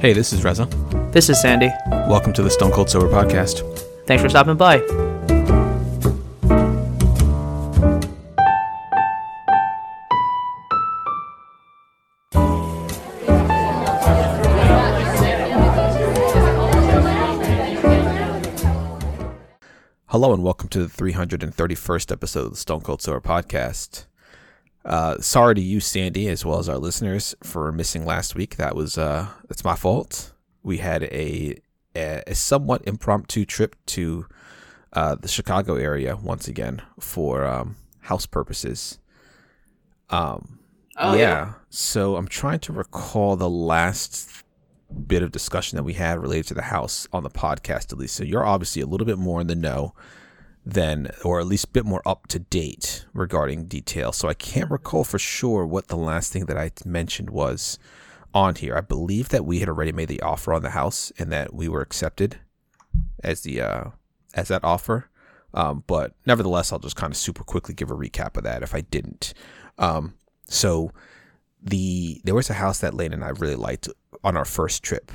Hey, 0.00 0.14
this 0.14 0.32
is 0.32 0.42
Reza. 0.42 0.64
This 1.12 1.28
is 1.28 1.38
Sandy. 1.42 1.70
Welcome 1.90 2.32
to 2.32 2.42
the 2.42 2.48
Stone 2.48 2.72
Cold 2.72 2.88
Sober 2.88 3.06
Podcast. 3.06 3.60
Thanks 4.06 4.22
for 4.22 4.30
stopping 4.30 4.56
by. 4.56 4.78
Hello 20.06 20.32
and 20.32 20.42
welcome 20.42 20.70
to 20.70 20.86
the 20.86 20.88
331st 20.88 22.10
episode 22.10 22.46
of 22.46 22.50
the 22.52 22.56
Stone 22.56 22.80
Cold 22.80 23.02
Sober 23.02 23.20
Podcast. 23.20 24.06
Uh, 24.84 25.18
sorry 25.20 25.54
to 25.54 25.60
you, 25.60 25.78
Sandy, 25.80 26.28
as 26.28 26.44
well 26.44 26.58
as 26.58 26.68
our 26.68 26.78
listeners 26.78 27.34
for 27.42 27.70
missing 27.72 28.04
last 28.04 28.34
week. 28.34 28.56
That 28.56 28.74
was 28.74 28.96
uh, 28.96 29.28
that's 29.48 29.64
my 29.64 29.76
fault. 29.76 30.32
We 30.62 30.78
had 30.78 31.02
a 31.04 31.56
a, 31.94 32.22
a 32.26 32.34
somewhat 32.34 32.82
impromptu 32.86 33.44
trip 33.44 33.76
to 33.86 34.26
uh, 34.92 35.16
the 35.16 35.28
Chicago 35.28 35.74
area 35.76 36.16
once 36.16 36.48
again 36.48 36.82
for 36.98 37.44
um, 37.44 37.76
house 38.00 38.26
purposes. 38.26 38.98
Um, 40.08 40.56
Oh, 41.02 41.14
yeah. 41.14 41.20
yeah. 41.20 41.52
So 41.70 42.16
I'm 42.16 42.28
trying 42.28 42.58
to 42.60 42.74
recall 42.74 43.34
the 43.36 43.48
last 43.48 44.44
bit 45.06 45.22
of 45.22 45.32
discussion 45.32 45.76
that 45.76 45.82
we 45.82 45.94
had 45.94 46.18
related 46.18 46.48
to 46.48 46.54
the 46.54 46.62
house 46.62 47.08
on 47.10 47.22
the 47.22 47.30
podcast, 47.30 47.90
at 47.92 47.96
least. 47.98 48.16
So 48.16 48.24
you're 48.24 48.44
obviously 48.44 48.82
a 48.82 48.86
little 48.86 49.06
bit 49.06 49.16
more 49.16 49.40
in 49.40 49.46
the 49.46 49.54
know 49.54 49.94
than, 50.64 51.10
or 51.24 51.40
at 51.40 51.46
least 51.46 51.64
a 51.66 51.68
bit 51.68 51.86
more 51.86 52.02
up 52.06 52.26
to 52.28 52.38
date 52.38 53.06
regarding 53.12 53.66
detail. 53.66 54.12
So 54.12 54.28
I 54.28 54.34
can't 54.34 54.70
recall 54.70 55.04
for 55.04 55.18
sure 55.18 55.66
what 55.66 55.88
the 55.88 55.96
last 55.96 56.32
thing 56.32 56.46
that 56.46 56.58
I 56.58 56.70
mentioned 56.84 57.30
was 57.30 57.78
on 58.34 58.54
here. 58.54 58.76
I 58.76 58.80
believe 58.80 59.30
that 59.30 59.44
we 59.44 59.60
had 59.60 59.68
already 59.68 59.92
made 59.92 60.08
the 60.08 60.20
offer 60.22 60.52
on 60.52 60.62
the 60.62 60.70
house 60.70 61.12
and 61.18 61.32
that 61.32 61.54
we 61.54 61.68
were 61.68 61.80
accepted 61.80 62.38
as 63.24 63.42
the 63.42 63.60
uh, 63.60 63.84
as 64.34 64.48
that 64.48 64.64
offer. 64.64 65.08
Um, 65.52 65.82
but 65.86 66.14
nevertheless, 66.26 66.72
I'll 66.72 66.78
just 66.78 66.96
kind 66.96 67.12
of 67.12 67.16
super 67.16 67.42
quickly 67.42 67.74
give 67.74 67.90
a 67.90 67.96
recap 67.96 68.36
of 68.36 68.44
that 68.44 68.62
if 68.62 68.74
I 68.74 68.82
didn't. 68.82 69.34
Um, 69.78 70.14
so 70.44 70.92
the 71.62 72.20
there 72.24 72.34
was 72.34 72.50
a 72.50 72.54
house 72.54 72.78
that 72.80 72.94
Lane 72.94 73.12
and 73.12 73.24
I 73.24 73.30
really 73.30 73.56
liked 73.56 73.88
on 74.22 74.36
our 74.36 74.44
first 74.44 74.82
trip. 74.82 75.10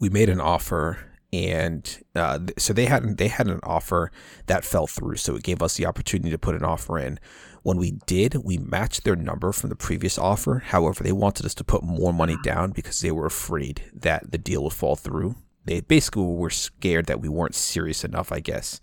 We 0.00 0.08
made 0.08 0.28
an 0.28 0.40
offer, 0.40 0.98
and 1.34 2.04
uh, 2.14 2.38
th- 2.38 2.58
so 2.58 2.72
they 2.72 2.86
had 2.86 3.16
they 3.18 3.28
had 3.28 3.48
an 3.48 3.60
offer 3.62 4.10
that 4.46 4.64
fell 4.64 4.86
through. 4.86 5.16
So 5.16 5.36
it 5.36 5.42
gave 5.42 5.62
us 5.62 5.76
the 5.76 5.86
opportunity 5.86 6.30
to 6.30 6.38
put 6.38 6.54
an 6.54 6.64
offer 6.64 6.98
in. 6.98 7.18
When 7.62 7.78
we 7.78 7.92
did, 8.06 8.36
we 8.44 8.58
matched 8.58 9.04
their 9.04 9.16
number 9.16 9.50
from 9.52 9.70
the 9.70 9.76
previous 9.76 10.18
offer. 10.18 10.58
However, 10.66 11.02
they 11.02 11.12
wanted 11.12 11.46
us 11.46 11.54
to 11.54 11.64
put 11.64 11.82
more 11.82 12.12
money 12.12 12.36
down 12.44 12.72
because 12.72 13.00
they 13.00 13.10
were 13.10 13.26
afraid 13.26 13.82
that 13.94 14.30
the 14.30 14.38
deal 14.38 14.64
would 14.64 14.74
fall 14.74 14.96
through. 14.96 15.36
They 15.64 15.80
basically 15.80 16.24
were 16.24 16.50
scared 16.50 17.06
that 17.06 17.20
we 17.20 17.28
weren't 17.30 17.54
serious 17.54 18.04
enough, 18.04 18.30
I 18.30 18.40
guess, 18.40 18.82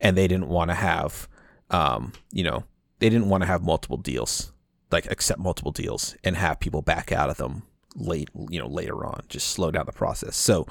and 0.00 0.16
they 0.16 0.26
didn't 0.26 0.48
want 0.48 0.70
to 0.70 0.74
have, 0.74 1.28
um, 1.68 2.14
you 2.32 2.42
know, 2.42 2.64
they 3.00 3.10
didn't 3.10 3.28
want 3.28 3.42
to 3.42 3.46
have 3.46 3.62
multiple 3.62 3.98
deals 3.98 4.52
like 4.92 5.10
accept 5.10 5.40
multiple 5.40 5.72
deals 5.72 6.14
and 6.22 6.36
have 6.36 6.60
people 6.60 6.82
back 6.82 7.10
out 7.10 7.30
of 7.30 7.38
them 7.38 7.62
late 7.96 8.28
you 8.50 8.58
know 8.58 8.68
later 8.68 9.04
on 9.04 9.22
just 9.28 9.48
slow 9.48 9.70
down 9.70 9.86
the 9.86 9.92
process 9.92 10.36
so 10.36 10.66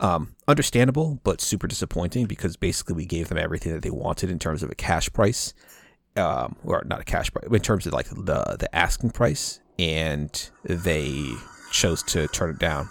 um, 0.00 0.34
understandable 0.46 1.20
but 1.24 1.40
super 1.40 1.66
disappointing 1.66 2.26
because 2.26 2.56
basically 2.56 2.94
we 2.94 3.06
gave 3.06 3.28
them 3.28 3.38
everything 3.38 3.72
that 3.72 3.82
they 3.82 3.90
wanted 3.90 4.30
in 4.30 4.38
terms 4.38 4.62
of 4.62 4.70
a 4.70 4.74
cash 4.74 5.12
price 5.12 5.54
um, 6.16 6.56
or 6.64 6.82
not 6.86 7.00
a 7.00 7.04
cash 7.04 7.32
price 7.32 7.46
in 7.50 7.60
terms 7.60 7.86
of 7.86 7.92
like 7.92 8.08
the 8.10 8.56
the 8.58 8.68
asking 8.74 9.10
price 9.10 9.60
and 9.78 10.50
they 10.64 11.24
chose 11.72 12.02
to 12.02 12.26
turn 12.28 12.50
it 12.50 12.58
down 12.58 12.88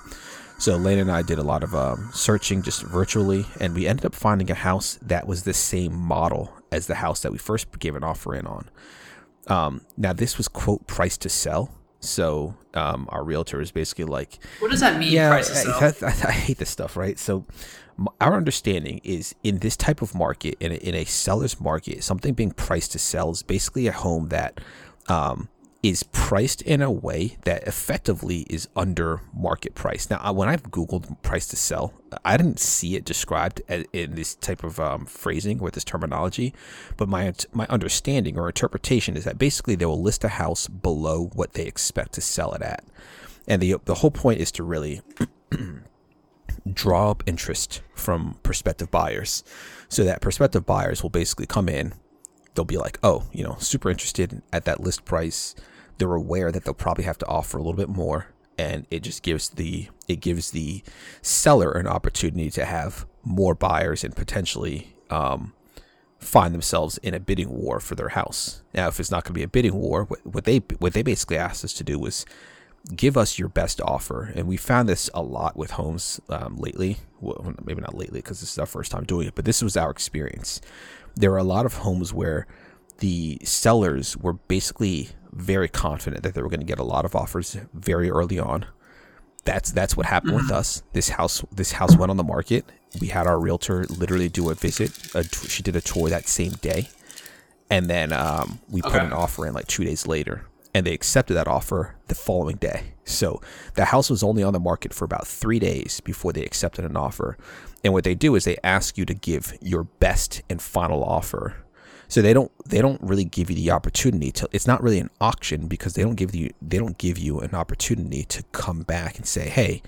so 0.59 0.75
Lane 0.75 0.97
and 0.97 1.11
I 1.11 1.21
did 1.21 1.37
a 1.37 1.43
lot 1.43 1.63
of 1.63 1.75
um, 1.75 2.09
searching 2.13 2.63
just 2.63 2.81
virtually, 2.81 3.45
and 3.59 3.75
we 3.75 3.85
ended 3.85 4.05
up 4.05 4.15
finding 4.15 4.49
a 4.49 4.55
house 4.55 4.97
that 5.03 5.27
was 5.27 5.43
the 5.43 5.53
same 5.53 5.95
model 5.95 6.51
as 6.71 6.87
the 6.87 6.95
house 6.95 7.21
that 7.21 7.31
we 7.31 7.37
first 7.37 7.67
gave 7.77 7.95
an 7.95 8.03
offer 8.03 8.33
in 8.33 8.47
on. 8.47 8.69
Um, 9.47 9.81
now 9.95 10.13
this 10.13 10.37
was 10.37 10.47
quote 10.47 10.87
price 10.87 11.17
to 11.19 11.29
sell. 11.29 11.71
So 12.07 12.55
um, 12.73 13.07
our 13.11 13.23
realtor 13.23 13.61
is 13.61 13.71
basically 13.71 14.05
like, 14.05 14.39
What 14.59 14.71
does 14.71 14.79
that 14.79 14.97
mean, 14.99 15.11
yeah, 15.11 15.29
I. 15.29 15.37
I- 15.73 15.79
I 16.27 16.31
hate 16.31 16.57
this 16.57 16.69
stuff, 16.69 16.95
right? 16.97 17.17
So 17.19 17.45
m- 17.99 18.07
our 18.21 18.35
understanding 18.35 19.01
is 19.03 19.35
in 19.43 19.59
this 19.59 19.75
type 19.77 20.01
of 20.01 20.15
market, 20.15 20.55
in 20.59 20.71
a, 20.71 20.75
in 20.75 20.95
a 20.95 21.05
seller's 21.05 21.59
market, 21.59 22.03
something 22.03 22.33
being 22.33 22.51
priced 22.51 22.91
to 22.93 22.99
sell 22.99 23.31
is 23.31 23.43
basically 23.43 23.87
a 23.87 23.91
home 23.91 24.29
that 24.29 24.59
um, 25.09 25.49
is 25.83 26.03
priced 26.03 26.61
in 26.63 26.81
a 26.81 26.91
way 26.91 27.37
that 27.43 27.63
effectively 27.67 28.45
is 28.49 28.67
under 28.75 29.21
market 29.33 29.75
price. 29.75 30.09
Now, 30.09 30.33
when 30.33 30.49
I've 30.49 30.63
Googled 30.63 31.21
price 31.21 31.47
to 31.47 31.55
sell, 31.55 31.93
I 32.25 32.35
didn't 32.35 32.59
see 32.59 32.95
it 32.95 33.05
described 33.05 33.61
in 33.93 34.15
this 34.15 34.35
type 34.35 34.63
of 34.63 34.79
um, 34.79 35.05
phrasing 35.05 35.59
or 35.59 35.69
this 35.69 35.83
terminology, 35.83 36.53
but 36.95 37.07
my 37.07 37.33
my 37.53 37.67
understanding 37.69 38.37
or 38.37 38.47
interpretation 38.47 39.15
is 39.15 39.23
that 39.25 39.37
basically 39.37 39.75
they 39.75 39.85
will 39.85 40.01
list 40.01 40.23
a 40.23 40.29
house 40.29 40.67
below 40.67 41.29
what 41.33 41.53
they 41.53 41.65
expect 41.65 42.13
to 42.13 42.21
sell 42.21 42.53
it 42.53 42.61
at. 42.61 42.83
And 43.47 43.61
the 43.61 43.75
the 43.85 43.95
whole 43.95 44.11
point 44.11 44.39
is 44.39 44.51
to 44.53 44.63
really 44.63 45.01
draw 46.73 47.11
up 47.11 47.23
interest 47.25 47.81
from 47.93 48.39
prospective 48.43 48.89
buyers 48.89 49.43
so 49.89 50.03
that 50.03 50.21
prospective 50.21 50.65
buyers 50.65 51.03
will 51.03 51.09
basically 51.09 51.45
come 51.45 51.69
in 51.69 51.93
they'll 52.57 52.65
be 52.65 52.77
like 52.77 52.97
oh 53.03 53.23
you 53.31 53.43
know 53.43 53.55
super 53.59 53.89
interested 53.89 54.41
at 54.51 54.65
that 54.65 54.81
list 54.81 55.05
price 55.05 55.55
they're 55.99 56.15
aware 56.15 56.51
that 56.51 56.65
they'll 56.65 56.73
probably 56.73 57.03
have 57.03 57.17
to 57.17 57.25
offer 57.27 57.57
a 57.57 57.61
little 57.61 57.77
bit 57.77 57.87
more 57.87 58.27
and 58.57 58.87
it 58.89 59.03
just 59.03 59.21
gives 59.21 59.49
the 59.49 59.87
it 60.07 60.19
gives 60.19 60.51
the 60.51 60.83
seller 61.21 61.71
an 61.71 61.87
opportunity 61.87 62.49
to 62.49 62.65
have 62.65 63.05
more 63.23 63.53
buyers 63.53 64.03
and 64.03 64.15
potentially 64.15 64.95
um, 65.11 65.53
find 66.17 66.51
themselves 66.53 66.97
in 66.99 67.13
a 67.13 67.19
bidding 67.19 67.49
war 67.49 67.79
for 67.79 67.93
their 67.93 68.09
house 68.09 68.63
now 68.73 68.87
if 68.87 68.99
it's 68.99 69.11
not 69.11 69.23
going 69.23 69.33
to 69.33 69.39
be 69.39 69.43
a 69.43 69.47
bidding 69.47 69.75
war 69.75 70.05
what, 70.05 70.45
they 70.45 70.57
what 70.79 70.93
they 70.93 71.03
basically 71.03 71.37
asked 71.37 71.63
us 71.63 71.73
to 71.73 71.83
do 71.83 71.99
was 71.99 72.25
give 72.95 73.17
us 73.17 73.37
your 73.37 73.49
best 73.49 73.81
offer. 73.81 74.31
And 74.35 74.47
we 74.47 74.57
found 74.57 74.87
this 74.87 75.09
a 75.13 75.21
lot 75.21 75.57
with 75.57 75.71
homes 75.71 76.21
um, 76.29 76.57
lately. 76.57 76.97
Well, 77.19 77.55
maybe 77.63 77.81
not 77.81 77.95
lately 77.95 78.19
because 78.19 78.39
this 78.39 78.51
is 78.51 78.59
our 78.59 78.65
first 78.65 78.91
time 78.91 79.03
doing 79.03 79.27
it, 79.27 79.35
but 79.35 79.45
this 79.45 79.61
was 79.61 79.75
our 79.75 79.89
experience. 79.89 80.61
There 81.19 81.33
are 81.33 81.37
a 81.37 81.43
lot 81.43 81.65
of 81.65 81.75
homes 81.75 82.13
where 82.13 82.47
the 82.99 83.39
sellers 83.43 84.17
were 84.17 84.33
basically 84.33 85.09
very 85.31 85.67
confident 85.67 86.23
that 86.23 86.33
they 86.33 86.41
were 86.41 86.49
going 86.49 86.59
to 86.59 86.65
get 86.65 86.79
a 86.79 86.83
lot 86.83 87.05
of 87.05 87.15
offers 87.15 87.57
very 87.73 88.09
early 88.09 88.39
on. 88.39 88.65
That's 89.45 89.71
that's 89.71 89.95
what 89.95 90.05
happened 90.05 90.35
with 90.35 90.51
us. 90.51 90.83
This 90.93 91.09
house 91.09 91.43
this 91.51 91.71
house 91.71 91.95
went 91.95 92.09
on 92.09 92.17
the 92.17 92.23
market. 92.23 92.65
We 92.99 93.07
had 93.07 93.27
our 93.27 93.39
realtor 93.39 93.85
literally 93.85 94.29
do 94.29 94.49
a 94.49 94.55
visit. 94.55 94.91
A 95.15 95.23
t- 95.23 95.47
she 95.47 95.63
did 95.63 95.75
a 95.75 95.81
tour 95.81 96.09
that 96.09 96.27
same 96.27 96.53
day, 96.53 96.89
and 97.69 97.89
then 97.89 98.11
um, 98.11 98.59
we 98.69 98.81
put 98.81 98.95
an 98.95 99.13
offer 99.13 99.45
in 99.45 99.53
like 99.53 99.67
two 99.67 99.85
days 99.85 100.05
later 100.05 100.45
and 100.77 100.85
they 100.85 100.93
accepted 100.93 101.33
that 101.33 101.47
offer 101.47 101.95
the 102.07 102.13
following 102.13 102.57
day. 102.57 102.93
So 103.03 103.41
the 103.73 103.85
house 103.85 104.11
was 104.11 104.21
only 104.21 104.43
on 104.43 104.53
the 104.53 104.59
market 104.59 104.93
for 104.93 105.05
about 105.05 105.25
three 105.25 105.57
days 105.57 106.01
before 106.01 106.31
they 106.31 106.43
accepted 106.43 106.85
an 106.85 106.95
offer. 106.95 107.35
And 107.83 107.93
what 107.93 108.03
they 108.03 108.13
do 108.13 108.35
is 108.35 108.43
they 108.43 108.57
ask 108.63 108.95
you 108.95 109.03
to 109.05 109.15
give 109.15 109.57
your 109.59 109.85
best 109.85 110.43
and 110.51 110.61
final 110.61 111.03
offer. 111.03 111.55
So 112.09 112.21
they 112.21 112.31
don't 112.31 112.51
they 112.63 112.79
don't 112.79 113.01
really 113.01 113.23
give 113.23 113.49
you 113.49 113.55
the 113.55 113.71
opportunity 113.71 114.31
to 114.33 114.47
it's 114.51 114.67
not 114.67 114.83
really 114.83 114.99
an 114.99 115.09
auction 115.19 115.67
because 115.67 115.95
they 115.95 116.03
don't 116.03 116.15
give 116.15 116.35
you 116.35 116.51
they 116.61 116.77
don't 116.77 116.97
give 116.99 117.17
you 117.17 117.39
an 117.39 117.55
opportunity 117.55 118.23
to 118.25 118.43
come 118.51 118.83
back 118.83 119.17
and 119.17 119.25
say 119.25 119.49
hey 119.49 119.81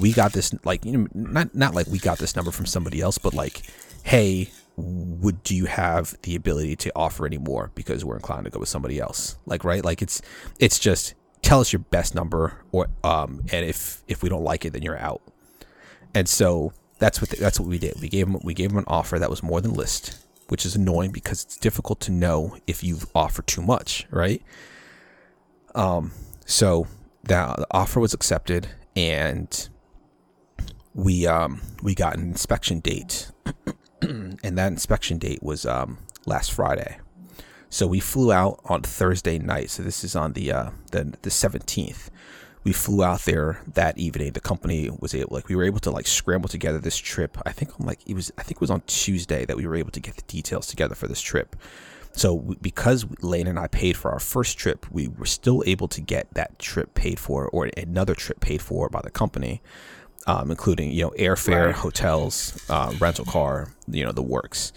we 0.00 0.12
got 0.12 0.32
this 0.32 0.54
like 0.64 0.86
you 0.86 0.92
know 0.92 1.08
not 1.12 1.54
not 1.54 1.74
like 1.74 1.86
we 1.88 1.98
got 1.98 2.16
this 2.16 2.34
number 2.34 2.50
from 2.50 2.64
somebody 2.64 3.02
else 3.02 3.18
but 3.18 3.34
like 3.34 3.60
hey 4.04 4.48
would 4.80 5.42
do 5.42 5.54
you 5.54 5.66
have 5.66 6.16
the 6.22 6.34
ability 6.34 6.76
to 6.76 6.92
offer 6.96 7.26
any 7.26 7.38
more 7.38 7.70
because 7.74 8.04
we're 8.04 8.16
inclined 8.16 8.44
to 8.44 8.50
go 8.50 8.60
with 8.60 8.68
somebody 8.68 8.98
else? 8.98 9.38
Like 9.46 9.64
right? 9.64 9.84
Like 9.84 10.02
it's 10.02 10.22
it's 10.58 10.78
just 10.78 11.14
tell 11.42 11.60
us 11.60 11.72
your 11.72 11.80
best 11.80 12.14
number 12.14 12.62
or 12.72 12.88
um 13.04 13.42
and 13.52 13.64
if 13.66 14.02
if 14.08 14.22
we 14.22 14.28
don't 14.28 14.44
like 14.44 14.64
it 14.64 14.72
then 14.72 14.82
you're 14.82 14.98
out. 14.98 15.22
And 16.14 16.28
so 16.28 16.72
that's 16.98 17.20
what 17.20 17.30
that's 17.30 17.60
what 17.60 17.68
we 17.68 17.78
did. 17.78 18.00
We 18.00 18.08
gave 18.08 18.26
him 18.26 18.38
we 18.42 18.54
gave 18.54 18.72
him 18.72 18.78
an 18.78 18.84
offer 18.86 19.18
that 19.18 19.30
was 19.30 19.42
more 19.42 19.60
than 19.60 19.74
list 19.74 20.26
which 20.48 20.66
is 20.66 20.74
annoying 20.74 21.12
because 21.12 21.44
it's 21.44 21.56
difficult 21.56 22.00
to 22.00 22.10
know 22.10 22.56
if 22.66 22.82
you've 22.82 23.06
offered 23.14 23.46
too 23.46 23.62
much 23.62 24.06
right? 24.10 24.42
Um 25.74 26.12
so 26.46 26.86
that 27.24 27.56
the 27.56 27.66
offer 27.70 28.00
was 28.00 28.14
accepted 28.14 28.68
and 28.96 29.68
we 30.94 31.26
um 31.26 31.60
we 31.82 31.94
got 31.94 32.16
an 32.16 32.22
inspection 32.22 32.80
date 32.80 33.30
and 34.02 34.58
that 34.58 34.72
inspection 34.72 35.18
date 35.18 35.42
was 35.42 35.66
um 35.66 35.98
last 36.26 36.52
Friday. 36.52 36.98
So 37.68 37.86
we 37.86 38.00
flew 38.00 38.32
out 38.32 38.60
on 38.64 38.82
Thursday 38.82 39.38
night. 39.38 39.70
So 39.70 39.82
this 39.82 40.02
is 40.04 40.16
on 40.16 40.32
the 40.32 40.52
uh 40.52 40.70
the 40.90 41.14
the 41.22 41.30
17th. 41.30 42.08
We 42.62 42.72
flew 42.72 43.02
out 43.02 43.20
there 43.20 43.62
that 43.74 43.96
evening. 43.96 44.32
The 44.32 44.40
company 44.40 44.90
was 44.90 45.14
able 45.14 45.34
like 45.34 45.48
we 45.48 45.56
were 45.56 45.64
able 45.64 45.80
to 45.80 45.90
like 45.90 46.06
scramble 46.06 46.48
together 46.48 46.78
this 46.78 46.96
trip. 46.96 47.38
I 47.46 47.52
think 47.52 47.78
on 47.80 47.86
like 47.86 48.00
it 48.06 48.14
was 48.14 48.32
I 48.36 48.42
think 48.42 48.56
it 48.56 48.60
was 48.60 48.70
on 48.70 48.82
Tuesday 48.86 49.44
that 49.44 49.56
we 49.56 49.66
were 49.66 49.76
able 49.76 49.92
to 49.92 50.00
get 50.00 50.16
the 50.16 50.22
details 50.22 50.66
together 50.66 50.94
for 50.94 51.06
this 51.06 51.20
trip. 51.20 51.56
So 52.12 52.56
because 52.60 53.06
Lane 53.22 53.46
and 53.46 53.58
I 53.58 53.68
paid 53.68 53.96
for 53.96 54.10
our 54.10 54.18
first 54.18 54.58
trip, 54.58 54.84
we 54.90 55.08
were 55.08 55.26
still 55.26 55.62
able 55.66 55.88
to 55.88 56.00
get 56.00 56.32
that 56.34 56.58
trip 56.58 56.94
paid 56.94 57.20
for 57.20 57.48
or 57.48 57.70
another 57.76 58.14
trip 58.14 58.40
paid 58.40 58.60
for 58.60 58.88
by 58.88 59.00
the 59.00 59.10
company, 59.10 59.62
um, 60.30 60.50
including 60.50 60.92
you 60.92 61.02
know 61.02 61.10
airfare, 61.18 61.66
right. 61.66 61.74
hotels, 61.74 62.64
uh, 62.70 62.94
rental 63.00 63.24
car, 63.24 63.74
you 63.88 64.04
know 64.04 64.12
the 64.12 64.22
works. 64.22 64.72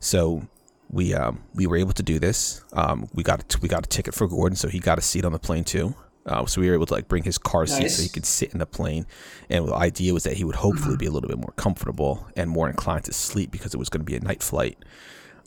So 0.00 0.42
we 0.90 1.14
um, 1.14 1.42
we 1.54 1.66
were 1.66 1.76
able 1.76 1.92
to 1.92 2.02
do 2.02 2.18
this. 2.18 2.62
Um, 2.72 3.08
we 3.14 3.22
got 3.22 3.54
a, 3.54 3.58
we 3.60 3.68
got 3.68 3.86
a 3.86 3.88
ticket 3.88 4.14
for 4.14 4.26
Gordon, 4.26 4.56
so 4.56 4.68
he 4.68 4.80
got 4.80 4.98
a 4.98 5.02
seat 5.02 5.24
on 5.24 5.32
the 5.32 5.38
plane 5.38 5.64
too. 5.64 5.94
Uh, 6.26 6.44
so 6.44 6.60
we 6.60 6.68
were 6.68 6.74
able 6.74 6.86
to 6.86 6.94
like 6.94 7.06
bring 7.06 7.22
his 7.22 7.38
car 7.38 7.66
seat 7.66 7.82
nice. 7.82 7.96
so 7.98 8.02
he 8.02 8.08
could 8.08 8.26
sit 8.26 8.52
in 8.52 8.58
the 8.58 8.66
plane. 8.66 9.06
And 9.48 9.68
the 9.68 9.74
idea 9.74 10.12
was 10.12 10.24
that 10.24 10.32
he 10.32 10.42
would 10.42 10.56
hopefully 10.56 10.96
be 10.96 11.06
a 11.06 11.10
little 11.12 11.28
bit 11.28 11.38
more 11.38 11.52
comfortable 11.54 12.26
and 12.36 12.50
more 12.50 12.68
inclined 12.68 13.04
to 13.04 13.12
sleep 13.12 13.52
because 13.52 13.74
it 13.74 13.76
was 13.76 13.88
going 13.88 14.00
to 14.00 14.04
be 14.04 14.16
a 14.16 14.20
night 14.20 14.42
flight. 14.42 14.76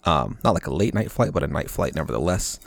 Um, 0.05 0.37
not 0.41 0.53
like 0.53 0.67
a 0.67 0.73
late 0.73 0.93
night 0.93 1.11
flight, 1.11 1.33
but 1.33 1.43
a 1.43 1.47
night 1.47 1.69
flight 1.69 1.95
nevertheless. 1.95 2.61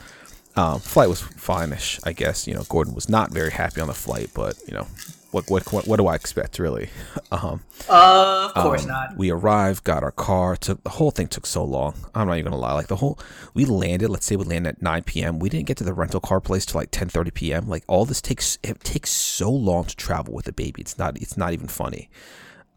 Um, 0.55 0.79
flight 0.79 1.09
was 1.09 1.21
fine-ish, 1.21 1.99
I 2.03 2.13
guess. 2.13 2.45
You 2.45 2.53
know, 2.53 2.61
Gordon 2.69 2.93
was 2.93 3.09
not 3.09 3.31
very 3.31 3.49
happy 3.49 3.81
on 3.81 3.87
the 3.87 3.95
flight, 3.95 4.29
but 4.35 4.59
you 4.67 4.75
know, 4.75 4.85
what 5.33 5.49
what 5.49 5.87
what, 5.87 5.97
do 5.97 6.07
I 6.07 6.15
expect 6.15 6.59
really? 6.59 6.89
um, 7.31 7.61
uh, 7.89 8.51
of 8.55 8.63
course 8.63 8.83
um, 8.83 8.89
not. 8.89 9.17
We 9.17 9.31
arrived, 9.31 9.83
got 9.83 10.03
our 10.03 10.11
car. 10.11 10.55
Took 10.55 10.83
the 10.83 10.91
whole 10.91 11.11
thing 11.11 11.27
took 11.27 11.45
so 11.45 11.63
long. 11.63 11.95
I'm 12.13 12.27
not 12.27 12.37
even 12.37 12.51
gonna 12.51 12.61
lie. 12.61 12.73
Like 12.73 12.87
the 12.87 12.97
whole, 12.97 13.19
we 13.53 13.65
landed. 13.65 14.09
Let's 14.09 14.25
say 14.25 14.35
we 14.35 14.45
landed 14.45 14.69
at 14.69 14.81
9 14.81 15.03
p.m. 15.03 15.39
We 15.39 15.49
didn't 15.49 15.67
get 15.67 15.77
to 15.77 15.83
the 15.83 15.93
rental 15.93 16.19
car 16.19 16.39
place 16.39 16.65
till 16.65 16.79
like 16.79 16.91
10:30 16.91 17.33
p.m. 17.33 17.67
Like 17.67 17.83
all 17.87 18.05
this 18.05 18.21
takes 18.21 18.59
it 18.63 18.79
takes 18.81 19.09
so 19.09 19.49
long 19.49 19.85
to 19.85 19.95
travel 19.95 20.33
with 20.33 20.47
a 20.47 20.53
baby. 20.53 20.81
It's 20.81 20.97
not 20.97 21.17
it's 21.17 21.37
not 21.37 21.53
even 21.53 21.67
funny. 21.67 22.09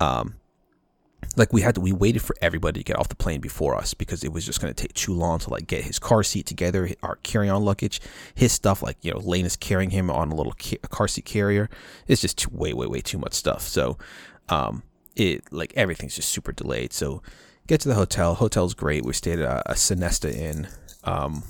Um, 0.01 0.37
like 1.37 1.53
we 1.53 1.61
had 1.61 1.75
to 1.75 1.81
we 1.81 1.93
waited 1.93 2.23
for 2.23 2.35
everybody 2.41 2.81
to 2.81 2.85
get 2.85 2.99
off 2.99 3.09
the 3.09 3.15
plane 3.15 3.41
before 3.41 3.77
us 3.77 3.95
because 3.95 4.25
it 4.25 4.33
was 4.33 4.45
just 4.45 4.61
going 4.61 4.73
to 4.73 4.83
take 4.83 4.95
too 4.95 5.13
long 5.13 5.39
to 5.39 5.51
like 5.51 5.67
get 5.67 5.85
his 5.85 5.99
car 5.99 6.23
seat 6.23 6.47
together 6.47 6.91
our 7.03 7.17
carry-on 7.17 7.63
luggage 7.63 8.01
his 8.35 8.53
stuff 8.53 8.83
like 8.83 8.97
you 9.03 9.13
know 9.13 9.19
lane 9.19 9.47
is 9.47 9.57
carrying 9.57 9.91
him 9.91 10.11
on 10.11 10.31
a 10.31 10.35
little 10.35 10.55
car 10.91 11.07
seat 11.09 11.25
carrier. 11.25 11.69
It's 12.07 12.23
just 12.23 12.39
too, 12.39 12.51
way 12.53 12.73
way 12.73 12.87
way 12.87 13.01
too 13.01 13.19
much 13.19 13.35
stuff. 13.35 13.63
So 13.63 13.99
um 14.49 14.83
it 15.15 15.51
like 15.53 15.73
everything's 15.77 16.17
just 16.17 16.31
super 16.31 16.53
delayed. 16.53 16.93
So 16.93 17.23
get 17.67 17.81
to 17.83 17.89
the 17.89 17.95
hotel. 17.95 18.35
Hotel's 18.35 18.75
great. 18.75 19.05
We 19.05 19.13
stayed 19.13 19.41
at 19.41 19.67
a, 19.67 19.73
a 19.73 19.75
Sonesta 19.75 20.33
Inn. 20.33 20.69
Um 21.05 21.43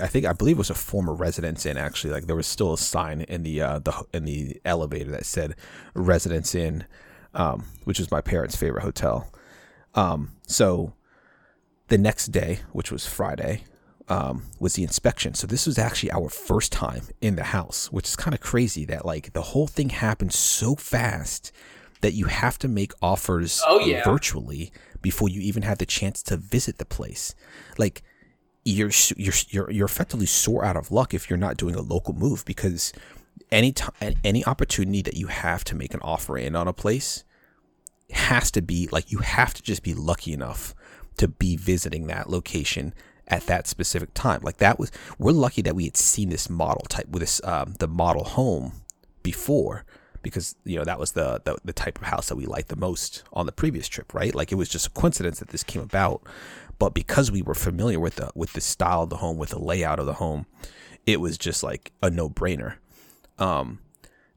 I 0.00 0.08
think 0.08 0.26
I 0.26 0.32
believe 0.32 0.56
it 0.56 0.58
was 0.58 0.70
a 0.70 0.74
former 0.74 1.14
Residence 1.14 1.64
Inn 1.64 1.76
actually. 1.76 2.12
Like 2.12 2.26
there 2.26 2.36
was 2.36 2.46
still 2.46 2.72
a 2.72 2.78
sign 2.78 3.22
in 3.22 3.42
the 3.44 3.62
uh 3.62 3.78
the 3.78 4.04
in 4.12 4.24
the 4.24 4.60
elevator 4.64 5.10
that 5.12 5.26
said 5.26 5.54
Residence 5.94 6.54
Inn 6.54 6.84
um, 7.38 7.64
which 7.84 7.98
was 7.98 8.10
my 8.10 8.20
parents' 8.20 8.56
favorite 8.56 8.82
hotel. 8.82 9.32
Um, 9.94 10.32
so 10.46 10.92
the 11.86 11.96
next 11.96 12.26
day, 12.26 12.60
which 12.72 12.92
was 12.92 13.06
Friday, 13.06 13.64
um, 14.08 14.42
was 14.58 14.74
the 14.74 14.82
inspection. 14.82 15.34
So 15.34 15.46
this 15.46 15.66
was 15.66 15.78
actually 15.78 16.10
our 16.12 16.28
first 16.28 16.72
time 16.72 17.02
in 17.20 17.36
the 17.36 17.44
house, 17.44 17.90
which 17.92 18.08
is 18.08 18.16
kind 18.16 18.34
of 18.34 18.40
crazy 18.40 18.84
that 18.86 19.06
like 19.06 19.32
the 19.32 19.42
whole 19.42 19.66
thing 19.66 19.90
happened 19.90 20.32
so 20.32 20.74
fast 20.74 21.52
that 22.00 22.12
you 22.12 22.26
have 22.26 22.58
to 22.58 22.68
make 22.68 22.92
offers 23.02 23.62
oh, 23.66 23.80
yeah. 23.80 24.04
virtually 24.04 24.72
before 25.00 25.28
you 25.28 25.40
even 25.40 25.62
have 25.62 25.78
the 25.78 25.86
chance 25.86 26.22
to 26.24 26.36
visit 26.36 26.78
the 26.78 26.84
place. 26.84 27.34
Like 27.76 28.02
you're 28.64 28.90
you're 29.16 29.34
you're 29.48 29.70
you're 29.70 29.86
effectively 29.86 30.26
sore 30.26 30.64
out 30.64 30.76
of 30.76 30.90
luck 30.90 31.14
if 31.14 31.30
you're 31.30 31.38
not 31.38 31.56
doing 31.56 31.74
a 31.74 31.82
local 31.82 32.14
move 32.14 32.44
because 32.44 32.92
any 33.50 33.72
time, 33.72 34.14
any 34.24 34.44
opportunity 34.44 35.02
that 35.02 35.16
you 35.16 35.28
have 35.28 35.64
to 35.64 35.74
make 35.74 35.94
an 35.94 36.00
offer 36.00 36.36
in 36.36 36.56
on 36.56 36.66
a 36.66 36.72
place 36.72 37.24
has 38.10 38.50
to 38.52 38.62
be 38.62 38.88
like 38.90 39.12
you 39.12 39.18
have 39.18 39.54
to 39.54 39.62
just 39.62 39.82
be 39.82 39.94
lucky 39.94 40.32
enough 40.32 40.74
to 41.16 41.28
be 41.28 41.56
visiting 41.56 42.06
that 42.06 42.30
location 42.30 42.94
at 43.26 43.46
that 43.46 43.66
specific 43.66 44.14
time. 44.14 44.40
Like 44.42 44.58
that 44.58 44.78
was 44.78 44.90
we're 45.18 45.32
lucky 45.32 45.62
that 45.62 45.74
we 45.76 45.84
had 45.84 45.96
seen 45.96 46.30
this 46.30 46.48
model 46.48 46.84
type 46.88 47.08
with 47.08 47.20
this 47.20 47.40
um, 47.44 47.74
the 47.78 47.88
model 47.88 48.24
home 48.24 48.72
before 49.22 49.84
because 50.22 50.56
you 50.64 50.76
know 50.76 50.84
that 50.84 50.98
was 50.98 51.12
the, 51.12 51.40
the 51.44 51.56
the 51.64 51.72
type 51.72 51.98
of 51.98 52.04
house 52.04 52.28
that 52.28 52.36
we 52.36 52.46
liked 52.46 52.68
the 52.68 52.76
most 52.76 53.22
on 53.32 53.46
the 53.46 53.52
previous 53.52 53.88
trip, 53.88 54.14
right? 54.14 54.34
Like 54.34 54.52
it 54.52 54.56
was 54.56 54.68
just 54.68 54.86
a 54.86 54.90
coincidence 54.90 55.38
that 55.38 55.48
this 55.48 55.62
came 55.62 55.82
about, 55.82 56.22
but 56.78 56.94
because 56.94 57.30
we 57.30 57.42
were 57.42 57.54
familiar 57.54 58.00
with 58.00 58.16
the 58.16 58.30
with 58.34 58.52
the 58.52 58.60
style 58.60 59.02
of 59.02 59.10
the 59.10 59.16
home, 59.18 59.36
with 59.36 59.50
the 59.50 59.58
layout 59.58 59.98
of 59.98 60.06
the 60.06 60.14
home, 60.14 60.46
it 61.06 61.20
was 61.20 61.38
just 61.38 61.62
like 61.62 61.92
a 62.02 62.10
no 62.10 62.28
brainer. 62.28 62.74
Um, 63.38 63.80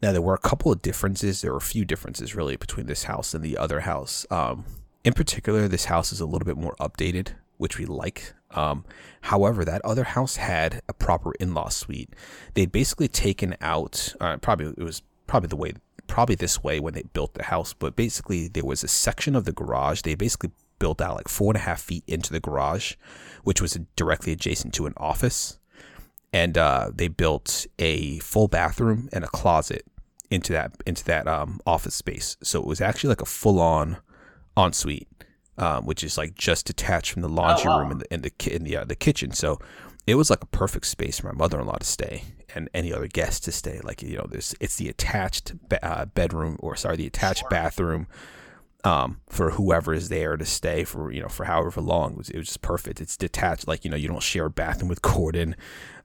now 0.01 0.11
there 0.11 0.21
were 0.21 0.33
a 0.33 0.39
couple 0.39 0.71
of 0.71 0.81
differences. 0.81 1.41
There 1.41 1.51
were 1.51 1.57
a 1.57 1.61
few 1.61 1.85
differences 1.85 2.35
really 2.35 2.55
between 2.55 2.87
this 2.87 3.03
house 3.03 3.33
and 3.33 3.43
the 3.43 3.57
other 3.57 3.81
house. 3.81 4.25
Um, 4.31 4.65
in 5.03 5.13
particular, 5.13 5.67
this 5.67 5.85
house 5.85 6.11
is 6.11 6.19
a 6.19 6.25
little 6.25 6.45
bit 6.45 6.57
more 6.57 6.75
updated, 6.79 7.29
which 7.57 7.77
we 7.77 7.85
like. 7.85 8.33
Um, 8.51 8.83
however, 9.21 9.63
that 9.63 9.83
other 9.85 10.03
house 10.03 10.35
had 10.35 10.81
a 10.89 10.93
proper 10.93 11.33
in-law 11.39 11.69
suite. 11.69 12.13
They'd 12.53 12.71
basically 12.71 13.07
taken 13.07 13.55
out. 13.61 14.13
Uh, 14.19 14.37
probably 14.37 14.67
it 14.67 14.83
was 14.83 15.01
probably 15.27 15.47
the 15.47 15.55
way, 15.55 15.73
probably 16.07 16.35
this 16.35 16.63
way 16.63 16.79
when 16.79 16.93
they 16.93 17.03
built 17.13 17.33
the 17.35 17.43
house. 17.43 17.73
But 17.73 17.95
basically, 17.95 18.47
there 18.47 18.65
was 18.65 18.83
a 18.83 18.87
section 18.87 19.35
of 19.35 19.45
the 19.45 19.53
garage. 19.53 20.01
They 20.01 20.15
basically 20.15 20.51
built 20.79 20.99
out 20.99 21.15
like 21.15 21.27
four 21.27 21.51
and 21.51 21.57
a 21.57 21.61
half 21.61 21.79
feet 21.79 22.03
into 22.07 22.33
the 22.33 22.39
garage, 22.39 22.95
which 23.43 23.61
was 23.61 23.79
directly 23.95 24.33
adjacent 24.33 24.73
to 24.73 24.87
an 24.87 24.93
office 24.97 25.59
and 26.33 26.57
uh, 26.57 26.91
they 26.93 27.07
built 27.07 27.65
a 27.79 28.19
full 28.19 28.47
bathroom 28.47 29.09
and 29.11 29.23
a 29.23 29.27
closet 29.27 29.85
into 30.31 30.53
that 30.53 30.71
into 30.87 31.03
that 31.03 31.27
um, 31.27 31.59
office 31.67 31.93
space. 31.93 32.37
So 32.41 32.59
it 32.59 32.65
was 32.65 32.81
actually 32.81 33.09
like 33.09 33.21
a 33.21 33.25
full 33.25 33.59
on 33.59 33.97
ensuite, 34.57 35.09
um, 35.57 35.85
which 35.85 36.03
is 36.03 36.17
like 36.17 36.33
just 36.33 36.65
detached 36.65 37.11
from 37.11 37.21
the 37.21 37.29
laundry 37.29 37.69
oh, 37.69 37.75
wow. 37.75 37.79
room 37.81 37.91
and 37.91 38.01
the 38.01 38.13
in 38.13 38.21
the 38.21 38.55
in 38.55 38.63
the 38.63 38.77
uh, 38.77 38.85
the 38.85 38.95
kitchen. 38.95 39.31
So 39.33 39.59
it 40.07 40.15
was 40.15 40.29
like 40.29 40.41
a 40.41 40.47
perfect 40.47 40.87
space 40.87 41.19
for 41.19 41.27
my 41.27 41.33
mother 41.33 41.59
in 41.59 41.67
law 41.67 41.75
to 41.75 41.85
stay 41.85 42.23
and 42.55 42.69
any 42.73 42.91
other 42.91 43.07
guest 43.07 43.43
to 43.43 43.51
stay. 43.51 43.81
Like 43.83 44.01
you 44.01 44.17
know, 44.17 44.25
there's 44.29 44.55
it's 44.59 44.77
the 44.77 44.89
attached 44.89 45.69
be- 45.69 45.83
uh, 45.83 46.05
bedroom 46.05 46.57
or 46.59 46.75
sorry, 46.75 46.95
the 46.95 47.07
attached 47.07 47.41
sure. 47.41 47.49
bathroom. 47.49 48.07
Um, 48.83 49.21
for 49.29 49.51
whoever 49.51 49.93
is 49.93 50.09
there 50.09 50.37
to 50.37 50.45
stay 50.45 50.85
for 50.85 51.11
you 51.11 51.21
know 51.21 51.27
for 51.27 51.43
however 51.43 51.81
long 51.81 52.13
it 52.13 52.17
was, 52.17 52.29
it 52.31 52.37
was 52.37 52.47
just 52.47 52.63
perfect. 52.63 52.99
It's 52.99 53.15
detached, 53.15 53.67
like 53.67 53.85
you 53.85 53.91
know 53.91 53.97
you 53.97 54.07
don't 54.07 54.23
share 54.23 54.45
a 54.45 54.49
bathroom 54.49 54.89
with 54.89 55.01
Gordon. 55.03 55.55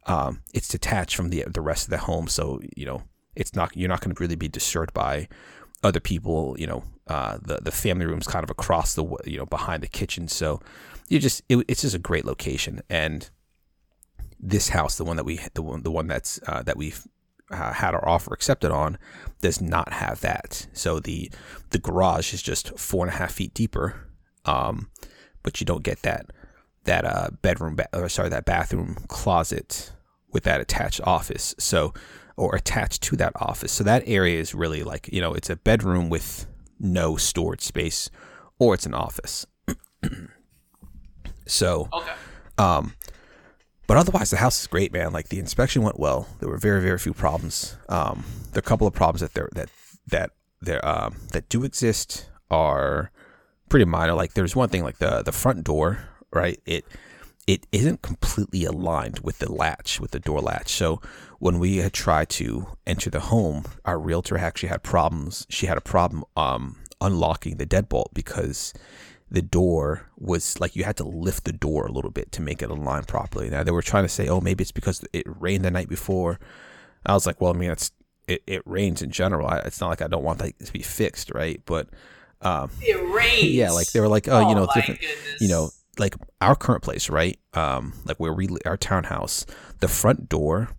Um, 0.05 0.43
it's 0.53 0.69
detached 0.69 1.17
from 1.17 1.31
the 1.31 1.45
the 1.47 1.63
rest 1.63 1.85
of 1.85 1.91
the 1.91 1.99
home, 1.99 2.29
so 2.29 2.61
you 2.77 2.85
know 2.85 3.03
it's 3.37 3.55
not 3.55 3.77
you're 3.77 3.89
not 3.89 4.01
going 4.01 4.15
to 4.15 4.21
really 4.21 4.37
be 4.37 4.49
disturbed 4.49 4.93
by 4.93 5.29
other 5.83 6.01
people. 6.01 6.57
You 6.59 6.67
know, 6.67 6.85
uh, 7.07 7.39
the 7.41 7.59
the 7.63 7.71
family 7.71 8.07
room's 8.07 8.27
kind 8.27 8.43
of 8.43 8.51
across 8.51 8.95
the 8.95 9.05
you 9.25 9.39
know 9.39 9.47
behind 9.47 9.83
the 9.83 9.89
kitchen, 9.89 10.29
so 10.29 10.61
you 11.09 11.19
just 11.19 11.43
it, 11.49 11.65
it's 11.69 11.83
just 11.83 11.95
a 11.95 12.01
great 12.01 12.25
location. 12.25 12.83
And 12.91 13.29
this 14.41 14.71
house, 14.71 14.97
the 14.97 15.05
one 15.05 15.17
that 15.17 15.25
we 15.25 15.41
the 15.55 15.63
one 15.63 15.83
the 15.83 15.91
one 15.91 16.07
that's 16.07 16.41
uh, 16.47 16.63
that 16.63 16.77
we've 16.77 17.07
uh, 17.51 17.73
had 17.73 17.95
our 17.95 18.07
offer 18.09 18.35
accepted 18.35 18.71
on, 18.71 18.99
does 19.41 19.61
not 19.61 19.93
have 19.93 20.21
that. 20.21 20.67
So 20.73 21.01
the 21.01 21.31
the 21.71 21.79
garage 21.79 22.33
is 22.33 22.43
just 22.43 22.79
four 22.79 23.05
and 23.05 23.15
a 23.15 23.19
half 23.19 23.33
feet 23.33 23.55
deeper, 23.55 24.09
um, 24.45 24.91
but 25.43 25.61
you 25.61 25.65
don't 25.65 25.83
get 25.83 26.03
that 26.03 26.27
that 26.85 27.05
uh, 27.05 27.31
bedroom 27.43 27.77
ba- 27.77 27.89
or 27.93 28.09
sorry 28.09 28.29
that 28.31 28.45
bathroom 28.45 28.97
closet 29.09 29.93
with 30.33 30.45
that 30.45 30.61
attached 30.61 31.01
office. 31.03 31.55
So 31.59 31.93
or 32.37 32.55
attached 32.55 33.03
to 33.03 33.17
that 33.17 33.33
office. 33.37 33.73
So 33.73 33.85
that 33.85 34.03
area 34.07 34.39
is 34.39 34.55
really 34.55 34.83
like, 34.83 35.09
you 35.13 35.21
know, 35.21 35.33
it's 35.33 35.51
a 35.51 35.57
bedroom 35.57 36.09
with 36.09 36.47
no 36.79 37.17
storage 37.17 37.63
space 37.63 38.11
or 38.59 38.75
it's 38.75 38.87
an 38.87 38.95
office. 38.95 39.47
so, 41.47 41.89
okay. 41.93 42.13
um, 42.59 42.95
but 43.87 43.97
otherwise, 43.97 44.31
the 44.31 44.39
house 44.39 44.61
is 44.61 44.67
great, 44.67 44.93
man. 44.93 45.13
Like 45.13 45.29
the 45.29 45.39
inspection 45.39 45.83
went 45.83 45.99
well. 45.99 46.29
There 46.41 46.49
were 46.49 46.59
very, 46.59 46.83
very 46.83 46.99
few 46.99 47.15
problems. 47.15 47.77
Um, 47.89 48.25
a 48.55 48.63
couple 48.63 48.87
of 48.87 48.95
problems 48.95 49.21
that 49.21 49.35
there 49.35 49.49
that 49.53 49.69
that 50.09 50.31
there 50.61 50.87
um, 50.87 51.17
that 51.33 51.49
do 51.49 51.63
exist 51.65 52.29
are 52.51 53.13
pretty 53.69 53.85
minor. 53.85 54.15
Like 54.15 54.35
there's 54.35 54.57
one 54.57 54.69
thing, 54.71 54.83
like 54.83 54.99
the 54.99 55.23
the 55.23 55.31
front 55.31 55.63
door, 55.63 56.01
right? 56.33 56.61
It 56.67 56.85
it 57.47 57.67
isn't 57.71 58.03
completely 58.03 58.65
aligned 58.65 59.21
with 59.21 59.39
the 59.39 59.51
latch, 59.51 60.01
with 60.01 60.11
the 60.11 60.19
door 60.19 60.41
latch. 60.41 60.71
So 60.71 61.01
when 61.39 61.59
we 61.59 61.77
had 61.77 61.93
tried 61.93 62.29
to 62.31 62.67
enter 62.87 63.09
the 63.09 63.21
home, 63.21 63.65
our 63.85 63.99
realtor 63.99 64.37
actually 64.37 64.71
had 64.71 64.83
problems. 64.83 65.47
She 65.49 65.67
had 65.67 65.79
a 65.79 65.83
problem 65.83 66.25
um, 66.37 66.77
unlocking 67.01 67.57
the 67.57 67.67
deadbolt 67.67 68.09
because 68.13 68.75
the 69.31 69.43
door 69.43 70.09
was 70.17 70.59
like 70.61 70.77
you 70.77 70.85
had 70.85 70.97
to 70.97 71.05
lift 71.05 71.45
the 71.45 71.53
door 71.53 71.87
a 71.87 71.93
little 71.93 72.11
bit 72.11 72.33
to 72.33 72.43
make 72.43 72.63
it 72.63 72.71
align 72.71 73.05
properly. 73.05 73.49
Now 73.51 73.63
they 73.63 73.71
were 73.71 73.83
trying 73.83 74.05
to 74.05 74.09
say, 74.09 74.29
oh, 74.29 74.41
maybe 74.41 74.63
it's 74.63 74.73
because 74.73 75.05
it 75.13 75.25
rained 75.27 75.65
the 75.65 75.71
night 75.71 75.89
before. 75.89 76.41
I 77.05 77.13
was 77.13 77.27
like, 77.27 77.41
well, 77.41 77.55
I 77.55 77.57
mean, 77.57 77.71
it's 77.71 77.93
it, 78.27 78.43
it 78.47 78.63
rains 78.65 79.03
in 79.03 79.11
general. 79.11 79.49
It's 79.49 79.81
not 79.81 79.89
like 79.89 80.03
I 80.03 80.09
don't 80.09 80.25
want 80.25 80.41
that 80.41 80.59
to 80.59 80.73
be 80.73 80.83
fixed, 80.83 81.33
right? 81.33 81.61
But 81.65 81.89
um, 82.43 82.71
it 82.81 82.97
rains. 83.15 83.27
Yeah, 83.57 83.71
like 83.71 83.91
they 83.93 84.01
were 84.01 84.09
like, 84.09 84.29
oh, 84.29 84.45
oh 84.45 84.49
you 84.49 84.55
know, 84.55 84.67
different, 84.75 85.01
goodness. 85.01 85.41
you 85.41 85.49
know, 85.49 85.71
like 85.99 86.15
our 86.41 86.55
current 86.55 86.83
place, 86.83 87.09
right? 87.09 87.39
Um, 87.55 87.95
like 88.05 88.19
where 88.19 88.33
we 88.33 88.49
our 88.65 88.77
townhouse, 88.77 89.47
the 89.81 89.89
front 89.89 90.29
door, 90.29 90.71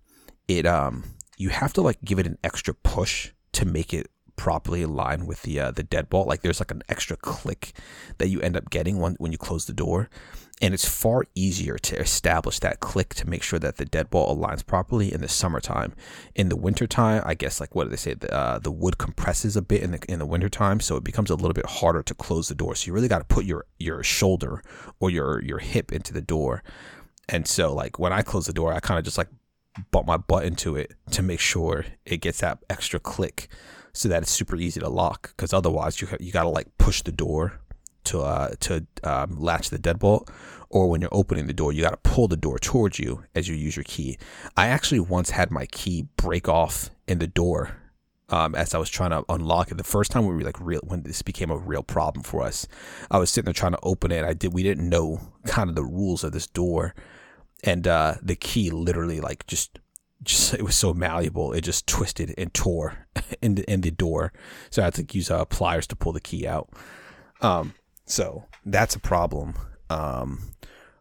it 0.47 0.65
um, 0.65 1.03
you 1.37 1.49
have 1.49 1.73
to 1.73 1.81
like 1.81 2.01
give 2.03 2.19
it 2.19 2.27
an 2.27 2.37
extra 2.43 2.73
push 2.73 3.31
to 3.53 3.65
make 3.65 3.93
it 3.93 4.07
properly 4.35 4.83
align 4.83 5.25
with 5.25 5.41
the 5.41 5.59
uh, 5.59 5.71
the 5.71 5.83
deadbolt. 5.83 6.27
Like 6.27 6.41
there's 6.41 6.59
like 6.59 6.71
an 6.71 6.83
extra 6.87 7.17
click 7.17 7.73
that 8.17 8.29
you 8.29 8.41
end 8.41 8.55
up 8.55 8.69
getting 8.69 8.99
when 8.99 9.15
when 9.15 9.31
you 9.31 9.37
close 9.37 9.65
the 9.65 9.73
door, 9.73 10.09
and 10.61 10.73
it's 10.73 10.87
far 10.87 11.23
easier 11.35 11.77
to 11.77 11.99
establish 11.99 12.59
that 12.59 12.79
click 12.79 13.13
to 13.15 13.29
make 13.29 13.43
sure 13.43 13.59
that 13.59 13.77
the 13.77 13.85
deadbolt 13.85 14.35
aligns 14.35 14.65
properly 14.65 15.13
in 15.13 15.21
the 15.21 15.27
summertime. 15.27 15.93
In 16.33 16.49
the 16.49 16.55
wintertime, 16.55 17.21
I 17.25 17.35
guess 17.35 17.59
like 17.59 17.75
what 17.75 17.83
do 17.83 17.89
they 17.91 17.95
say? 17.95 18.15
The, 18.15 18.33
uh, 18.33 18.59
the 18.59 18.71
wood 18.71 18.97
compresses 18.97 19.55
a 19.55 19.61
bit 19.61 19.83
in 19.83 19.91
the 19.91 19.99
in 20.11 20.19
the 20.19 20.25
wintertime, 20.25 20.79
so 20.79 20.95
it 20.95 21.03
becomes 21.03 21.29
a 21.29 21.35
little 21.35 21.53
bit 21.53 21.67
harder 21.67 22.01
to 22.03 22.13
close 22.15 22.47
the 22.47 22.55
door. 22.55 22.75
So 22.75 22.87
you 22.87 22.93
really 22.93 23.07
got 23.07 23.19
to 23.19 23.35
put 23.35 23.45
your 23.45 23.65
your 23.77 24.01
shoulder 24.03 24.63
or 24.99 25.11
your 25.11 25.43
your 25.43 25.59
hip 25.59 25.91
into 25.91 26.11
the 26.11 26.21
door. 26.21 26.63
And 27.29 27.47
so 27.47 27.73
like 27.73 27.99
when 27.99 28.13
I 28.13 28.23
close 28.23 28.47
the 28.47 28.53
door, 28.53 28.73
I 28.73 28.79
kind 28.79 28.97
of 28.97 29.05
just 29.05 29.17
like 29.17 29.29
bump 29.91 30.07
my 30.07 30.17
butt 30.17 30.45
into 30.45 30.75
it 30.75 30.93
to 31.11 31.21
make 31.21 31.39
sure 31.39 31.85
it 32.03 32.17
gets 32.17 32.39
that 32.39 32.57
extra 32.67 32.99
click 32.99 33.47
so 33.93 34.09
that 34.09 34.23
it's 34.23 34.31
super 34.31 34.55
easy 34.55 34.79
to 34.79 34.89
lock 34.89 35.33
because 35.35 35.53
otherwise 35.53 36.01
you 36.01 36.07
you 36.19 36.31
got 36.31 36.43
to 36.43 36.49
like 36.49 36.67
push 36.79 37.03
the 37.03 37.11
door 37.11 37.59
to 38.07 38.21
uh, 38.21 38.53
to 38.61 38.85
um, 39.03 39.39
latch 39.39 39.69
the 39.69 39.79
deadbolt, 39.79 40.29
or 40.69 40.89
when 40.89 41.01
you're 41.01 41.13
opening 41.13 41.47
the 41.47 41.53
door, 41.53 41.71
you 41.71 41.81
got 41.81 41.91
to 41.91 42.09
pull 42.09 42.27
the 42.27 42.37
door 42.37 42.59
towards 42.59 42.99
you 42.99 43.23
as 43.35 43.47
you 43.47 43.55
use 43.55 43.75
your 43.75 43.83
key. 43.83 44.17
I 44.55 44.67
actually 44.67 44.99
once 44.99 45.31
had 45.31 45.51
my 45.51 45.65
key 45.67 46.07
break 46.17 46.47
off 46.47 46.89
in 47.07 47.19
the 47.19 47.27
door 47.27 47.77
um, 48.29 48.55
as 48.55 48.73
I 48.73 48.77
was 48.77 48.89
trying 48.89 49.11
to 49.11 49.23
unlock 49.29 49.71
it. 49.71 49.77
The 49.77 49.83
first 49.83 50.11
time 50.11 50.25
we 50.25 50.35
were 50.35 50.41
like 50.41 50.59
real 50.59 50.81
when 50.83 51.03
this 51.03 51.21
became 51.21 51.51
a 51.51 51.57
real 51.57 51.83
problem 51.83 52.23
for 52.23 52.41
us, 52.43 52.67
I 53.09 53.17
was 53.17 53.29
sitting 53.29 53.45
there 53.45 53.53
trying 53.53 53.73
to 53.73 53.79
open 53.83 54.11
it. 54.11 54.25
I 54.25 54.33
did 54.33 54.53
we 54.53 54.63
didn't 54.63 54.89
know 54.89 55.19
kind 55.45 55.69
of 55.69 55.75
the 55.75 55.83
rules 55.83 56.23
of 56.23 56.31
this 56.31 56.47
door, 56.47 56.93
and 57.63 57.87
uh, 57.87 58.15
the 58.21 58.35
key 58.35 58.69
literally 58.69 59.19
like 59.19 59.47
just 59.47 59.79
just 60.23 60.53
it 60.53 60.63
was 60.63 60.75
so 60.75 60.95
malleable 60.95 61.53
it 61.53 61.61
just 61.61 61.85
twisted 61.85 62.33
and 62.39 62.51
tore 62.51 63.05
in 63.41 63.53
the 63.53 63.71
in 63.71 63.81
the 63.81 63.91
door 63.91 64.33
so 64.71 64.81
i 64.81 64.85
had 64.85 64.93
to 64.95 65.05
use 65.11 65.29
uh, 65.29 65.45
pliers 65.45 65.85
to 65.85 65.95
pull 65.95 66.11
the 66.11 66.19
key 66.19 66.47
out 66.47 66.69
um 67.41 67.75
so 68.07 68.45
that's 68.65 68.95
a 68.95 68.99
problem. 68.99 69.53
Um, 69.89 70.53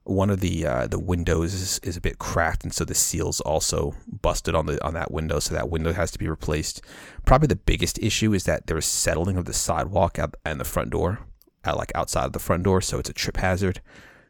one 0.05 0.31
of 0.31 0.41
the 0.41 0.67
uh, 0.67 0.87
the 0.87 0.99
windows 0.99 1.55
is, 1.55 1.81
is 1.81 1.97
a 1.97 2.01
bit 2.01 2.19
cracked, 2.19 2.63
and 2.63 2.73
so 2.73 2.85
the 2.85 2.95
seal's 2.95 3.41
also 3.41 3.95
busted 4.07 4.55
on 4.55 4.67
the 4.67 4.85
on 4.85 4.95
that 4.95 5.11
window. 5.11 5.39
So 5.39 5.55
that 5.55 5.69
window 5.71 5.93
has 5.93 6.11
to 6.13 6.19
be 6.19 6.29
replaced. 6.29 6.83
Probably 7.25 7.49
the 7.49 7.57
biggest 7.57 7.99
issue 7.99 8.33
is 8.33 8.45
that 8.45 8.67
there's 8.67 8.87
settling 8.87 9.37
of 9.37 9.47
the 9.47 9.53
sidewalk 9.53 10.19
at, 10.19 10.35
and 10.45 10.61
the 10.61 10.65
front 10.65 10.91
door, 10.91 11.21
at 11.65 11.77
like 11.77 11.91
outside 11.95 12.27
of 12.27 12.33
the 12.33 12.39
front 12.39 12.63
door, 12.63 12.81
so 12.81 12.99
it's 12.99 13.11
a 13.11 13.13
trip 13.13 13.37
hazard. 13.39 13.81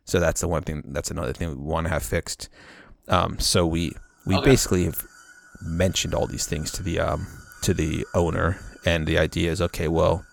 So 0.04 0.20
that's 0.20 0.40
the 0.40 0.48
one 0.48 0.62
thing. 0.62 0.82
That's 0.86 1.10
another 1.10 1.32
thing 1.32 1.50
we 1.50 1.56
want 1.56 1.86
to 1.86 1.92
have 1.92 2.02
fixed. 2.02 2.48
Um, 3.08 3.38
so 3.38 3.66
we 3.66 3.92
we 4.26 4.36
okay. 4.36 4.44
basically 4.44 4.84
have 4.84 5.02
mentioned 5.62 6.14
all 6.14 6.26
these 6.26 6.46
things 6.46 6.70
to 6.72 6.82
the 6.82 7.00
um, 7.00 7.26
to 7.62 7.74
the 7.74 8.06
owner, 8.14 8.58
and 8.86 9.06
the 9.06 9.18
idea 9.18 9.50
is 9.50 9.60
okay. 9.60 9.88
Well, 9.88 10.24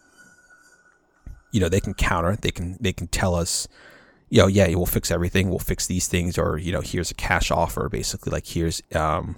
you 1.54 1.62
know 1.62 1.70
they 1.70 1.80
can 1.80 1.94
counter 1.94 2.36
they 2.36 2.52
can 2.52 2.78
they 2.82 2.92
can 2.92 3.08
tell 3.08 3.34
us 3.34 3.68
you 4.30 4.40
know 4.40 4.48
yeah 4.48 4.68
we'll 4.76 4.86
fix 4.86 5.10
everything 5.10 5.50
we'll 5.50 5.60
fix 5.60 5.88
these 5.88 6.10
things 6.10 6.38
or 6.38 6.58
you 6.58 6.74
know 6.74 6.82
here's 6.82 7.12
a 7.12 7.16
cash 7.16 7.52
offer 7.52 7.88
basically 7.88 8.32
like 8.32 8.46
here's 8.48 8.82
um 8.94 9.38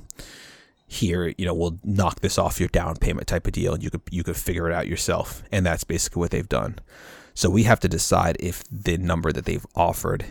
here 0.87 1.33
you 1.37 1.45
know 1.45 1.53
we'll 1.53 1.79
knock 1.83 2.19
this 2.21 2.37
off 2.37 2.59
your 2.59 2.69
down 2.69 2.95
payment 2.95 3.27
type 3.27 3.47
of 3.47 3.53
deal 3.53 3.73
and 3.73 3.83
you 3.83 3.89
could 3.89 4.01
you 4.11 4.23
could 4.23 4.37
figure 4.37 4.69
it 4.69 4.73
out 4.73 4.87
yourself. 4.87 5.43
And 5.51 5.65
that's 5.65 5.83
basically 5.83 6.19
what 6.19 6.31
they've 6.31 6.47
done. 6.47 6.79
So 7.33 7.49
we 7.49 7.63
have 7.63 7.79
to 7.81 7.87
decide 7.87 8.37
if 8.39 8.63
the 8.71 8.97
number 8.97 9.31
that 9.31 9.45
they've 9.45 9.65
offered 9.75 10.25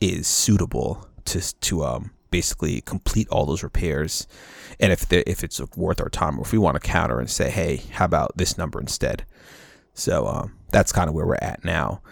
is 0.00 0.26
suitable 0.26 1.08
to 1.26 1.54
to 1.60 1.84
um 1.84 2.10
basically 2.30 2.80
complete 2.80 3.28
all 3.28 3.46
those 3.46 3.62
repairs 3.62 4.26
and 4.80 4.92
if 4.92 5.08
the, 5.08 5.28
if 5.30 5.44
it's 5.44 5.60
worth 5.76 6.00
our 6.00 6.08
time 6.08 6.38
or 6.38 6.42
if 6.42 6.52
we 6.52 6.58
want 6.58 6.74
to 6.74 6.80
counter 6.80 7.20
and 7.20 7.30
say 7.30 7.50
hey 7.50 7.76
how 7.92 8.04
about 8.04 8.36
this 8.36 8.58
number 8.58 8.80
instead? 8.80 9.24
So 9.94 10.26
um, 10.26 10.55
that's 10.70 10.92
kind 10.92 11.08
of 11.08 11.14
where 11.14 11.26
we're 11.26 11.38
at 11.40 11.64
now. 11.64 12.02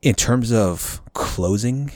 In 0.00 0.14
terms 0.14 0.52
of 0.52 1.00
closing 1.14 1.92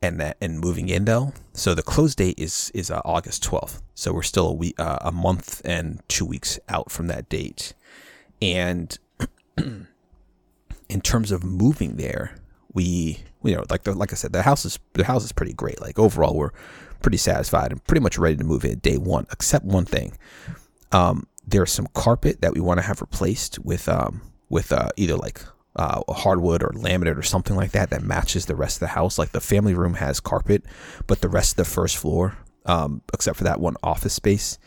and 0.00 0.20
that 0.20 0.36
and 0.40 0.60
moving 0.60 0.88
in 0.88 1.04
though, 1.04 1.32
so 1.52 1.74
the 1.74 1.82
close 1.82 2.14
date 2.14 2.38
is 2.38 2.70
is 2.72 2.90
uh, 2.90 3.00
August 3.04 3.42
twelfth. 3.42 3.82
So 3.94 4.12
we're 4.12 4.22
still 4.22 4.48
a 4.48 4.52
week, 4.52 4.78
uh, 4.78 4.98
a 5.00 5.10
month 5.10 5.60
and 5.64 6.00
two 6.08 6.24
weeks 6.24 6.58
out 6.68 6.90
from 6.90 7.08
that 7.08 7.28
date. 7.28 7.74
And 8.40 8.96
in 9.56 11.00
terms 11.02 11.32
of 11.32 11.42
moving 11.42 11.96
there, 11.96 12.36
we 12.72 13.24
you 13.42 13.56
know 13.56 13.64
like 13.70 13.82
the, 13.82 13.94
like 13.94 14.12
I 14.12 14.16
said, 14.16 14.32
the 14.32 14.42
house 14.42 14.64
is 14.64 14.78
the 14.92 15.04
house 15.04 15.24
is 15.24 15.32
pretty 15.32 15.52
great. 15.52 15.80
Like 15.80 15.98
overall, 15.98 16.36
we're 16.36 16.52
pretty 17.02 17.16
satisfied 17.18 17.72
and 17.72 17.84
pretty 17.84 18.00
much 18.00 18.18
ready 18.18 18.36
to 18.36 18.44
move 18.44 18.64
in 18.64 18.78
day 18.78 18.98
one, 18.98 19.26
except 19.32 19.64
one 19.64 19.84
thing. 19.84 20.16
Um, 20.92 21.26
there's 21.46 21.72
some 21.72 21.88
carpet 21.94 22.40
that 22.40 22.54
we 22.54 22.60
want 22.60 22.78
to 22.78 22.86
have 22.86 23.00
replaced 23.00 23.58
with 23.60 23.88
um, 23.88 24.22
with 24.48 24.72
uh, 24.72 24.88
either 24.96 25.16
like 25.16 25.42
uh, 25.76 26.02
hardwood 26.12 26.62
or 26.62 26.70
laminate 26.70 27.16
or 27.16 27.22
something 27.22 27.56
like 27.56 27.70
that 27.70 27.90
that 27.90 28.02
matches 28.02 28.46
the 28.46 28.56
rest 28.56 28.76
of 28.76 28.80
the 28.80 28.88
house. 28.88 29.18
Like 29.18 29.32
the 29.32 29.40
family 29.40 29.74
room 29.74 29.94
has 29.94 30.20
carpet, 30.20 30.64
but 31.06 31.20
the 31.20 31.28
rest 31.28 31.52
of 31.52 31.56
the 31.56 31.64
first 31.64 31.96
floor, 31.96 32.36
um, 32.66 33.02
except 33.14 33.38
for 33.38 33.44
that 33.44 33.60
one 33.60 33.76
office 33.82 34.14
space, 34.14 34.58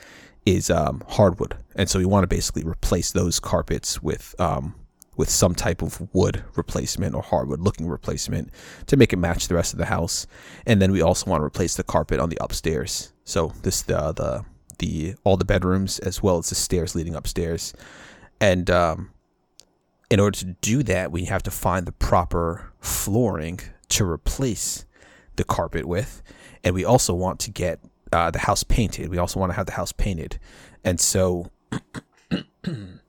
is 0.45 0.69
um, 0.69 1.03
hardwood. 1.07 1.57
And 1.75 1.89
so 1.89 1.99
we 1.99 2.05
want 2.05 2.23
to 2.23 2.27
basically 2.27 2.63
replace 2.63 3.11
those 3.11 3.39
carpets 3.39 4.01
with 4.01 4.33
um, 4.39 4.75
with 5.17 5.29
some 5.29 5.53
type 5.53 5.81
of 5.81 6.07
wood 6.13 6.43
replacement 6.55 7.13
or 7.13 7.21
hardwood 7.21 7.59
looking 7.59 7.87
replacement 7.87 8.49
to 8.87 8.97
make 8.97 9.11
it 9.13 9.17
match 9.17 9.47
the 9.47 9.55
rest 9.55 9.73
of 9.73 9.79
the 9.79 9.85
house. 9.85 10.25
And 10.65 10.81
then 10.81 10.91
we 10.91 11.01
also 11.01 11.29
want 11.29 11.41
to 11.41 11.45
replace 11.45 11.75
the 11.75 11.83
carpet 11.83 12.19
on 12.19 12.29
the 12.29 12.37
upstairs. 12.41 13.11
So 13.25 13.53
this 13.61 13.81
the 13.83 14.13
the 14.13 14.45
the 14.79 15.15
all 15.23 15.37
the 15.37 15.45
bedrooms 15.45 15.99
as 15.99 16.23
well 16.23 16.37
as 16.37 16.49
the 16.49 16.55
stairs 16.55 16.95
leading 16.95 17.15
upstairs. 17.15 17.73
And 18.39 18.71
um, 18.71 19.11
in 20.11 20.19
order 20.19 20.37
to 20.37 20.45
do 20.45 20.83
that, 20.83 21.09
we 21.09 21.23
have 21.25 21.41
to 21.41 21.49
find 21.49 21.87
the 21.87 21.93
proper 21.93 22.73
flooring 22.81 23.61
to 23.87 24.05
replace 24.05 24.85
the 25.37 25.45
carpet 25.45 25.85
with. 25.85 26.21
And 26.65 26.75
we 26.75 26.83
also 26.83 27.13
want 27.13 27.39
to 27.39 27.49
get 27.49 27.79
uh, 28.11 28.29
the 28.29 28.39
house 28.39 28.63
painted. 28.63 29.07
We 29.09 29.17
also 29.17 29.39
want 29.39 29.53
to 29.53 29.55
have 29.55 29.67
the 29.67 29.71
house 29.71 29.93
painted. 29.93 30.37
And 30.83 30.99
so, 30.99 31.49
in 32.65 32.99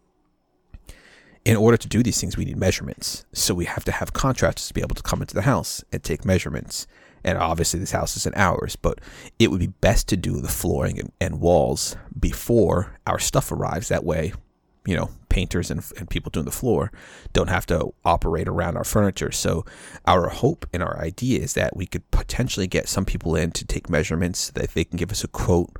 order 1.56 1.76
to 1.76 1.88
do 1.88 2.04
these 2.04 2.20
things, 2.20 2.36
we 2.36 2.44
need 2.44 2.56
measurements. 2.56 3.26
So, 3.32 3.52
we 3.52 3.64
have 3.64 3.84
to 3.86 3.92
have 3.92 4.12
contractors 4.12 4.68
to 4.68 4.74
be 4.74 4.80
able 4.80 4.94
to 4.94 5.02
come 5.02 5.20
into 5.20 5.34
the 5.34 5.42
house 5.42 5.82
and 5.90 6.04
take 6.04 6.24
measurements. 6.24 6.86
And 7.24 7.36
obviously, 7.36 7.80
this 7.80 7.90
house 7.90 8.16
is 8.16 8.26
in 8.26 8.34
ours, 8.36 8.76
but 8.76 9.00
it 9.40 9.50
would 9.50 9.60
be 9.60 9.66
best 9.66 10.06
to 10.08 10.16
do 10.16 10.40
the 10.40 10.46
flooring 10.46 11.00
and, 11.00 11.10
and 11.20 11.40
walls 11.40 11.96
before 12.18 12.96
our 13.08 13.18
stuff 13.18 13.50
arrives. 13.50 13.88
That 13.88 14.04
way, 14.04 14.34
you 14.84 14.96
know, 14.96 15.10
painters 15.28 15.70
and, 15.70 15.82
and 15.98 16.10
people 16.10 16.30
doing 16.30 16.44
the 16.44 16.52
floor 16.52 16.90
don't 17.32 17.48
have 17.48 17.66
to 17.66 17.92
operate 18.04 18.48
around 18.48 18.76
our 18.76 18.84
furniture. 18.84 19.30
So 19.30 19.64
our 20.06 20.28
hope 20.28 20.66
and 20.72 20.82
our 20.82 20.98
idea 21.00 21.40
is 21.40 21.54
that 21.54 21.76
we 21.76 21.86
could 21.86 22.10
potentially 22.10 22.66
get 22.66 22.88
some 22.88 23.04
people 23.04 23.36
in 23.36 23.52
to 23.52 23.64
take 23.64 23.88
measurements 23.88 24.38
so 24.40 24.52
that 24.54 24.74
they 24.74 24.84
can 24.84 24.96
give 24.96 25.10
us 25.10 25.24
a 25.24 25.28
quote 25.28 25.70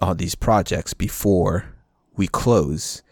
on 0.00 0.18
these 0.18 0.34
projects 0.34 0.94
before 0.94 1.74
we 2.16 2.26
close 2.26 3.02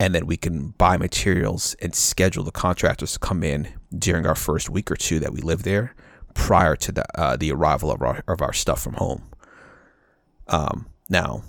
and 0.00 0.14
then 0.14 0.26
we 0.26 0.36
can 0.36 0.70
buy 0.70 0.96
materials 0.96 1.74
and 1.80 1.94
schedule 1.94 2.44
the 2.44 2.50
contractors 2.50 3.12
to 3.12 3.18
come 3.18 3.42
in 3.42 3.68
during 3.96 4.26
our 4.26 4.34
first 4.34 4.68
week 4.68 4.90
or 4.90 4.96
two 4.96 5.20
that 5.20 5.32
we 5.32 5.40
live 5.40 5.62
there 5.62 5.94
prior 6.34 6.74
to 6.74 6.92
the 6.92 7.04
uh, 7.18 7.36
the 7.36 7.52
arrival 7.52 7.90
of 7.90 8.02
our 8.02 8.22
of 8.26 8.42
our 8.42 8.52
stuff 8.52 8.82
from 8.82 8.94
home. 8.94 9.22
Um, 10.48 10.86
now, 11.08 11.42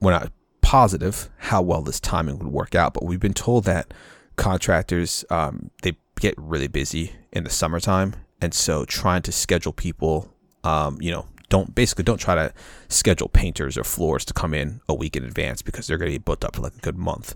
we're 0.00 0.12
not 0.12 0.32
positive 0.68 1.30
how 1.38 1.62
well 1.62 1.80
this 1.80 1.98
timing 1.98 2.38
would 2.38 2.48
work 2.48 2.74
out, 2.74 2.92
but 2.92 3.02
we've 3.02 3.18
been 3.18 3.32
told 3.32 3.64
that 3.64 3.94
contractors 4.36 5.24
um, 5.30 5.70
they 5.80 5.96
get 6.20 6.34
really 6.36 6.68
busy 6.68 7.12
in 7.32 7.42
the 7.42 7.48
summertime, 7.48 8.14
and 8.42 8.52
so 8.52 8.84
trying 8.84 9.22
to 9.22 9.32
schedule 9.32 9.72
people, 9.72 10.30
um, 10.64 10.98
you 11.00 11.10
know, 11.10 11.26
don't 11.48 11.74
basically 11.74 12.04
don't 12.04 12.18
try 12.18 12.34
to 12.34 12.52
schedule 12.88 13.30
painters 13.30 13.78
or 13.78 13.82
floors 13.82 14.26
to 14.26 14.34
come 14.34 14.52
in 14.52 14.82
a 14.90 14.94
week 14.94 15.16
in 15.16 15.24
advance 15.24 15.62
because 15.62 15.86
they're 15.86 15.96
going 15.96 16.12
to 16.12 16.18
be 16.18 16.22
booked 16.22 16.44
up 16.44 16.56
for 16.56 16.60
like 16.60 16.76
a 16.76 16.80
good 16.80 16.98
month. 16.98 17.34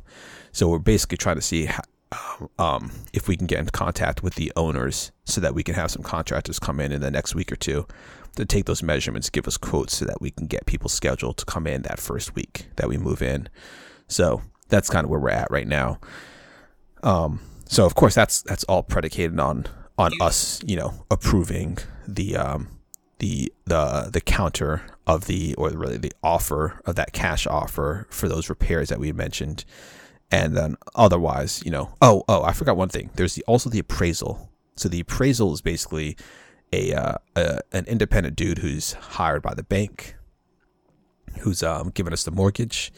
So 0.53 0.69
we're 0.69 0.79
basically 0.79 1.17
trying 1.17 1.37
to 1.37 1.43
see 1.43 1.65
how, 1.65 1.85
um, 2.59 2.91
if 3.13 3.29
we 3.29 3.37
can 3.37 3.47
get 3.47 3.59
in 3.59 3.67
contact 3.67 4.23
with 4.23 4.35
the 4.35 4.53
owners 4.57 5.13
so 5.25 5.41
that 5.41 5.55
we 5.55 5.63
can 5.63 5.75
have 5.75 5.91
some 5.91 6.03
contractors 6.03 6.59
come 6.59 6.81
in 6.81 6.93
in 6.93 7.01
the 7.01 7.11
next 7.11 7.35
week 7.35 7.53
or 7.53 7.57
two 7.57 7.87
to 8.37 8.45
take 8.45 8.65
those 8.65 8.83
measurements, 8.83 9.31
give 9.31 9.47
us 9.47 9.57
quotes 9.57 9.97
so 9.97 10.05
that 10.05 10.21
we 10.21 10.31
can 10.31 10.47
get 10.47 10.67
people 10.67 10.89
scheduled 10.89 11.37
to 11.39 11.45
come 11.45 11.67
in 11.67 11.83
that 11.83 11.99
first 11.99 12.35
week 12.35 12.67
that 12.77 12.89
we 12.89 12.97
move 12.97 13.23
in. 13.23 13.49
So 14.09 14.43
that's 14.69 14.89
kind 14.89 15.05
of 15.05 15.11
where 15.11 15.21
we're 15.21 15.31
at 15.31 15.51
right 15.51 15.67
now. 15.67 15.99
Um, 17.03 17.41
so 17.67 17.85
of 17.87 17.95
course 17.95 18.15
that's 18.15 18.43
that's 18.43 18.65
all 18.65 18.83
predicated 18.83 19.39
on 19.39 19.67
on 19.99 20.13
us, 20.21 20.61
you 20.65 20.77
know, 20.77 21.05
approving 21.11 21.79
the 22.07 22.37
um, 22.37 22.69
the 23.19 23.53
the 23.67 24.11
the 24.13 24.21
counter 24.21 24.83
of 25.07 25.27
the 25.27 25.55
or 25.57 25.71
really 25.71 25.97
the 25.97 26.13
offer 26.23 26.81
of 26.85 26.97
that 26.97 27.13
cash 27.13 27.47
offer 27.47 28.07
for 28.11 28.29
those 28.29 28.49
repairs 28.49 28.89
that 28.89 28.99
we 28.99 29.13
mentioned. 29.13 29.65
And 30.33 30.57
then 30.57 30.77
otherwise, 30.95 31.63
you 31.65 31.71
know, 31.71 31.95
oh 32.01 32.25
oh, 32.29 32.43
I 32.43 32.53
forgot 32.53 32.77
one 32.77 32.89
thing. 32.89 33.11
There's 33.15 33.35
the, 33.35 33.45
also 33.47 33.71
the 33.71 33.79
appraisal. 33.79 34.51
So 34.77 34.89
the 34.89 35.01
appraisal 35.01 35.53
is 35.53 35.61
basically 35.61 36.17
a, 36.73 36.95
uh, 36.95 37.15
a 37.37 37.61
an 37.73 37.85
independent 37.87 38.35
dude 38.35 38.59
who's 38.59 38.95
hired 38.95 39.43
by 39.43 39.55
the 39.55 39.63
bank, 39.63 40.17
who's 41.41 41.63
um, 41.63 41.91
giving 41.91 42.13
us 42.15 42.25
the 42.25 42.31
mortgage, 42.31 42.93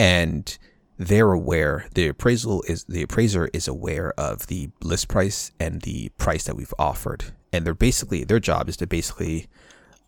and 0.00 0.58
they're 0.98 1.32
aware 1.32 1.86
the 1.94 2.08
appraisal 2.08 2.62
is 2.68 2.84
the 2.84 3.02
appraiser 3.02 3.48
is 3.52 3.66
aware 3.66 4.12
of 4.18 4.46
the 4.46 4.70
list 4.82 5.08
price 5.08 5.50
and 5.58 5.82
the 5.82 6.08
price 6.10 6.44
that 6.44 6.54
we've 6.54 6.74
offered 6.78 7.24
and 7.52 7.66
they're 7.66 7.74
basically 7.74 8.24
their 8.24 8.38
job 8.38 8.68
is 8.68 8.76
to 8.76 8.86
basically 8.86 9.46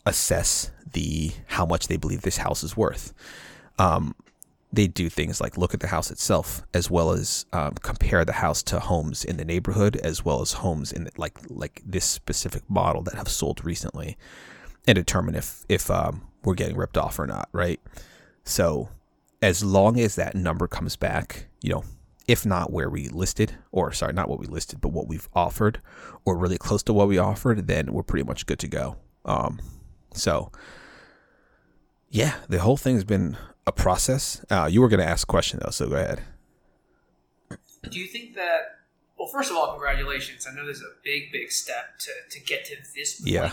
assess 0.06 0.70
the 0.92 1.32
how 1.46 1.64
much 1.66 1.88
they 1.88 1.96
believe 1.96 2.22
this 2.22 2.36
house 2.36 2.62
is 2.62 2.76
worth 2.76 3.12
um, 3.78 4.14
they 4.74 4.86
do 4.86 5.08
things 5.08 5.40
like 5.40 5.58
look 5.58 5.74
at 5.74 5.80
the 5.80 5.86
house 5.88 6.10
itself 6.10 6.62
as 6.72 6.90
well 6.90 7.10
as 7.10 7.46
um, 7.52 7.74
compare 7.82 8.24
the 8.24 8.32
house 8.32 8.62
to 8.62 8.80
homes 8.80 9.24
in 9.24 9.36
the 9.36 9.44
neighborhood 9.44 9.96
as 9.96 10.24
well 10.24 10.40
as 10.40 10.54
homes 10.54 10.92
in 10.92 11.04
the, 11.04 11.10
like 11.16 11.38
like 11.48 11.82
this 11.84 12.04
specific 12.04 12.62
model 12.68 13.02
that 13.02 13.14
have 13.14 13.28
sold 13.28 13.64
recently 13.64 14.16
and 14.86 14.96
determine 14.96 15.34
if 15.34 15.64
if 15.68 15.90
um, 15.90 16.22
we're 16.44 16.54
getting 16.54 16.76
ripped 16.76 16.98
off 16.98 17.18
or 17.18 17.26
not 17.26 17.48
right 17.52 17.80
so 18.44 18.88
as 19.44 19.62
long 19.62 20.00
as 20.00 20.14
that 20.16 20.34
number 20.34 20.66
comes 20.66 20.96
back, 20.96 21.48
you 21.60 21.70
know, 21.70 21.84
if 22.26 22.46
not 22.46 22.72
where 22.72 22.88
we 22.88 23.10
listed, 23.10 23.52
or 23.72 23.92
sorry, 23.92 24.14
not 24.14 24.26
what 24.26 24.38
we 24.38 24.46
listed, 24.46 24.80
but 24.80 24.88
what 24.88 25.06
we've 25.06 25.28
offered, 25.34 25.82
or 26.24 26.38
really 26.38 26.56
close 26.56 26.82
to 26.84 26.94
what 26.94 27.08
we 27.08 27.18
offered, 27.18 27.66
then 27.66 27.92
we're 27.92 28.02
pretty 28.02 28.24
much 28.24 28.46
good 28.46 28.58
to 28.60 28.68
go. 28.68 28.96
Um, 29.26 29.60
so, 30.14 30.50
yeah, 32.08 32.36
the 32.48 32.60
whole 32.60 32.78
thing's 32.78 33.04
been 33.04 33.36
a 33.66 33.72
process. 33.72 34.44
Uh, 34.50 34.68
you 34.70 34.80
were 34.80 34.88
going 34.88 35.00
to 35.00 35.06
ask 35.06 35.26
a 35.28 35.30
question 35.30 35.60
though, 35.62 35.70
so 35.70 35.88
go 35.88 35.96
ahead. 35.96 36.22
Do 37.88 37.98
you 37.98 38.06
think 38.06 38.34
that? 38.34 38.78
Well, 39.18 39.28
first 39.28 39.50
of 39.50 39.56
all, 39.56 39.70
congratulations. 39.72 40.46
I 40.50 40.54
know 40.54 40.64
there's 40.64 40.80
a 40.80 40.94
big, 41.02 41.30
big 41.30 41.52
step 41.52 41.98
to, 42.00 42.10
to 42.30 42.44
get 42.44 42.64
to 42.66 42.76
this 42.94 43.20
point. 43.20 43.32
Yeah. 43.32 43.52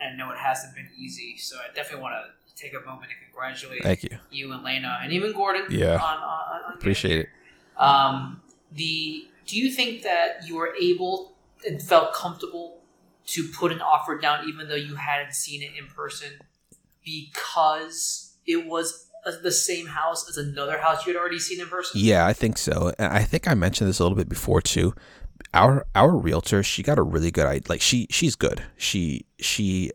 And 0.00 0.14
I 0.14 0.16
know 0.16 0.32
it 0.32 0.38
hasn't 0.38 0.74
been 0.74 0.88
easy, 0.96 1.36
so 1.38 1.56
I 1.56 1.72
definitely 1.74 2.02
want 2.02 2.14
to 2.14 2.62
take 2.62 2.74
a 2.74 2.84
moment 2.84 3.10
to 3.10 3.16
congratulate 3.24 3.82
Thank 3.82 4.02
you. 4.02 4.18
you 4.30 4.52
and 4.52 4.64
Lena 4.64 4.98
and 5.02 5.12
even 5.12 5.32
Gordon. 5.32 5.66
Yeah. 5.70 5.94
On, 5.94 6.18
on, 6.18 6.62
on 6.66 6.74
Appreciate 6.74 7.20
it. 7.20 7.28
Um, 7.76 8.40
the 8.72 9.28
do 9.46 9.56
you 9.56 9.70
think 9.70 10.02
that 10.02 10.46
you 10.46 10.56
were 10.56 10.74
able 10.80 11.36
and 11.66 11.80
felt 11.80 12.12
comfortable 12.14 12.80
to 13.26 13.48
put 13.48 13.72
an 13.72 13.80
offer 13.80 14.18
down 14.18 14.48
even 14.48 14.68
though 14.68 14.74
you 14.74 14.96
hadn't 14.96 15.34
seen 15.34 15.62
it 15.62 15.70
in 15.78 15.86
person 15.86 16.32
because 17.04 18.34
it 18.46 18.66
was 18.66 19.05
the 19.32 19.52
same 19.52 19.86
house 19.86 20.28
as 20.28 20.36
another 20.36 20.78
house 20.78 21.06
you 21.06 21.12
had 21.12 21.18
already 21.18 21.38
seen 21.38 21.60
in 21.60 21.68
person? 21.68 22.00
Yeah, 22.00 22.26
I 22.26 22.32
think 22.32 22.58
so. 22.58 22.92
I 22.98 23.22
think 23.22 23.48
I 23.48 23.54
mentioned 23.54 23.88
this 23.88 23.98
a 23.98 24.02
little 24.02 24.16
bit 24.16 24.28
before 24.28 24.60
too. 24.60 24.94
Our 25.52 25.86
our 25.94 26.16
realtor, 26.16 26.62
she 26.62 26.82
got 26.82 26.98
a 26.98 27.02
really 27.02 27.30
good 27.30 27.46
idea. 27.46 27.68
Like 27.68 27.80
she 27.80 28.06
she's 28.10 28.36
good. 28.36 28.62
She 28.76 29.26
she 29.38 29.90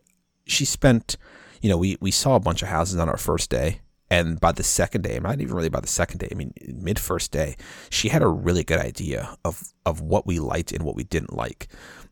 she 0.46 0.64
spent 0.64 1.16
you 1.62 1.70
know, 1.70 1.78
we, 1.78 1.96
we 2.00 2.10
saw 2.10 2.34
a 2.34 2.40
bunch 2.40 2.60
of 2.60 2.68
houses 2.68 2.98
on 2.98 3.08
our 3.08 3.16
first 3.16 3.48
day. 3.48 3.80
And 4.10 4.38
by 4.38 4.52
the 4.52 4.62
second 4.62 5.02
day, 5.02 5.18
not 5.18 5.40
even 5.40 5.56
really 5.56 5.70
by 5.70 5.80
the 5.80 5.86
second 5.86 6.18
day, 6.18 6.28
I 6.30 6.34
mean, 6.34 6.52
mid 6.74 6.98
first 6.98 7.32
day, 7.32 7.56
she 7.88 8.10
had 8.10 8.20
a 8.20 8.28
really 8.28 8.62
good 8.62 8.78
idea 8.78 9.38
of, 9.42 9.72
of 9.86 10.02
what 10.02 10.26
we 10.26 10.38
liked 10.38 10.72
and 10.72 10.84
what 10.84 10.96
we 10.96 11.04
didn't 11.04 11.32
like. 11.32 11.68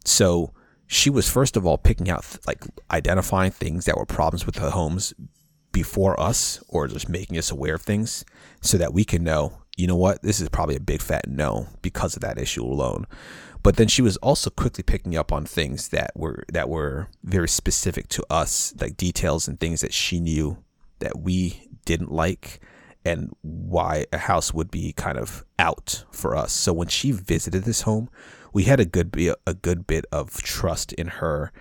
So 0.07 0.55
she 0.87 1.11
was, 1.11 1.29
first 1.29 1.59
of 1.59 1.67
all, 1.67 1.77
picking 1.77 2.09
out, 2.09 2.25
like, 2.47 2.65
identifying 2.91 3.51
things 3.51 3.85
that 3.85 3.99
were 3.99 4.07
problems 4.07 4.47
with 4.47 4.55
the 4.55 4.71
homes 4.71 5.13
before 5.73 6.19
us 6.21 6.63
or 6.69 6.89
just 6.89 7.09
making 7.09 7.39
us 7.39 7.51
aware 7.51 7.75
of 7.75 7.83
things 7.83 8.25
so 8.61 8.77
that 8.79 8.93
we 8.93 9.05
can 9.05 9.23
know, 9.23 9.59
you 9.77 9.87
know 9.87 9.97
what, 9.97 10.23
this 10.23 10.41
is 10.41 10.49
probably 10.49 10.77
a 10.77 10.81
big 10.81 11.01
fat 11.01 11.29
no 11.29 11.69
because 11.83 12.17
of 12.17 12.23
that 12.23 12.39
issue 12.39 12.65
alone. 12.65 13.07
But 13.63 13.77
then 13.77 13.89
she 13.89 14.03
was 14.03 14.17
also 14.19 14.51
quickly 14.51 14.83
picking 14.83 15.17
up 15.17 15.33
on 15.33 15.45
things 15.45 15.89
that 15.89 16.13
were 16.15 16.45
that 16.53 16.69
were 16.69 17.09
very 17.23 17.49
specific 17.49 18.09
to 18.09 18.25
us, 18.31 18.75
like 18.81 18.97
details 18.97 19.47
and 19.47 19.61
things 19.61 19.83
that 19.83 19.93
she 19.93 20.19
knew 20.19 20.59
that 21.01 21.21
we 21.21 21.69
didn't 21.85 22.11
like 22.11 22.61
and 23.05 23.35
why 23.43 24.07
a 24.13 24.19
house 24.19 24.53
would 24.53 24.71
be 24.71 24.93
kind 24.93 25.19
of 25.19 25.45
out 25.59 26.05
for 26.11 26.37
us. 26.37 26.53
So 26.53 26.73
when 26.73 26.89
she 26.89 27.13
visited 27.13 27.65
this 27.65 27.83
home, 27.83 28.09
we 28.53 28.65
had 28.65 28.81
a 28.81 28.85
good 28.85 29.15
a 29.47 29.55
good 29.55 29.87
bit 29.87 30.07
of 30.11 30.43
trust 30.43 30.93
in 30.95 31.07
her 31.07 31.53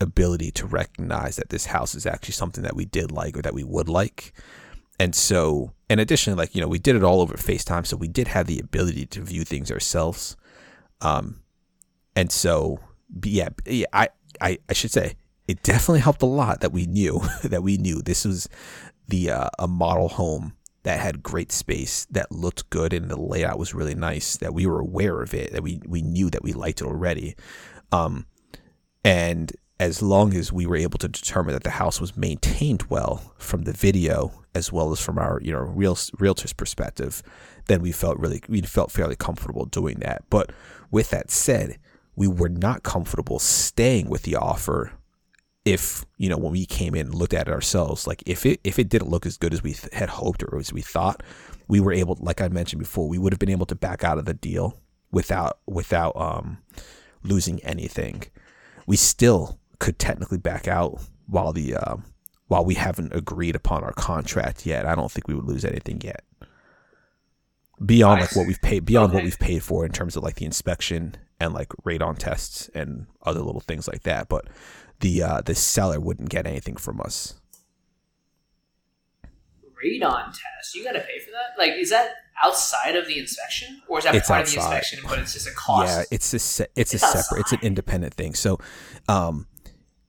ability 0.00 0.50
to 0.52 0.66
recognize 0.66 1.36
that 1.36 1.48
this 1.48 1.66
house 1.66 1.94
is 1.94 2.06
actually 2.06 2.34
something 2.34 2.62
that 2.62 2.76
we 2.76 2.84
did 2.84 3.10
like 3.10 3.36
or 3.36 3.42
that 3.42 3.54
we 3.54 3.64
would 3.64 3.88
like. 3.88 4.32
And 5.00 5.14
so, 5.14 5.72
in 5.88 5.98
addition, 5.98 6.36
like, 6.36 6.54
you 6.54 6.60
know, 6.60 6.68
we 6.68 6.78
did 6.78 6.96
it 6.96 7.04
all 7.04 7.20
over 7.20 7.34
FaceTime. 7.34 7.86
So 7.86 7.96
we 7.96 8.08
did 8.08 8.28
have 8.28 8.46
the 8.46 8.58
ability 8.58 9.06
to 9.06 9.22
view 9.22 9.44
things 9.44 9.70
ourselves. 9.70 10.36
Um, 11.00 11.40
and 12.16 12.32
so, 12.32 12.80
yeah, 13.22 13.50
yeah 13.64 13.86
I, 13.92 14.08
I, 14.40 14.58
I 14.68 14.72
should 14.72 14.90
say 14.90 15.14
it 15.46 15.62
definitely 15.62 16.00
helped 16.00 16.22
a 16.22 16.26
lot 16.26 16.60
that 16.60 16.72
we 16.72 16.86
knew 16.86 17.20
that 17.44 17.62
we 17.62 17.78
knew 17.78 18.02
this 18.02 18.24
was 18.24 18.48
the 19.08 19.30
uh, 19.30 19.50
a 19.58 19.66
model 19.66 20.08
home 20.08 20.52
that 20.82 21.00
had 21.00 21.22
great 21.22 21.50
space 21.50 22.06
that 22.10 22.30
looked 22.30 22.70
good 22.70 22.92
and 22.92 23.10
the 23.10 23.20
layout 23.20 23.58
was 23.58 23.74
really 23.74 23.94
nice 23.94 24.36
that 24.36 24.54
we 24.54 24.66
were 24.66 24.78
aware 24.78 25.22
of 25.22 25.34
it 25.34 25.52
that 25.52 25.62
we 25.62 25.80
we 25.86 26.02
knew 26.02 26.30
that 26.30 26.42
we 26.42 26.52
liked 26.52 26.80
it 26.80 26.86
already 26.86 27.34
um 27.90 28.26
and 29.04 29.52
as 29.80 30.02
long 30.02 30.34
as 30.34 30.52
we 30.52 30.66
were 30.66 30.76
able 30.76 30.98
to 30.98 31.08
determine 31.08 31.54
that 31.54 31.62
the 31.62 31.70
house 31.70 32.00
was 32.00 32.16
maintained 32.16 32.82
well 32.88 33.34
from 33.38 33.62
the 33.62 33.72
video 33.72 34.32
as 34.54 34.72
well 34.72 34.90
as 34.90 35.00
from 35.00 35.18
our 35.18 35.40
you 35.42 35.52
know 35.52 35.60
real 35.60 35.96
realtor's 36.18 36.52
perspective 36.52 37.22
then 37.68 37.80
we 37.80 37.92
felt 37.92 38.18
really 38.18 38.42
we 38.48 38.60
felt 38.62 38.90
fairly 38.90 39.14
comfortable 39.14 39.66
doing 39.66 39.98
that. 40.00 40.24
But 40.28 40.50
with 40.90 41.10
that 41.10 41.30
said 41.30 41.78
we 42.16 42.26
were 42.26 42.48
not 42.48 42.82
comfortable 42.82 43.38
staying 43.38 44.08
with 44.08 44.22
the 44.22 44.34
offer 44.34 44.92
if 45.64 46.04
you 46.16 46.28
know 46.28 46.38
when 46.38 46.52
we 46.52 46.66
came 46.66 46.94
in 46.94 47.06
and 47.06 47.14
looked 47.14 47.34
at 47.34 47.46
it 47.46 47.52
ourselves. 47.52 48.06
Like 48.06 48.22
if 48.26 48.44
it 48.44 48.60
if 48.64 48.78
it 48.78 48.88
didn't 48.88 49.10
look 49.10 49.26
as 49.26 49.36
good 49.36 49.52
as 49.52 49.62
we 49.62 49.74
th- 49.74 49.92
had 49.92 50.08
hoped 50.08 50.42
or 50.42 50.58
as 50.58 50.72
we 50.72 50.80
thought 50.82 51.22
we 51.68 51.80
were 51.80 51.92
able 51.92 52.16
like 52.20 52.40
i 52.40 52.48
mentioned 52.48 52.80
before 52.80 53.06
we 53.06 53.18
would 53.18 53.32
have 53.32 53.38
been 53.38 53.50
able 53.50 53.66
to 53.66 53.74
back 53.74 54.02
out 54.02 54.16
of 54.16 54.24
the 54.24 54.32
deal 54.32 54.80
without 55.12 55.58
without 55.66 56.16
um 56.16 56.58
losing 57.22 57.62
anything. 57.62 58.24
We 58.86 58.96
still 58.96 59.58
could 59.78 59.98
technically 59.98 60.38
back 60.38 60.66
out 60.68 61.00
while 61.26 61.52
the 61.52 61.74
uh, 61.74 61.96
while 62.48 62.64
we 62.64 62.74
haven't 62.74 63.14
agreed 63.14 63.54
upon 63.54 63.84
our 63.84 63.92
contract 63.92 64.66
yet 64.66 64.86
i 64.86 64.94
don't 64.94 65.10
think 65.10 65.28
we 65.28 65.34
would 65.34 65.44
lose 65.44 65.64
anything 65.64 66.00
yet 66.02 66.24
beyond 67.84 68.20
like 68.20 68.34
what 68.34 68.46
we've 68.46 68.60
paid 68.60 68.84
beyond 68.84 69.10
okay. 69.10 69.16
what 69.16 69.24
we've 69.24 69.38
paid 69.38 69.62
for 69.62 69.84
in 69.84 69.92
terms 69.92 70.16
of 70.16 70.22
like 70.22 70.36
the 70.36 70.44
inspection 70.44 71.16
and 71.40 71.54
like 71.54 71.68
radon 71.84 72.16
tests 72.18 72.68
and 72.74 73.06
other 73.22 73.40
little 73.40 73.60
things 73.60 73.88
like 73.88 74.02
that. 74.02 74.28
But 74.28 74.48
the 75.00 75.22
uh, 75.22 75.40
the 75.42 75.54
seller 75.54 76.00
wouldn't 76.00 76.28
get 76.28 76.46
anything 76.46 76.76
from 76.76 77.00
us. 77.00 77.34
Radon 79.84 80.26
test? 80.26 80.74
You 80.74 80.82
got 80.82 80.92
to 80.92 81.00
pay 81.00 81.20
for 81.20 81.30
that? 81.30 81.56
Like, 81.56 81.78
is 81.78 81.90
that 81.90 82.10
outside 82.44 82.96
of 82.96 83.06
the 83.06 83.18
inspection, 83.18 83.80
or 83.86 83.98
is 83.98 84.04
that 84.04 84.14
it's 84.16 84.26
part 84.26 84.40
outside. 84.40 84.58
of 84.58 84.62
the 84.62 84.66
inspection? 84.66 85.00
But 85.08 85.18
it's 85.20 85.34
just 85.34 85.46
a 85.46 85.52
cost. 85.52 85.88
Yeah, 85.88 86.04
it's 86.10 86.34
a 86.34 86.38
se- 86.40 86.66
it's, 86.74 86.94
it's, 86.94 87.02
a 87.02 87.06
outside. 87.06 87.20
separate, 87.20 87.40
it's 87.42 87.52
an 87.52 87.60
independent 87.62 88.14
thing. 88.14 88.34
So, 88.34 88.58
um, 89.08 89.46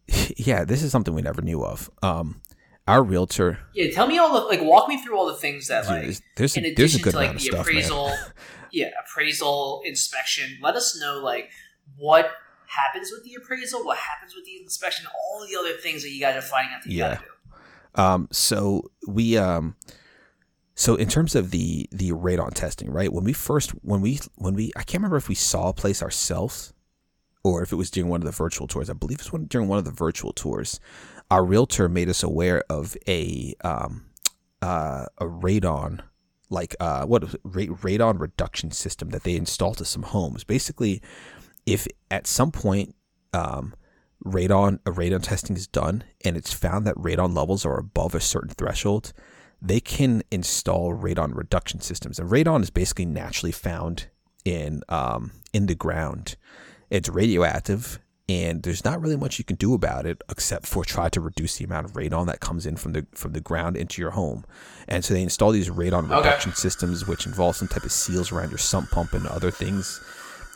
yeah, 0.38 0.66
this 0.66 0.84
is 0.84 0.92
something 0.92 1.14
we 1.14 1.22
never 1.22 1.42
knew 1.42 1.64
of. 1.64 1.90
Um, 2.02 2.42
our 2.88 3.04
realtor. 3.04 3.60
Yeah, 3.74 3.92
tell 3.92 4.08
me 4.08 4.18
all 4.18 4.34
the 4.34 4.48
like. 4.48 4.62
Walk 4.62 4.90
me 4.90 5.02
through 5.02 5.18
all 5.18 5.28
the 5.28 5.36
things 5.36 5.68
that 5.68 5.86
like. 5.86 6.04
There's, 6.04 6.22
there's 6.36 6.58
in 6.58 6.66
a, 6.66 6.74
there's 6.74 6.96
a 6.96 7.00
good 7.00 7.12
to, 7.12 7.18
like, 7.18 7.30
amount 7.30 7.46
of 7.46 7.52
the 7.52 7.60
appraisal, 7.60 8.12
yeah, 8.72 8.90
appraisal, 9.06 9.82
inspection. 9.86 10.58
Let 10.62 10.76
us 10.76 11.00
know 11.00 11.20
like 11.24 11.50
what 11.98 12.32
happens 12.68 13.12
with 13.12 13.24
the 13.24 13.36
appraisal, 13.36 13.84
what 13.84 13.98
happens 13.98 14.34
with 14.36 14.46
the 14.46 14.62
inspection, 14.62 15.06
all 15.08 15.46
the 15.46 15.56
other 15.58 15.74
things 15.74 16.02
that 16.04 16.10
you 16.10 16.20
guys 16.20 16.36
are 16.36 16.42
finding 16.42 16.74
out 16.74 16.84
that 16.84 16.92
you 16.92 17.00
yeah. 17.00 17.16
gotta 17.16 17.26
do. 17.26 18.02
Um, 18.02 18.28
so 18.32 18.90
we 19.08 19.38
um, 19.38 19.76
so 20.74 20.96
in 20.96 21.10
terms 21.10 21.36
of 21.36 21.52
the 21.52 21.88
the 21.92 22.12
radon 22.12 22.54
testing, 22.54 22.90
right? 22.90 23.14
When 23.14 23.24
we 23.24 23.34
first 23.34 23.72
when 23.84 24.02
we 24.02 24.20
when 24.36 24.56
we 24.56 24.72
I 24.76 24.80
can't 24.80 25.02
remember 25.02 25.18
if 25.18 25.30
we 25.30 25.36
saw 25.36 25.70
a 25.70 25.74
place 25.74 26.02
ourselves 26.02 26.74
or 27.44 27.64
if 27.64 27.72
it 27.72 27.78
was 27.78 27.90
during 27.90 28.10
one 28.10 28.22
of 28.22 28.26
the 28.26 28.32
virtual 28.32 28.68
tours. 28.68 28.90
I 28.90 28.94
believe 28.94 29.20
it 29.20 29.32
was 29.32 29.48
during 29.48 29.68
one 29.68 29.78
of 29.78 29.86
the 29.86 29.92
virtual 29.92 30.34
tours 30.34 30.80
our 31.32 31.44
realtor 31.44 31.88
made 31.88 32.10
us 32.10 32.24
aware 32.24 32.64
of 32.70 32.98
a 33.08 33.54
um, 33.64 34.06
uh, 34.62 35.06
a 35.18 35.26
radon 35.26 36.02
like 36.50 36.76
uh, 36.80 37.06
what 37.06 37.24
radon 37.44 38.20
reduction 38.20 38.72
system 38.72 39.10
that 39.12 39.24
they 39.24 39.36
installed 39.36 39.78
to 39.78 39.86
some 39.86 40.04
homes. 40.04 40.44
Basically, 40.44 41.02
if 41.66 41.88
at 42.10 42.26
some 42.26 42.52
point 42.52 42.96
um, 43.34 43.76
radon 44.26 44.80
a 44.86 44.92
radon 44.92 45.22
testing 45.22 45.56
is 45.56 45.68
done 45.68 46.04
and 46.26 46.36
it's 46.36 46.54
found 46.54 46.88
that 46.88 46.96
radon 46.96 47.36
levels 47.36 47.66
are 47.66 47.78
above 47.78 48.16
a 48.16 48.20
certain 48.20 48.50
threshold, 48.50 49.14
they 49.62 49.80
can 49.80 50.24
install 50.32 50.96
radon 50.96 51.36
reduction 51.36 51.80
systems. 51.80 52.18
And 52.18 52.30
radon 52.30 52.64
is 52.64 52.72
basically 52.72 53.06
naturally 53.06 53.52
found 53.52 54.08
in 54.44 54.82
um, 54.90 55.32
in 55.54 55.68
the 55.68 55.76
ground. 55.76 56.36
It's 56.90 57.10
radioactive 57.10 58.00
and 58.30 58.62
there's 58.62 58.86
not 58.86 59.02
really 59.02 59.18
much 59.18 59.40
you 59.40 59.46
can 59.46 59.56
do 59.56 59.74
about 59.74 60.06
it 60.06 60.22
except 60.30 60.68
for 60.68 60.86
try 60.86 61.10
to 61.10 61.20
reduce 61.20 61.58
the 61.58 61.66
amount 61.66 61.86
of 61.86 61.94
radon 61.94 62.28
that 62.28 62.40
comes 62.40 62.68
in 62.68 62.76
from 62.76 62.94
the 62.94 63.08
from 63.16 63.34
the 63.34 63.42
ground 63.42 63.76
into 63.76 64.02
your 64.02 64.12
home. 64.12 64.46
And 64.88 65.04
so 65.04 65.16
they 65.16 65.24
install 65.24 65.52
these 65.52 65.70
radon 65.70 66.06
okay. 66.06 66.18
reduction 66.18 66.54
systems, 66.54 67.08
which 67.08 67.26
involve 67.26 67.56
some 67.56 67.68
type 67.68 67.84
of 67.84 67.92
seals 67.92 68.32
around 68.32 68.52
your 68.52 68.60
sump 68.60 68.92
pump 68.92 69.14
and 69.14 69.26
other 69.26 69.50
things. 69.50 70.00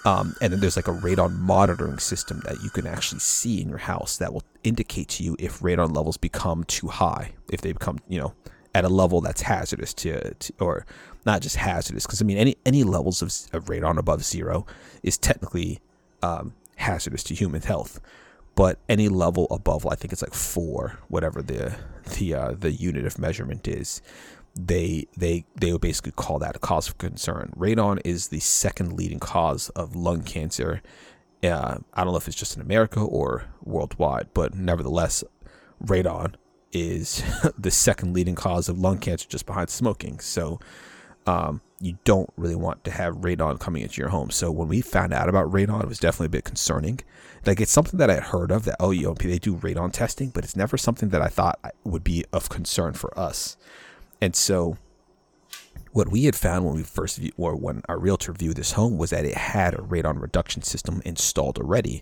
Um, 0.05 0.35
and 0.41 0.53
then 0.53 0.59
there's 0.59 0.75
like 0.75 0.87
a 0.87 0.93
radon 0.93 1.39
monitoring 1.39 1.97
system 1.97 2.41
that 2.45 2.61
you 2.61 2.69
can 2.69 2.85
actually 2.85 3.19
see 3.19 3.61
in 3.61 3.69
your 3.69 3.77
house 3.79 4.17
that 4.17 4.33
will 4.33 4.43
indicate 4.63 5.07
to 5.09 5.23
you 5.23 5.35
if 5.39 5.59
radon 5.61 5.95
levels 5.95 6.17
become 6.17 6.65
too 6.65 6.87
high, 6.87 7.31
if 7.49 7.61
they 7.61 7.71
become, 7.71 7.99
you 8.07 8.19
know, 8.19 8.33
at 8.75 8.83
a 8.83 8.89
level 8.89 9.21
that's 9.21 9.41
hazardous 9.41 9.93
to, 9.93 10.33
to 10.35 10.53
or 10.59 10.85
not 11.25 11.41
just 11.41 11.55
hazardous. 11.55 12.05
Because 12.05 12.21
I 12.21 12.25
mean, 12.25 12.37
any 12.37 12.55
any 12.67 12.83
levels 12.83 13.23
of, 13.23 13.29
of 13.51 13.65
radon 13.65 13.97
above 13.97 14.23
zero 14.23 14.67
is 15.01 15.17
technically 15.17 15.79
um, 16.23 16.53
hazardous 16.77 17.23
to 17.25 17.35
human 17.35 17.61
health. 17.61 17.99
But 18.55 18.79
any 18.87 19.09
level 19.09 19.47
above, 19.49 19.85
I 19.85 19.95
think 19.95 20.13
it's 20.13 20.21
like 20.21 20.33
four, 20.33 20.99
whatever 21.07 21.41
the 21.41 21.75
the 22.17 22.33
uh, 22.33 22.51
the 22.51 22.71
unit 22.71 23.05
of 23.05 23.17
measurement 23.17 23.67
is, 23.67 24.01
they 24.55 25.07
they 25.17 25.45
they 25.55 25.71
would 25.71 25.81
basically 25.81 26.11
call 26.11 26.39
that 26.39 26.55
a 26.55 26.59
cause 26.59 26.87
of 26.87 26.97
concern. 26.99 27.51
Radon 27.57 27.99
is 28.05 28.27
the 28.27 28.39
second 28.39 28.93
leading 28.93 29.19
cause 29.19 29.69
of 29.69 29.95
lung 29.95 30.21
cancer. 30.21 30.81
Uh, 31.43 31.79
I 31.93 32.03
don't 32.03 32.13
know 32.13 32.17
if 32.17 32.27
it's 32.27 32.37
just 32.37 32.55
in 32.55 32.61
America 32.61 33.01
or 33.01 33.45
worldwide, 33.63 34.27
but 34.33 34.53
nevertheless, 34.53 35.23
radon 35.83 36.35
is 36.71 37.23
the 37.57 37.71
second 37.71 38.13
leading 38.13 38.35
cause 38.35 38.69
of 38.69 38.77
lung 38.77 38.99
cancer, 38.99 39.27
just 39.27 39.47
behind 39.47 39.69
smoking. 39.69 40.19
So, 40.19 40.59
um, 41.25 41.61
you 41.83 41.97
don't 42.05 42.29
really 42.37 42.55
want 42.55 42.81
to 42.85 42.91
have 42.91 43.17
radon 43.17 43.59
coming 43.59 43.83
into 43.83 43.99
your 43.99 44.09
home. 44.09 44.31
So 44.31 44.49
when 44.49 44.69
we 44.69 44.79
found 44.79 45.13
out 45.13 45.27
about 45.27 45.51
radon, 45.51 45.83
it 45.83 45.89
was 45.89 45.99
definitely 45.99 46.27
a 46.27 46.29
bit 46.29 46.45
concerning. 46.45 47.01
Like 47.45 47.59
it's 47.59 47.73
something 47.73 47.97
that 47.97 48.09
I 48.09 48.13
had 48.13 48.23
heard 48.23 48.51
of 48.51 48.63
that 48.63 48.77
oh 48.79 48.91
you 48.91 49.07
know 49.07 49.13
they 49.15 49.37
do 49.37 49.57
radon 49.57 49.91
testing, 49.91 50.29
but 50.29 50.45
it's 50.45 50.55
never 50.55 50.77
something 50.77 51.09
that 51.09 51.21
I 51.21 51.27
thought 51.27 51.59
would 51.83 52.03
be 52.03 52.23
of 52.31 52.47
concern 52.47 52.93
for 52.93 53.17
us. 53.19 53.57
And 54.21 54.33
so 54.33 54.77
what 55.91 56.09
we 56.09 56.23
had 56.23 56.37
found 56.37 56.65
when 56.65 56.75
we 56.75 56.83
first 56.83 57.17
view, 57.17 57.33
or 57.35 57.53
when 57.53 57.81
our 57.89 57.99
realtor 57.99 58.31
viewed 58.31 58.55
this 58.55 58.71
home 58.71 58.97
was 58.97 59.09
that 59.09 59.25
it 59.25 59.35
had 59.35 59.73
a 59.73 59.79
radon 59.79 60.21
reduction 60.21 60.61
system 60.61 61.01
installed 61.03 61.57
already, 61.57 62.01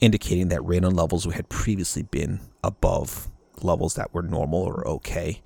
indicating 0.00 0.48
that 0.48 0.60
radon 0.60 0.96
levels 0.96 1.26
had 1.26 1.50
previously 1.50 2.02
been 2.02 2.40
above 2.64 3.28
levels 3.60 3.94
that 3.94 4.14
were 4.14 4.22
normal 4.22 4.62
or 4.62 4.88
okay. 4.88 5.42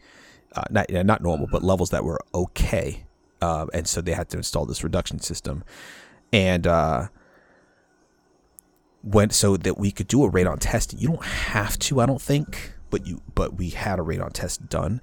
Uh, 0.55 0.63
not 0.71 0.89
not 0.89 1.21
normal, 1.21 1.49
but 1.51 1.65
levels 1.65 1.91
that 1.91 2.05
were 2.05 2.21
okay 2.33 3.05
um, 3.43 3.69
and 3.75 3.89
so 3.89 4.01
they 4.01 4.13
had 4.13 4.29
to 4.31 4.37
install 4.37 4.65
this 4.65 4.85
reduction 4.85 5.19
system, 5.19 5.65
and 6.33 6.67
uh, 6.67 7.09
when 9.03 9.31
so 9.31 9.57
that 9.57 9.79
we 9.79 9.91
could 9.91 10.07
do 10.07 10.25
a 10.25 10.31
radon 10.31 10.59
test. 10.61 10.95
You 10.99 11.09
don't 11.09 11.25
have 11.25 11.79
to, 11.81 12.01
I 12.01 12.07
don't 12.07 12.23
think, 12.23 12.75
but 12.89 13.07
you 13.07 13.21
but 13.35 13.55
we 13.57 13.71
had 13.71 13.99
a 13.99 14.03
radon 14.03 14.33
test 14.33 14.69
done, 14.69 15.01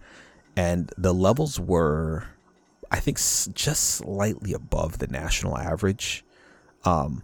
and 0.55 0.91
the 0.97 1.13
levels 1.13 1.59
were, 1.59 2.27
I 2.89 2.99
think, 3.01 3.17
just 3.17 3.83
slightly 3.83 4.53
above 4.53 4.99
the 4.99 5.07
national 5.07 5.57
average. 5.57 6.23
Um, 6.85 7.23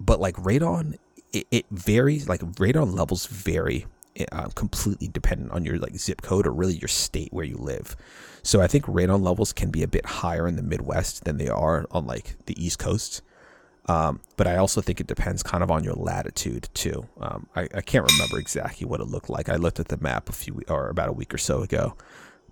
but 0.00 0.20
like 0.20 0.34
radon, 0.34 0.98
it, 1.32 1.46
it 1.52 1.66
varies. 1.70 2.28
Like 2.28 2.40
radon 2.40 2.96
levels 2.96 3.26
vary 3.26 3.86
uh, 4.32 4.48
completely 4.54 5.08
dependent 5.08 5.52
on 5.52 5.64
your 5.64 5.78
like 5.78 5.96
zip 5.96 6.22
code 6.22 6.46
or 6.46 6.52
really 6.52 6.74
your 6.74 6.88
state 6.88 7.32
where 7.32 7.44
you 7.44 7.56
live. 7.56 7.96
So 8.42 8.60
I 8.60 8.66
think 8.66 8.86
radon 8.86 9.22
levels 9.22 9.52
can 9.52 9.70
be 9.70 9.82
a 9.82 9.88
bit 9.88 10.06
higher 10.06 10.46
in 10.48 10.56
the 10.56 10.62
Midwest 10.62 11.24
than 11.24 11.38
they 11.38 11.48
are 11.48 11.86
on 11.90 12.06
like 12.06 12.36
the 12.46 12.62
East 12.62 12.78
Coast. 12.78 13.22
Um, 13.86 14.20
but 14.36 14.46
I 14.46 14.56
also 14.56 14.82
think 14.82 15.00
it 15.00 15.06
depends 15.06 15.42
kind 15.42 15.62
of 15.62 15.70
on 15.70 15.82
your 15.82 15.94
latitude 15.94 16.68
too. 16.74 17.06
Um, 17.20 17.46
I, 17.56 17.68
I, 17.74 17.80
can't 17.80 18.10
remember 18.12 18.38
exactly 18.38 18.86
what 18.86 19.00
it 19.00 19.06
looked 19.06 19.30
like. 19.30 19.48
I 19.48 19.56
looked 19.56 19.80
at 19.80 19.88
the 19.88 19.96
map 19.96 20.28
a 20.28 20.32
few 20.32 20.60
or 20.68 20.90
about 20.90 21.08
a 21.08 21.12
week 21.12 21.32
or 21.32 21.38
so 21.38 21.62
ago, 21.62 21.96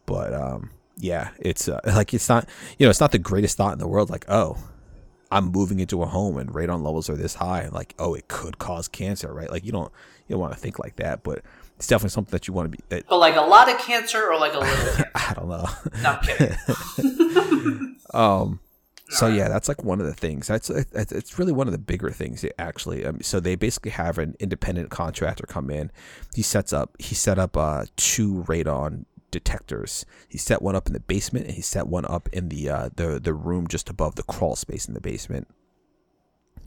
but 0.07 0.33
um, 0.33 0.71
yeah, 0.97 1.31
it's 1.38 1.69
uh, 1.69 1.81
like 1.87 2.14
it's 2.14 2.29
not 2.31 2.49
you 2.79 2.87
know 2.87 2.90
it's 2.90 3.01
not 3.01 3.12
the 3.12 3.19
greatest 3.19 3.59
thought 3.59 3.75
in 3.75 3.79
the 3.79 3.87
world. 3.87 4.09
Like 4.09 4.25
oh, 4.29 4.57
I'm 5.31 5.47
moving 5.51 5.81
into 5.81 6.03
a 6.03 6.07
home 6.07 6.39
and 6.39 6.51
radon 6.51 6.83
levels 6.83 7.11
are 7.11 7.17
this 7.17 7.35
high. 7.35 7.69
Like 7.69 7.95
oh, 7.99 8.15
it 8.15 8.29
could 8.29 8.59
cause 8.59 8.89
cancer, 8.89 9.33
right? 9.33 9.51
Like 9.51 9.65
you 9.65 9.73
don't 9.73 9.93
you 10.27 10.35
don't 10.35 10.41
want 10.41 10.53
to 10.53 10.59
think 10.59 10.79
like 10.79 10.97
that, 10.97 11.23
but 11.23 11.43
it's 11.77 11.87
definitely 11.87 12.11
something 12.11 12.33
that 12.33 12.49
you 12.49 12.55
want 12.55 12.73
to 12.73 12.79
be. 12.79 12.97
Uh, 12.97 13.03
but 13.09 13.19
like 13.19 13.37
a 13.37 13.43
lot 13.43 13.71
of 13.71 13.79
cancer 13.79 14.25
or 14.25 14.39
like 14.39 14.55
a 14.55 14.59
little 14.59 14.75
cancer? 14.77 15.11
I 15.15 15.35
don't 15.35 15.49
know. 15.49 15.69
No, 16.03 16.19
kidding. 16.23 17.97
um, 18.15 18.61
so 19.09 19.29
yeah, 19.29 19.49
that's 19.49 19.69
like 19.69 19.85
one 19.85 20.01
of 20.01 20.07
the 20.07 20.15
things. 20.15 20.49
That's 20.49 20.69
it's 20.71 21.39
really 21.39 21.53
one 21.53 21.69
of 21.69 21.73
the 21.73 21.79
bigger 21.79 22.11
things 22.11 22.45
actually. 22.59 23.05
Um, 23.05 23.21
so 23.23 23.41
they 23.41 23.55
basically 23.55 23.93
have 23.93 24.19
an 24.19 24.35
independent 24.41 24.91
contractor 24.91 25.47
come 25.47 25.71
in. 25.71 25.93
He 26.35 26.43
sets 26.43 26.73
up. 26.73 26.97
He 26.99 27.15
set 27.15 27.39
up 27.39 27.57
uh, 27.57 27.85
two 27.97 28.45
radon 28.49 29.05
detectors. 29.38 30.05
He 30.29 30.38
set 30.38 30.62
one 30.62 30.77
up 30.77 30.87
in 30.87 30.92
the 30.92 31.01
basement, 31.01 31.46
and 31.46 31.55
he 31.55 31.62
set 31.62 31.87
one 31.87 32.05
up 32.05 32.29
in 32.33 32.49
the 32.49 32.68
uh, 32.68 32.88
the 32.94 33.20
the 33.20 33.35
room 33.35 33.66
just 33.68 33.90
above 33.90 34.16
the 34.16 34.22
crawl 34.22 34.57
space 34.57 34.87
in 34.87 34.94
the 34.94 35.01
basement 35.01 35.49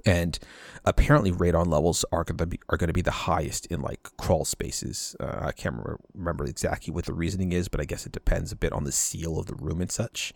and 0.06 0.40
apparently 0.86 1.32
radon 1.32 1.68
levels 1.68 2.06
are 2.12 2.24
going 2.24 2.38
to 2.38 2.46
be 2.46 2.60
are 2.70 2.78
going 2.78 2.88
to 2.88 2.94
be 2.94 3.02
the 3.02 3.12
highest 3.12 3.66
in 3.68 3.82
like 3.82 4.04
crawl 4.18 4.46
spaces. 4.46 5.16
Uh, 5.20 5.40
I 5.42 5.52
can't 5.52 5.76
remember, 5.76 6.00
remember 6.14 6.46
exactly 6.46 6.94
what 6.94 7.06
the 7.06 7.14
reasoning 7.14 7.52
is, 7.52 7.68
but 7.68 7.82
I 7.82 7.86
guess 7.86 8.06
it 8.06 8.12
depends 8.12 8.52
a 8.52 8.56
bit 8.56 8.74
on 8.74 8.84
the 8.84 8.92
seal 8.92 9.40
of 9.40 9.48
the 9.48 9.56
room 9.56 9.82
and 9.82 9.92
such. 9.92 10.34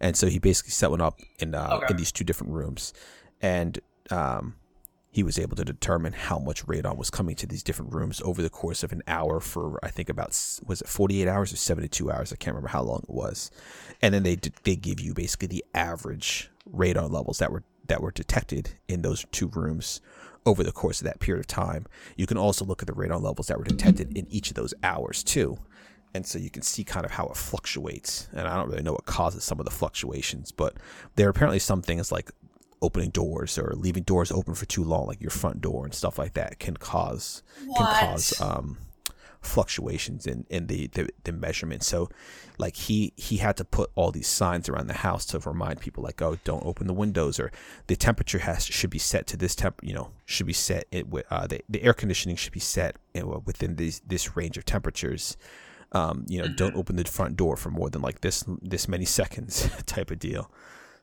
And 0.00 0.16
so 0.16 0.28
he 0.28 0.38
basically 0.38 0.70
set 0.70 0.90
one 0.90 1.00
up 1.00 1.20
in 1.38 1.54
uh, 1.54 1.80
okay. 1.82 1.86
in 1.90 1.96
these 1.96 2.12
two 2.12 2.24
different 2.24 2.52
rooms, 2.52 2.92
and 3.40 3.78
um, 4.10 4.56
he 5.18 5.24
was 5.24 5.36
able 5.36 5.56
to 5.56 5.64
determine 5.64 6.12
how 6.12 6.38
much 6.38 6.64
radon 6.66 6.96
was 6.96 7.10
coming 7.10 7.34
to 7.34 7.44
these 7.44 7.64
different 7.64 7.92
rooms 7.92 8.22
over 8.24 8.40
the 8.40 8.48
course 8.48 8.84
of 8.84 8.92
an 8.92 9.02
hour 9.08 9.40
for 9.40 9.76
I 9.82 9.90
think 9.90 10.08
about 10.08 10.28
was 10.64 10.80
it 10.80 10.86
48 10.86 11.26
hours 11.26 11.52
or 11.52 11.56
72 11.56 12.08
hours 12.08 12.32
I 12.32 12.36
can't 12.36 12.54
remember 12.54 12.68
how 12.68 12.82
long 12.82 13.00
it 13.00 13.10
was 13.12 13.50
and 14.00 14.14
then 14.14 14.22
they 14.22 14.36
they 14.62 14.76
give 14.76 15.00
you 15.00 15.14
basically 15.14 15.48
the 15.48 15.64
average 15.74 16.52
radon 16.72 17.10
levels 17.10 17.38
that 17.38 17.50
were 17.50 17.64
that 17.88 18.00
were 18.00 18.12
detected 18.12 18.70
in 18.86 19.02
those 19.02 19.26
two 19.32 19.48
rooms 19.48 20.00
over 20.46 20.62
the 20.62 20.70
course 20.70 21.00
of 21.00 21.06
that 21.06 21.18
period 21.18 21.40
of 21.40 21.48
time. 21.48 21.86
You 22.16 22.28
can 22.28 22.38
also 22.38 22.64
look 22.64 22.80
at 22.80 22.86
the 22.86 22.94
radon 22.94 23.20
levels 23.20 23.48
that 23.48 23.58
were 23.58 23.64
detected 23.64 24.16
in 24.16 24.28
each 24.30 24.50
of 24.50 24.54
those 24.54 24.72
hours 24.84 25.24
too. 25.24 25.58
And 26.14 26.24
so 26.24 26.38
you 26.38 26.48
can 26.48 26.62
see 26.62 26.84
kind 26.84 27.04
of 27.04 27.12
how 27.12 27.26
it 27.26 27.36
fluctuates. 27.36 28.28
And 28.32 28.46
I 28.46 28.56
don't 28.56 28.68
really 28.68 28.82
know 28.82 28.92
what 28.92 29.04
causes 29.06 29.42
some 29.42 29.58
of 29.58 29.64
the 29.64 29.70
fluctuations, 29.70 30.52
but 30.52 30.76
there 31.16 31.26
are 31.26 31.30
apparently 31.30 31.58
some 31.58 31.82
things 31.82 32.12
like 32.12 32.30
opening 32.80 33.10
doors 33.10 33.58
or 33.58 33.72
leaving 33.76 34.02
doors 34.02 34.30
open 34.30 34.54
for 34.54 34.66
too 34.66 34.84
long, 34.84 35.06
like 35.06 35.20
your 35.20 35.30
front 35.30 35.60
door 35.60 35.84
and 35.84 35.94
stuff 35.94 36.18
like 36.18 36.34
that, 36.34 36.58
can 36.58 36.76
cause 36.76 37.42
what? 37.64 37.76
can 37.78 38.10
cause 38.10 38.40
um, 38.40 38.78
fluctuations 39.40 40.26
in, 40.26 40.46
in 40.50 40.66
the, 40.66 40.88
the, 40.88 41.08
the 41.24 41.32
measurement. 41.32 41.82
So 41.82 42.08
like 42.58 42.76
he 42.76 43.12
he 43.16 43.38
had 43.38 43.56
to 43.58 43.64
put 43.64 43.90
all 43.94 44.10
these 44.10 44.26
signs 44.26 44.68
around 44.68 44.88
the 44.88 44.94
house 44.94 45.24
to 45.26 45.38
remind 45.38 45.80
people 45.80 46.02
like, 46.02 46.20
oh, 46.20 46.38
don't 46.44 46.64
open 46.64 46.86
the 46.86 46.92
windows 46.92 47.38
or 47.38 47.52
the 47.86 47.96
temperature 47.96 48.38
has 48.38 48.64
should 48.64 48.90
be 48.90 48.98
set 48.98 49.26
to 49.28 49.36
this 49.36 49.54
temp 49.54 49.80
you 49.82 49.94
know, 49.94 50.10
should 50.24 50.46
be 50.46 50.52
set 50.52 50.86
it 50.90 51.08
with 51.08 51.24
uh, 51.30 51.46
the, 51.46 51.62
the 51.68 51.82
air 51.82 51.94
conditioning 51.94 52.36
should 52.36 52.52
be 52.52 52.60
set 52.60 52.96
within 53.44 53.76
this 53.76 54.00
this 54.06 54.36
range 54.36 54.56
of 54.56 54.64
temperatures. 54.64 55.36
Um, 55.92 56.26
you 56.28 56.38
know, 56.38 56.44
mm-hmm. 56.44 56.56
don't 56.56 56.76
open 56.76 56.96
the 56.96 57.04
front 57.04 57.36
door 57.36 57.56
for 57.56 57.70
more 57.70 57.88
than 57.88 58.02
like 58.02 58.20
this 58.20 58.44
this 58.60 58.88
many 58.88 59.04
seconds 59.04 59.70
type 59.86 60.10
of 60.10 60.18
deal. 60.18 60.50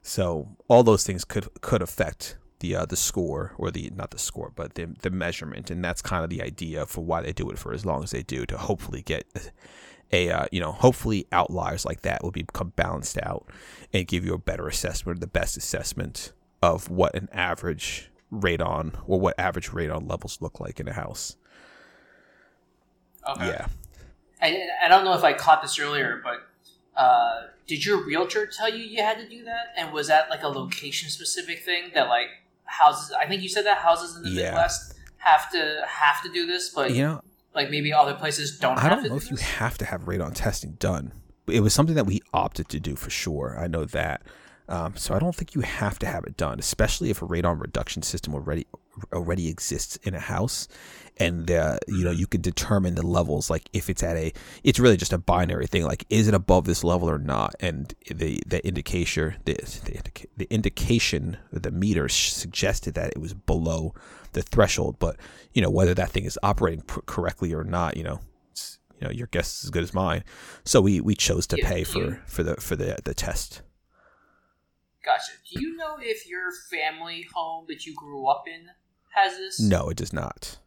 So 0.08 0.56
all 0.68 0.84
those 0.84 1.04
things 1.04 1.26
could 1.26 1.48
could 1.62 1.82
affect 1.82 2.38
the 2.60 2.76
uh, 2.76 2.86
the 2.86 2.96
score 2.96 3.56
or 3.58 3.72
the 3.72 3.92
not 3.96 4.12
the 4.12 4.20
score 4.20 4.52
but 4.56 4.76
the 4.76 4.86
the 5.02 5.10
measurement. 5.10 5.72
And 5.72 5.84
that's 5.84 6.04
kind 6.04 6.24
of 6.24 6.30
the 6.30 6.44
idea 6.44 6.86
for 6.86 7.04
why 7.04 7.24
they 7.24 7.34
do 7.34 7.50
it 7.50 7.58
for 7.58 7.74
as 7.74 7.88
long 7.88 8.04
as 8.04 8.12
they 8.12 8.22
do 8.22 8.46
to 8.46 8.58
hopefully 8.58 9.02
get 9.02 9.26
a 10.12 10.30
uh, 10.30 10.46
you 10.52 10.60
know 10.60 10.72
hopefully 10.74 11.26
outliers 11.32 11.86
like 11.86 12.04
that 12.04 12.24
will 12.24 12.30
become 12.30 12.72
balanced 12.76 13.18
out 13.24 13.50
and 13.94 14.06
give 14.06 14.24
you 14.24 14.36
a 14.36 14.38
better 14.38 14.68
assessment 14.68 15.22
the 15.22 15.28
best 15.28 15.58
assessment 15.58 16.34
of 16.62 16.88
what 16.88 17.16
an 17.16 17.28
average 17.32 18.12
radon 18.32 18.94
or 19.08 19.20
what 19.20 19.34
average 19.40 19.70
radon 19.72 20.08
levels 20.08 20.38
look 20.40 20.60
like 20.60 20.80
in 20.80 20.88
a 20.88 20.94
house. 20.94 21.36
Okay. 23.28 23.48
Yeah. 23.48 23.68
I, 24.40 24.68
I 24.84 24.88
don't 24.88 25.04
know 25.04 25.14
if 25.14 25.24
i 25.24 25.34
caught 25.34 25.64
this 25.64 25.80
earlier 25.80 26.22
but 26.24 26.42
uh, 26.96 27.48
did 27.68 27.86
your 27.86 28.06
realtor 28.06 28.46
tell 28.46 28.70
you 28.70 28.84
you 28.84 29.02
had 29.02 29.18
to 29.18 29.28
do 29.28 29.44
that 29.44 29.74
and 29.78 29.92
was 29.92 30.08
that 30.08 30.30
like 30.30 30.44
a 30.44 30.48
location 30.48 31.10
specific 31.10 31.64
thing 31.64 31.92
that 31.94 32.08
like 32.08 32.28
houses. 32.66 33.12
I 33.12 33.26
think 33.26 33.42
you 33.42 33.50
said 33.50 33.66
that 33.66 33.80
houses 33.80 34.16
in 34.16 34.24
the 34.24 34.30
yeah. 34.30 34.52
Midwest 34.52 34.96
have 35.18 35.50
to 35.52 35.84
have 35.88 36.22
to 36.24 36.32
do 36.32 36.46
this, 36.46 36.70
but 36.70 36.92
you 36.92 37.04
know, 37.04 37.22
like 37.54 37.70
maybe 37.70 37.94
other 37.94 38.14
places 38.14 38.60
don't. 38.60 38.78
I 38.78 38.90
don't 38.90 39.04
know 39.04 39.10
do 39.10 39.16
if 39.16 39.30
this. 39.30 39.32
you 39.32 39.38
have 39.38 39.78
to 39.80 39.86
have 39.86 40.06
radon 40.06 40.34
testing 40.34 40.74
done. 40.74 41.12
It 41.48 41.62
was 41.62 41.74
something 41.74 41.96
that 41.96 42.06
we 42.06 42.22
opted 42.34 42.70
to 42.70 42.80
do 42.80 42.96
for 42.96 43.10
sure. 43.10 43.56
I 43.60 43.68
know 43.68 43.86
that. 43.86 44.24
Um, 44.68 44.96
so 44.96 45.14
I 45.14 45.20
don't 45.20 45.36
think 45.36 45.54
you 45.54 45.62
have 45.62 46.00
to 46.00 46.08
have 46.08 46.24
it 46.24 46.38
done, 46.38 46.58
especially 46.58 47.12
if 47.12 47.22
a 47.22 47.28
radon 47.28 47.62
reduction 47.62 48.02
system 48.02 48.34
already 48.34 48.66
already 49.14 49.48
exists 49.48 49.98
in 49.98 50.16
a 50.16 50.20
house 50.20 50.68
and 51.18 51.50
uh, 51.50 51.78
you 51.88 52.04
know 52.04 52.12
you 52.12 52.28
can 52.28 52.42
determine 52.42 52.96
the 52.96 53.06
levels 53.06 53.50
like 53.50 53.70
if 53.74 53.90
it's 53.90 54.04
at 54.04 54.18
a 54.18 54.34
it's 54.64 54.80
really 54.80 54.98
just 54.98 55.14
a 55.14 55.18
binary 55.18 55.68
thing 55.68 55.84
like 55.84 56.06
is 56.10 56.28
it 56.28 56.34
above 56.34 56.66
this 56.66 56.84
level 56.84 57.10
or 57.10 57.20
not? 57.20 57.56
And 57.60 57.94
the 58.10 58.42
the 58.46 58.66
indication 58.66 59.36
the 59.46 59.54
the, 59.54 59.96
indica- 59.96 60.28
the 60.38 60.48
indication 60.50 61.38
the 61.52 61.72
meter 61.72 62.10
suggested 62.10 62.94
that 62.96 63.12
it 63.12 63.20
was 63.20 63.34
below 63.34 63.94
the 64.34 64.42
threshold 64.42 64.98
but 65.00 65.16
you 65.54 65.62
know 65.62 65.70
whether 65.70 65.94
that 65.94 66.10
thing 66.10 66.26
is 66.26 66.38
operating 66.44 66.82
pr- 66.82 67.00
correctly 67.06 67.54
or 67.54 67.64
not 67.64 67.96
you 67.96 68.04
know 68.04 68.20
you 69.00 69.08
know 69.08 69.12
your 69.12 69.28
guess 69.28 69.60
is 69.60 69.66
as 69.66 69.70
good 69.70 69.84
as 69.84 69.94
mine. 69.94 70.24
So 70.64 70.82
we 70.82 71.02
we 71.02 71.16
chose 71.16 71.48
to 71.48 71.58
pay 71.58 71.84
for 71.84 72.22
for 72.26 72.44
the 72.44 72.56
for 72.56 72.76
the 72.76 72.98
the 73.04 73.14
test. 73.14 73.62
Gotcha. 75.04 75.34
Do 75.54 75.62
you 75.62 75.76
know 75.76 75.98
if 76.00 76.28
your 76.28 76.52
family 76.72 77.28
home 77.34 77.66
that 77.68 77.86
you 77.86 77.94
grew 77.94 78.28
up 78.28 78.46
in 78.48 78.70
has 79.14 79.38
this? 79.38 79.60
No 79.60 79.90
it 79.90 79.98
does 79.98 80.14
not 80.14 80.58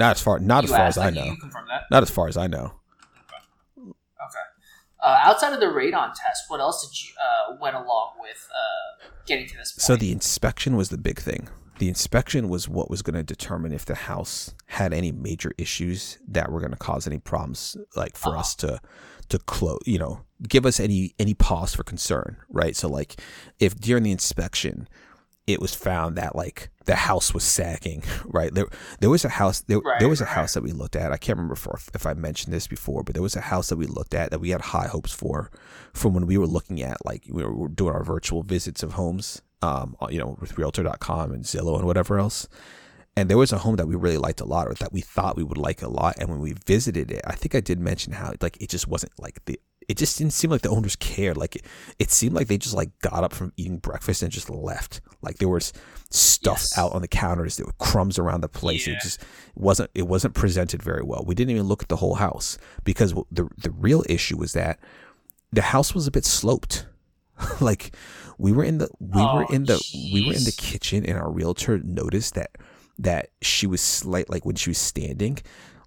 not 0.00 0.16
as 0.16 0.22
far, 0.22 0.38
not 0.38 0.64
as 0.64 0.70
far 0.70 0.86
as 0.86 0.98
I 0.98 1.10
know. 1.10 1.36
Not 1.90 2.02
as 2.02 2.10
far 2.10 2.26
as 2.28 2.36
I 2.36 2.46
know. 2.46 2.72
Okay. 3.78 4.46
Uh, 5.02 5.18
outside 5.22 5.52
of 5.52 5.60
the 5.60 5.66
radon 5.66 6.08
test, 6.08 6.44
what 6.48 6.60
else 6.60 6.78
did 6.86 6.92
you 7.02 7.14
uh, 7.26 7.56
went 7.60 7.76
along 7.76 8.12
with 8.20 8.48
uh, 8.50 9.06
getting 9.26 9.46
to 9.46 9.56
this 9.56 9.72
point? 9.72 9.82
So 9.82 9.96
the 9.96 10.12
inspection 10.12 10.76
was 10.76 10.88
the 10.90 10.98
big 10.98 11.18
thing. 11.18 11.48
The 11.78 11.88
inspection 11.88 12.48
was 12.50 12.68
what 12.68 12.90
was 12.90 13.00
going 13.00 13.14
to 13.14 13.22
determine 13.22 13.72
if 13.72 13.86
the 13.86 13.94
house 13.94 14.54
had 14.66 14.92
any 14.92 15.12
major 15.12 15.52
issues 15.56 16.18
that 16.28 16.52
were 16.52 16.60
going 16.60 16.72
to 16.72 16.76
cause 16.76 17.06
any 17.06 17.18
problems, 17.18 17.76
like 17.96 18.16
for 18.16 18.30
Uh-huh. 18.30 18.40
us 18.40 18.54
to 18.56 18.80
to 19.30 19.38
close, 19.38 19.78
you 19.86 19.98
know, 19.98 20.20
give 20.48 20.66
us 20.66 20.80
any 20.80 21.14
any 21.18 21.34
pause 21.34 21.72
for 21.74 21.84
concern, 21.84 22.36
right? 22.50 22.74
So 22.76 22.88
like, 22.88 23.20
if 23.58 23.76
during 23.76 24.02
the 24.02 24.10
inspection 24.10 24.88
it 25.52 25.60
was 25.60 25.74
found 25.74 26.16
that 26.16 26.34
like 26.36 26.70
the 26.86 26.94
house 26.96 27.32
was 27.32 27.44
sagging, 27.44 28.02
right? 28.24 28.52
There 28.52 28.66
there 29.00 29.10
was 29.10 29.24
a 29.24 29.28
house 29.28 29.60
there, 29.62 29.78
Right, 29.78 30.00
there 30.00 30.08
was 30.08 30.20
a 30.20 30.24
right. 30.24 30.32
house 30.34 30.54
that 30.54 30.62
we 30.62 30.72
looked 30.72 30.96
at. 30.96 31.12
I 31.12 31.16
can't 31.16 31.38
remember 31.38 31.54
if, 31.74 31.88
if 31.94 32.06
I 32.06 32.14
mentioned 32.14 32.52
this 32.52 32.66
before, 32.66 33.02
but 33.04 33.14
there 33.14 33.22
was 33.22 33.36
a 33.36 33.40
house 33.40 33.68
that 33.68 33.76
we 33.76 33.86
looked 33.86 34.14
at 34.14 34.30
that 34.30 34.40
we 34.40 34.50
had 34.50 34.60
high 34.60 34.88
hopes 34.88 35.12
for 35.12 35.50
from 35.92 36.14
when 36.14 36.26
we 36.26 36.38
were 36.38 36.46
looking 36.46 36.82
at 36.82 37.04
like 37.04 37.24
we 37.30 37.42
were, 37.42 37.54
we 37.54 37.62
were 37.62 37.68
doing 37.68 37.94
our 37.94 38.04
virtual 38.04 38.42
visits 38.42 38.82
of 38.82 38.92
homes 38.92 39.42
um 39.62 39.94
you 40.08 40.18
know 40.18 40.36
with 40.40 40.56
realtor.com 40.56 41.32
and 41.32 41.44
Zillow 41.44 41.76
and 41.76 41.86
whatever 41.86 42.18
else. 42.18 42.48
And 43.16 43.28
there 43.28 43.36
was 43.36 43.52
a 43.52 43.58
home 43.58 43.76
that 43.76 43.88
we 43.88 43.96
really 43.96 44.16
liked 44.16 44.40
a 44.40 44.46
lot 44.46 44.68
or 44.68 44.74
that 44.74 44.92
we 44.92 45.00
thought 45.00 45.36
we 45.36 45.42
would 45.42 45.58
like 45.58 45.82
a 45.82 45.88
lot 45.88 46.16
and 46.18 46.28
when 46.30 46.40
we 46.40 46.54
visited 46.66 47.10
it, 47.10 47.22
I 47.26 47.34
think 47.34 47.54
I 47.54 47.60
did 47.60 47.78
mention 47.78 48.14
how 48.14 48.32
like 48.40 48.56
it 48.62 48.70
just 48.70 48.88
wasn't 48.88 49.12
like 49.18 49.44
the 49.44 49.60
it 49.90 49.96
just 49.98 50.18
didn't 50.18 50.32
seem 50.32 50.50
like 50.50 50.62
the 50.62 50.70
owners 50.70 50.94
cared. 50.96 51.36
Like 51.36 51.56
it, 51.56 51.62
it 51.98 52.10
seemed 52.10 52.34
like 52.34 52.46
they 52.46 52.58
just 52.58 52.74
like 52.76 52.90
got 53.00 53.24
up 53.24 53.32
from 53.34 53.52
eating 53.56 53.78
breakfast 53.78 54.22
and 54.22 54.30
just 54.30 54.48
left. 54.48 55.00
Like 55.20 55.38
there 55.38 55.48
was 55.48 55.72
stuff 56.10 56.58
Yes. 56.60 56.78
out 56.78 56.92
on 56.92 57.02
the 57.02 57.08
counters, 57.08 57.56
there 57.56 57.66
were 57.66 57.74
crumbs 57.78 58.18
around 58.18 58.40
the 58.42 58.48
place. 58.48 58.86
Yeah. 58.86 58.94
It 58.94 59.00
just 59.02 59.20
wasn't 59.54 59.90
it 59.94 60.06
wasn't 60.06 60.34
presented 60.34 60.82
very 60.82 61.02
well. 61.02 61.24
We 61.26 61.34
didn't 61.34 61.50
even 61.50 61.66
look 61.66 61.82
at 61.82 61.88
the 61.88 61.96
whole 61.96 62.14
house 62.14 62.56
because 62.84 63.12
the 63.32 63.48
the 63.58 63.70
real 63.72 64.04
issue 64.08 64.36
was 64.38 64.52
that 64.52 64.78
the 65.52 65.62
house 65.62 65.94
was 65.94 66.06
a 66.06 66.10
bit 66.12 66.24
sloped. 66.24 66.86
like 67.60 67.94
we 68.38 68.52
were 68.52 68.64
in 68.64 68.78
the 68.78 68.88
we 69.00 69.20
were 69.20 69.44
Oh, 69.48 69.52
in 69.52 69.64
the 69.64 69.80
we 70.14 70.26
were 70.26 70.34
in 70.34 70.44
the 70.44 70.52
kitchen 70.56 71.04
and 71.04 71.18
our 71.18 71.30
realtor 71.30 71.78
noticed 71.80 72.34
that 72.34 72.50
that 72.98 73.30
she 73.42 73.66
was 73.66 73.80
slight 73.80 74.28
like 74.30 74.44
when 74.44 74.56
she 74.56 74.70
was 74.70 74.78
standing 74.78 75.38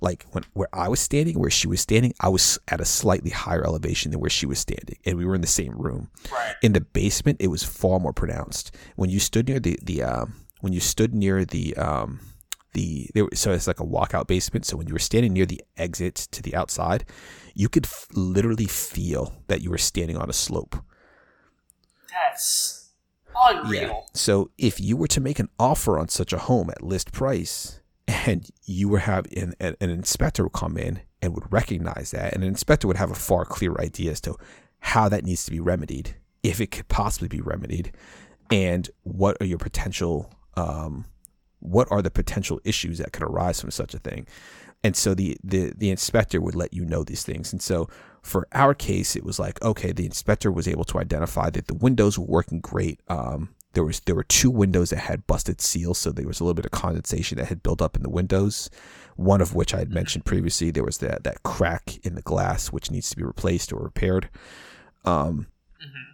like 0.03 0.25
when 0.31 0.43
where 0.53 0.67
I 0.73 0.89
was 0.89 0.99
standing 0.99 1.39
where 1.39 1.49
she 1.49 1.67
was 1.67 1.81
standing 1.81 2.13
I 2.19 2.29
was 2.29 2.59
at 2.67 2.81
a 2.81 2.85
slightly 2.85 3.31
higher 3.31 3.63
elevation 3.65 4.11
than 4.11 4.19
where 4.19 4.29
she 4.29 4.45
was 4.45 4.59
standing 4.59 4.97
and 5.05 5.17
we 5.17 5.25
were 5.25 5.33
in 5.33 5.41
the 5.41 5.47
same 5.47 5.73
room 5.75 6.11
right. 6.31 6.55
in 6.61 6.73
the 6.73 6.81
basement 6.81 7.37
it 7.39 7.47
was 7.47 7.63
far 7.63 7.99
more 7.99 8.13
pronounced 8.13 8.75
when 8.95 9.09
you 9.09 9.19
stood 9.19 9.47
near 9.47 9.59
the 9.59 9.79
the 9.81 10.03
um 10.03 10.35
when 10.61 10.73
you 10.73 10.79
stood 10.79 11.15
near 11.15 11.45
the 11.45 11.75
um 11.77 12.19
the 12.73 13.09
there, 13.13 13.25
so 13.33 13.51
it's 13.51 13.67
like 13.67 13.79
a 13.79 13.85
walkout 13.85 14.27
basement 14.27 14.65
so 14.65 14.75
when 14.77 14.87
you 14.87 14.93
were 14.93 14.99
standing 14.99 15.31
near 15.33 15.45
the 15.45 15.61
exit 15.77 16.15
to 16.15 16.41
the 16.41 16.53
outside 16.55 17.05
you 17.53 17.69
could 17.69 17.85
f- 17.85 18.07
literally 18.13 18.65
feel 18.65 19.41
that 19.47 19.61
you 19.61 19.69
were 19.69 19.77
standing 19.77 20.17
on 20.17 20.29
a 20.29 20.33
slope 20.33 20.75
That's 22.11 22.89
unreal. 23.47 24.05
so 24.13 24.51
if 24.57 24.79
you 24.81 24.97
were 24.97 25.07
to 25.07 25.21
make 25.21 25.39
an 25.39 25.49
offer 25.57 25.97
on 25.99 26.09
such 26.09 26.33
a 26.33 26.37
home 26.39 26.69
at 26.69 26.81
list 26.81 27.11
price, 27.11 27.79
and 28.07 28.49
you 28.65 28.89
would 28.89 29.01
have 29.01 29.25
an, 29.35 29.53
an 29.59 29.75
an 29.79 29.89
inspector 29.89 30.43
would 30.43 30.53
come 30.53 30.77
in 30.77 31.01
and 31.21 31.33
would 31.33 31.51
recognize 31.51 32.11
that, 32.11 32.33
and 32.33 32.43
an 32.43 32.49
inspector 32.49 32.87
would 32.87 32.97
have 32.97 33.11
a 33.11 33.15
far 33.15 33.45
clearer 33.45 33.79
idea 33.79 34.11
as 34.11 34.21
to 34.21 34.35
how 34.79 35.07
that 35.07 35.23
needs 35.23 35.45
to 35.45 35.51
be 35.51 35.59
remedied, 35.59 36.15
if 36.43 36.59
it 36.59 36.71
could 36.71 36.87
possibly 36.89 37.27
be 37.27 37.41
remedied, 37.41 37.93
and 38.51 38.89
what 39.03 39.37
are 39.39 39.45
your 39.45 39.57
potential, 39.57 40.29
um, 40.55 41.05
what 41.59 41.87
are 41.91 42.01
the 42.01 42.11
potential 42.11 42.59
issues 42.65 42.97
that 42.97 43.13
could 43.13 43.23
arise 43.23 43.61
from 43.61 43.71
such 43.71 43.93
a 43.93 43.99
thing. 43.99 44.27
And 44.83 44.97
so 44.97 45.13
the, 45.13 45.37
the 45.43 45.71
the 45.77 45.89
inspector 45.89 46.41
would 46.41 46.55
let 46.55 46.73
you 46.73 46.83
know 46.83 47.03
these 47.03 47.23
things. 47.23 47.53
And 47.53 47.61
so 47.61 47.87
for 48.21 48.47
our 48.51 48.73
case, 48.73 49.15
it 49.15 49.23
was 49.23 49.39
like 49.39 49.61
okay, 49.63 49.93
the 49.93 50.05
inspector 50.05 50.51
was 50.51 50.67
able 50.67 50.83
to 50.85 50.99
identify 50.99 51.49
that 51.51 51.67
the 51.67 51.73
windows 51.73 52.19
were 52.19 52.25
working 52.25 52.59
great. 52.59 52.99
Um, 53.07 53.55
there 53.73 53.83
was 53.83 53.99
there 54.01 54.15
were 54.15 54.23
two 54.23 54.51
windows 54.51 54.91
that 54.91 54.99
had 54.99 55.27
busted 55.27 55.62
seals, 55.62 55.97
so 55.97 56.12
there 56.12 56.27
was 56.27 56.39
a 56.39 56.43
little 56.43 56.53
bit 56.53 56.65
of 56.65 56.71
condensation 56.71 57.38
that 57.38 57.47
had 57.47 57.63
built 57.63 57.81
up 57.81 57.95
in 57.95 58.03
the 58.03 58.09
windows. 58.09 58.69
One 59.15 59.41
of 59.41 59.53
which 59.53 59.73
I 59.73 59.79
had 59.79 59.91
mentioned 59.91 60.25
previously, 60.25 60.71
there 60.71 60.83
was 60.83 60.99
that 60.99 61.23
that 61.23 61.43
crack 61.43 61.97
in 62.03 62.15
the 62.15 62.21
glass 62.21 62.67
which 62.71 62.91
needs 62.91 63.09
to 63.09 63.17
be 63.17 63.23
replaced 63.23 63.73
or 63.73 63.83
repaired. 63.83 64.29
Um, 65.05 65.47
hmm 65.79 66.13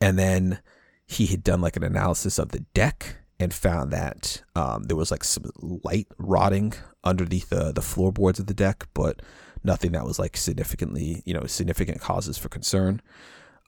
and 0.00 0.18
then 0.18 0.58
he 1.06 1.26
had 1.26 1.44
done 1.44 1.60
like 1.60 1.76
an 1.76 1.84
analysis 1.84 2.36
of 2.36 2.48
the 2.48 2.64
deck 2.74 3.18
and 3.38 3.54
found 3.54 3.92
that 3.92 4.42
um, 4.56 4.82
there 4.84 4.96
was 4.96 5.12
like 5.12 5.22
some 5.22 5.44
light 5.60 6.08
rotting 6.18 6.72
underneath 7.04 7.50
the 7.50 7.72
the 7.72 7.82
floorboards 7.82 8.40
of 8.40 8.46
the 8.46 8.54
deck, 8.54 8.88
but 8.94 9.22
nothing 9.62 9.92
that 9.92 10.04
was 10.04 10.18
like 10.18 10.36
significantly 10.36 11.22
you 11.24 11.32
know 11.32 11.46
significant 11.46 12.00
causes 12.00 12.36
for 12.36 12.48
concern. 12.48 13.00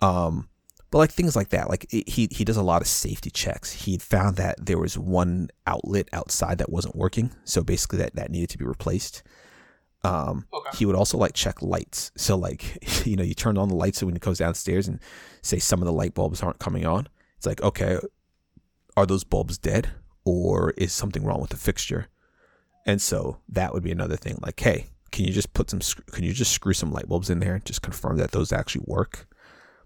Um, 0.02 0.48
but 0.94 1.00
like 1.00 1.10
things 1.10 1.34
like 1.34 1.48
that, 1.48 1.68
like 1.68 1.92
it, 1.92 2.08
he 2.08 2.28
he 2.30 2.44
does 2.44 2.56
a 2.56 2.62
lot 2.62 2.80
of 2.80 2.86
safety 2.86 3.28
checks. 3.28 3.72
He 3.72 3.98
found 3.98 4.36
that 4.36 4.64
there 4.64 4.78
was 4.78 4.96
one 4.96 5.48
outlet 5.66 6.08
outside 6.12 6.58
that 6.58 6.70
wasn't 6.70 6.94
working, 6.94 7.34
so 7.42 7.64
basically 7.64 7.98
that 7.98 8.14
that 8.14 8.30
needed 8.30 8.48
to 8.50 8.58
be 8.58 8.64
replaced. 8.64 9.24
Um, 10.04 10.46
Okay. 10.54 10.76
he 10.76 10.86
would 10.86 10.94
also 10.94 11.18
like 11.18 11.32
check 11.34 11.60
lights. 11.62 12.12
So 12.16 12.36
like, 12.36 12.78
you 13.06 13.16
know, 13.16 13.24
you 13.24 13.34
turn 13.34 13.58
on 13.58 13.68
the 13.70 13.74
lights 13.74 14.04
when 14.04 14.14
he 14.14 14.20
goes 14.20 14.38
downstairs 14.38 14.86
and 14.86 15.00
say 15.42 15.58
some 15.58 15.82
of 15.82 15.86
the 15.86 15.92
light 15.92 16.14
bulbs 16.14 16.44
aren't 16.44 16.60
coming 16.60 16.86
on. 16.86 17.08
It's 17.38 17.46
like, 17.46 17.60
okay, 17.60 17.98
are 18.96 19.04
those 19.06 19.24
bulbs 19.24 19.58
dead 19.58 19.88
or 20.24 20.70
is 20.76 20.92
something 20.92 21.24
wrong 21.24 21.40
with 21.40 21.50
the 21.50 21.56
fixture? 21.56 22.06
And 22.86 23.02
so 23.02 23.38
that 23.48 23.74
would 23.74 23.82
be 23.82 23.90
another 23.90 24.16
thing. 24.16 24.38
Like, 24.40 24.60
hey, 24.60 24.86
can 25.10 25.24
you 25.24 25.32
just 25.32 25.54
put 25.54 25.70
some? 25.70 25.80
Can 26.12 26.22
you 26.22 26.32
just 26.32 26.52
screw 26.52 26.72
some 26.74 26.92
light 26.92 27.08
bulbs 27.08 27.30
in 27.30 27.40
there? 27.40 27.54
and 27.56 27.64
Just 27.64 27.82
confirm 27.82 28.16
that 28.18 28.30
those 28.30 28.52
actually 28.52 28.84
work, 28.86 29.26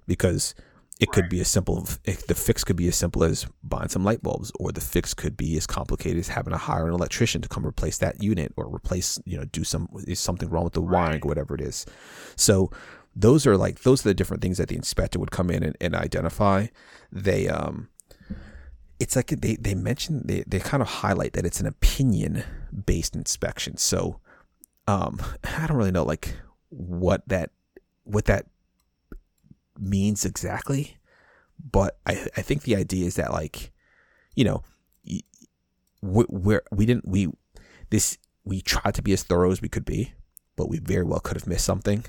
because 0.07 0.55
it 1.01 1.13
could 1.13 1.29
be 1.29 1.41
as 1.41 1.49
simple. 1.49 1.87
If 2.05 2.27
the 2.27 2.35
fix 2.35 2.65
could 2.65 2.77
be 2.77 2.89
as 2.89 2.97
simple 2.97 3.23
as 3.23 3.47
buying 3.63 3.89
some 3.89 4.05
light 4.05 4.23
bulbs, 4.23 4.51
or 4.59 4.73
the 4.73 4.81
fix 4.81 5.15
could 5.15 5.37
be 5.37 5.57
as 5.57 5.67
complicated 5.67 6.19
as 6.19 6.29
having 6.29 6.53
to 6.53 6.59
hire 6.59 6.89
an 6.89 6.95
electrician 6.95 7.41
to 7.43 7.49
come 7.49 7.65
replace 7.65 7.99
that 7.99 8.23
unit, 8.23 8.53
or 8.57 8.67
replace, 8.75 9.21
you 9.25 9.39
know, 9.39 9.45
do 9.45 9.63
some 9.63 9.89
is 10.07 10.19
something 10.19 10.51
wrong 10.51 10.65
with 10.65 10.73
the 10.73 10.83
wiring, 10.83 11.23
or 11.23 11.29
whatever 11.29 11.55
it 11.55 11.61
is. 11.61 11.87
So 12.35 12.71
those 13.15 13.47
are 13.47 13.57
like 13.57 13.83
those 13.83 14.05
are 14.05 14.11
the 14.11 14.15
different 14.15 14.43
things 14.43 14.59
that 14.59 14.69
the 14.69 14.77
inspector 14.77 15.19
would 15.19 15.31
come 15.31 15.51
in 15.51 15.63
and, 15.63 15.77
and 15.81 15.95
identify. 15.95 16.67
They 17.13 17.49
um 17.49 17.89
it's 18.99 19.15
like 19.15 19.29
they 19.29 19.55
they 19.57 19.75
mention 19.75 20.23
they, 20.25 20.43
they 20.47 20.59
kind 20.59 20.83
of 20.83 20.89
highlight 20.89 21.35
that 21.35 21.47
it's 21.47 21.61
an 21.61 21.67
opinion 21.67 22.43
based 22.87 23.15
inspection. 23.15 23.77
So 23.77 24.21
um 24.87 25.21
I 25.45 25.67
don't 25.67 25.77
really 25.77 25.93
know 25.93 26.05
like 26.05 26.35
what 26.71 27.23
that 27.29 27.51
what 28.05 28.25
that 28.25 28.47
means 29.79 30.25
exactly, 30.25 30.97
but 31.59 31.99
I 32.07 32.27
I 32.37 32.43
think 32.43 32.63
the 32.63 32.77
idea 32.77 33.07
is 33.07 33.17
that 33.17 33.33
like 33.33 33.73
you 34.35 34.45
know 34.45 34.63
we 36.03 36.25
we're, 36.29 36.63
we 36.71 36.87
didn't 36.87 37.09
we 37.09 37.29
this 37.91 38.19
we 38.45 38.61
tried 38.61 38.95
to 38.95 39.03
be 39.03 39.13
as 39.13 39.23
thorough 39.23 39.51
as 39.51 39.61
we 39.61 39.69
could 39.69 39.85
be, 39.85 40.13
but 40.57 40.69
we 40.69 40.79
very 40.79 41.05
well 41.05 41.21
could 41.21 41.37
have 41.37 41.47
missed 41.47 41.65
something. 41.65 42.05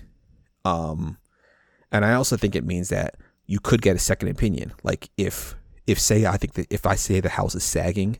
Um, 0.65 1.17
and 1.91 2.05
I 2.05 2.13
also 2.13 2.38
think 2.38 2.55
it 2.55 2.65
means 2.65 2.89
that 2.89 3.15
you 3.45 3.60
could 3.60 3.82
get 3.82 3.95
a 3.95 3.99
second 3.99 4.29
opinion. 4.29 4.73
Like 4.84 5.10
if 5.17 5.55
if 5.88 5.99
say 5.99 6.25
I 6.25 6.38
think 6.38 6.53
that 6.53 6.67
if 6.69 6.86
I 6.86 6.95
say 6.95 7.19
the 7.19 7.29
house 7.29 7.55
is 7.55 7.63
sagging, 7.63 8.19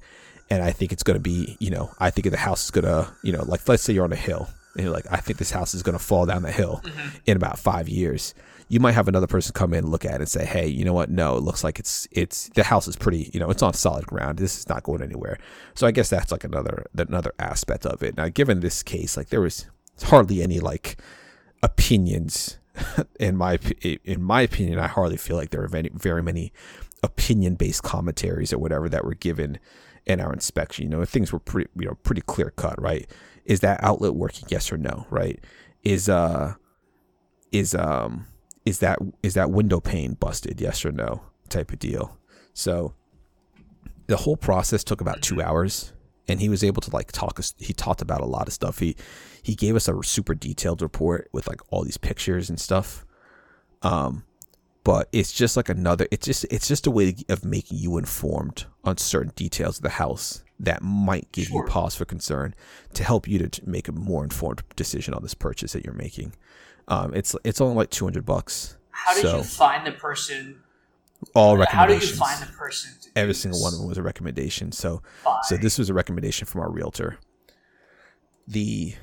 and 0.50 0.64
I 0.64 0.72
think 0.72 0.92
it's 0.92 1.04
gonna 1.04 1.20
be 1.20 1.58
you 1.60 1.70
know 1.70 1.92
I 2.00 2.10
think 2.10 2.30
the 2.30 2.38
house 2.38 2.66
is 2.66 2.72
gonna 2.72 3.14
you 3.24 3.32
know 3.32 3.44
like 3.44 3.68
let's 3.68 3.84
say 3.84 3.94
you're 3.94 4.04
on 4.04 4.12
a 4.12 4.18
hill 4.18 4.50
and 4.76 4.84
you're 4.86 4.94
like 4.94 5.06
I 5.12 5.18
think 5.18 5.38
this 5.38 5.52
house 5.52 5.74
is 5.74 5.84
gonna 5.84 6.00
fall 6.00 6.26
down 6.26 6.42
the 6.42 6.52
hill 6.52 6.82
in 7.26 7.38
about 7.38 7.60
five 7.60 7.88
years. 7.88 8.34
You 8.70 8.80
might 8.80 8.94
have 8.94 9.08
another 9.08 9.28
person 9.28 9.54
come 9.54 9.74
in 9.74 9.90
look 9.90 10.06
at 10.06 10.14
it 10.16 10.22
and 10.22 10.30
say, 10.30 10.46
"Hey, 10.46 10.68
you 10.68 10.86
know 10.86 10.94
what? 10.94 11.10
No, 11.10 11.36
it 11.38 11.44
looks 11.44 11.64
like 11.64 11.80
it's 11.80 12.08
it's 12.12 12.50
the 12.50 12.64
house 12.64 12.88
is 12.88 12.96
pretty, 12.96 13.30
you 13.34 13.40
know, 13.40 13.50
it's 13.50 13.64
on 13.64 13.74
solid 13.74 14.06
ground. 14.06 14.38
This 14.38 14.58
is 14.58 14.70
not 14.70 14.84
going 14.84 15.02
anywhere." 15.02 15.38
So 15.74 15.88
I 15.88 15.92
guess 15.92 16.10
that's 16.10 16.32
like 16.32 16.44
another 16.44 16.86
another 16.96 17.34
aspect 17.40 17.86
of 17.86 18.04
it. 18.04 18.16
Now, 18.16 18.30
given 18.30 18.60
this 18.60 18.84
case, 18.84 19.18
like 19.18 19.30
there 19.30 19.42
was 19.42 19.66
hardly 20.04 20.42
any 20.42 20.60
like 20.60 20.98
opinions 21.64 22.60
in 23.20 23.36
my 23.36 23.60
in 24.06 24.22
my 24.22 24.42
opinion. 24.42 24.80
I 24.80 24.88
hardly 24.88 25.18
feel 25.18 25.36
like 25.36 25.50
there 25.50 25.64
are 25.64 25.68
very 25.68 25.90
very 25.94 26.24
many 26.24 26.54
opinion 27.04 27.56
based 27.56 27.84
commentaries 27.84 28.54
or 28.54 28.58
whatever 28.58 28.90
that 28.90 29.06
were 29.06 29.16
given 29.16 29.60
in 30.06 30.20
our 30.20 30.34
inspection. 30.34 30.84
You 30.86 30.90
know, 30.98 31.06
things 31.06 31.32
were 31.32 31.40
pretty 31.40 31.70
you 31.78 31.88
know 31.88 31.96
pretty 32.04 32.22
clear 32.22 32.52
cut. 32.52 32.82
Right? 32.82 33.10
Is 33.46 33.62
that 33.62 33.84
outlet 33.84 34.16
working? 34.16 34.48
Yes 34.50 34.72
or 34.72 34.78
no? 34.78 35.06
Right? 35.10 35.44
Is 35.84 36.10
uh 36.10 36.56
is 37.52 37.74
um 37.74 38.28
is 38.70 38.80
that 38.80 39.00
is 39.24 39.34
that 39.34 39.50
window 39.50 39.80
pane 39.80 40.14
busted? 40.14 40.62
Yes 40.62 40.86
or 40.86 40.92
no? 40.92 41.24
Type 41.50 41.72
of 41.72 41.80
deal. 41.80 42.18
So 42.54 42.94
the 44.08 44.18
whole 44.18 44.38
process 44.38 44.84
took 44.84 45.02
about 45.02 45.22
two 45.22 45.42
hours, 45.42 45.92
and 46.28 46.40
he 46.40 46.50
was 46.50 46.64
able 46.64 46.82
to 46.84 46.92
like 46.92 47.12
talk 47.12 47.40
us. 47.40 47.56
He 47.58 47.74
talked 47.74 48.02
about 48.02 48.22
a 48.22 48.26
lot 48.26 48.48
of 48.48 48.54
stuff. 48.54 48.80
He 48.80 48.96
he 49.42 49.56
gave 49.56 49.76
us 49.76 49.88
a 49.88 50.04
super 50.04 50.36
detailed 50.36 50.82
report 50.82 51.30
with 51.32 51.48
like 51.48 51.62
all 51.72 51.84
these 51.84 51.98
pictures 51.98 52.50
and 52.50 52.60
stuff. 52.60 53.06
Um, 53.82 54.24
but 54.84 55.10
it's 55.12 55.34
just 55.34 55.58
like 55.58 55.70
another. 55.70 56.08
It's 56.12 56.28
just 56.28 56.46
it's 56.52 56.68
just 56.68 56.86
a 56.86 56.92
way 56.92 57.16
of 57.28 57.44
making 57.44 57.80
you 57.80 57.98
informed 57.98 58.66
on 58.84 58.98
certain 58.98 59.32
details 59.36 59.78
of 59.78 59.84
the 59.84 59.90
house 59.90 60.44
that 60.60 60.84
might 60.84 61.32
give 61.32 61.50
you 61.50 61.64
pause 61.64 61.96
for 61.96 62.06
concern 62.06 62.54
to 62.94 63.04
help 63.04 63.28
you 63.28 63.40
to 63.40 63.62
make 63.68 63.88
a 63.88 63.94
more 63.94 64.24
informed 64.24 64.62
decision 64.76 65.14
on 65.14 65.24
this 65.24 65.34
purchase 65.34 65.74
that 65.74 65.86
you're 65.86 65.94
making. 65.94 66.34
Um, 66.90 67.14
it's 67.14 67.36
it's 67.44 67.62
only 67.62 67.76
like 67.76 67.90
two 67.90 68.06
hundred 68.06 68.26
bucks. 68.26 68.78
How 68.92 69.14
did 69.14 69.22
so 69.22 69.38
you 69.38 69.44
find 69.44 69.86
the 69.86 69.92
person? 69.92 70.62
all 71.36 71.58
recommendations. 71.58 72.18
How 72.20 72.26
did 72.26 72.32
you 72.32 72.38
find 72.38 72.50
the 72.50 72.58
person? 72.58 72.92
To 73.02 73.10
Every 73.16 73.34
single 73.34 73.62
one 73.62 73.74
of 73.74 73.80
them 73.80 73.88
was 73.88 73.98
a 73.98 74.04
recommendation. 74.04 74.72
So 74.72 75.02
by? 75.24 75.40
so 75.44 75.58
this 75.58 75.78
was 75.78 75.90
a 75.90 75.94
recommendation 75.94 76.46
from 76.46 76.62
our 76.62 76.72
realtor. 76.72 77.20
The 78.48 78.96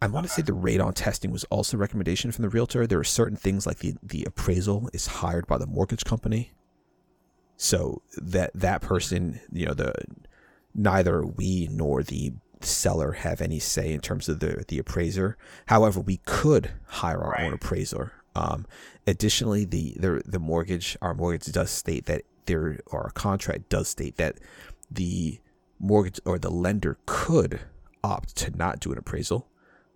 I 0.00 0.06
want 0.08 0.26
to 0.26 0.32
say 0.32 0.42
the 0.42 0.52
radon 0.52 0.92
testing 0.94 1.30
was 1.30 1.44
also 1.44 1.76
a 1.76 1.80
recommendation 1.80 2.32
from 2.32 2.42
the 2.42 2.48
realtor. 2.48 2.86
There 2.86 2.98
are 2.98 3.04
certain 3.04 3.36
things 3.36 3.66
like 3.66 3.78
the 3.78 3.94
the 4.02 4.24
appraisal 4.24 4.90
is 4.92 5.06
hired 5.06 5.46
by 5.46 5.58
the 5.58 5.66
mortgage 5.66 6.04
company. 6.04 6.52
So 7.56 8.02
that 8.16 8.50
that 8.54 8.82
person, 8.82 9.40
you 9.52 9.66
know, 9.66 9.74
the 9.74 9.94
neither 10.74 11.24
we 11.24 11.68
nor 11.70 12.02
the 12.02 12.32
seller 12.64 13.12
have 13.12 13.40
any 13.40 13.58
say 13.58 13.92
in 13.92 14.00
terms 14.00 14.28
of 14.28 14.40
the 14.40 14.64
the 14.68 14.78
appraiser. 14.78 15.36
However, 15.66 16.00
we 16.00 16.18
could 16.18 16.70
hire 16.86 17.20
our 17.20 17.40
own 17.40 17.52
appraiser. 17.52 18.12
Um, 18.34 18.66
additionally, 19.06 19.64
the, 19.64 19.94
the 19.98 20.22
the 20.24 20.38
mortgage 20.38 20.96
our 21.02 21.14
mortgage 21.14 21.52
does 21.52 21.70
state 21.70 22.06
that 22.06 22.22
there 22.46 22.80
or 22.86 23.04
our 23.04 23.10
contract 23.10 23.68
does 23.68 23.88
state 23.88 24.16
that 24.16 24.36
the 24.90 25.40
mortgage 25.78 26.20
or 26.24 26.38
the 26.38 26.50
lender 26.50 26.98
could 27.06 27.60
opt 28.04 28.36
to 28.36 28.56
not 28.56 28.80
do 28.80 28.92
an 28.92 28.98
appraisal. 28.98 29.48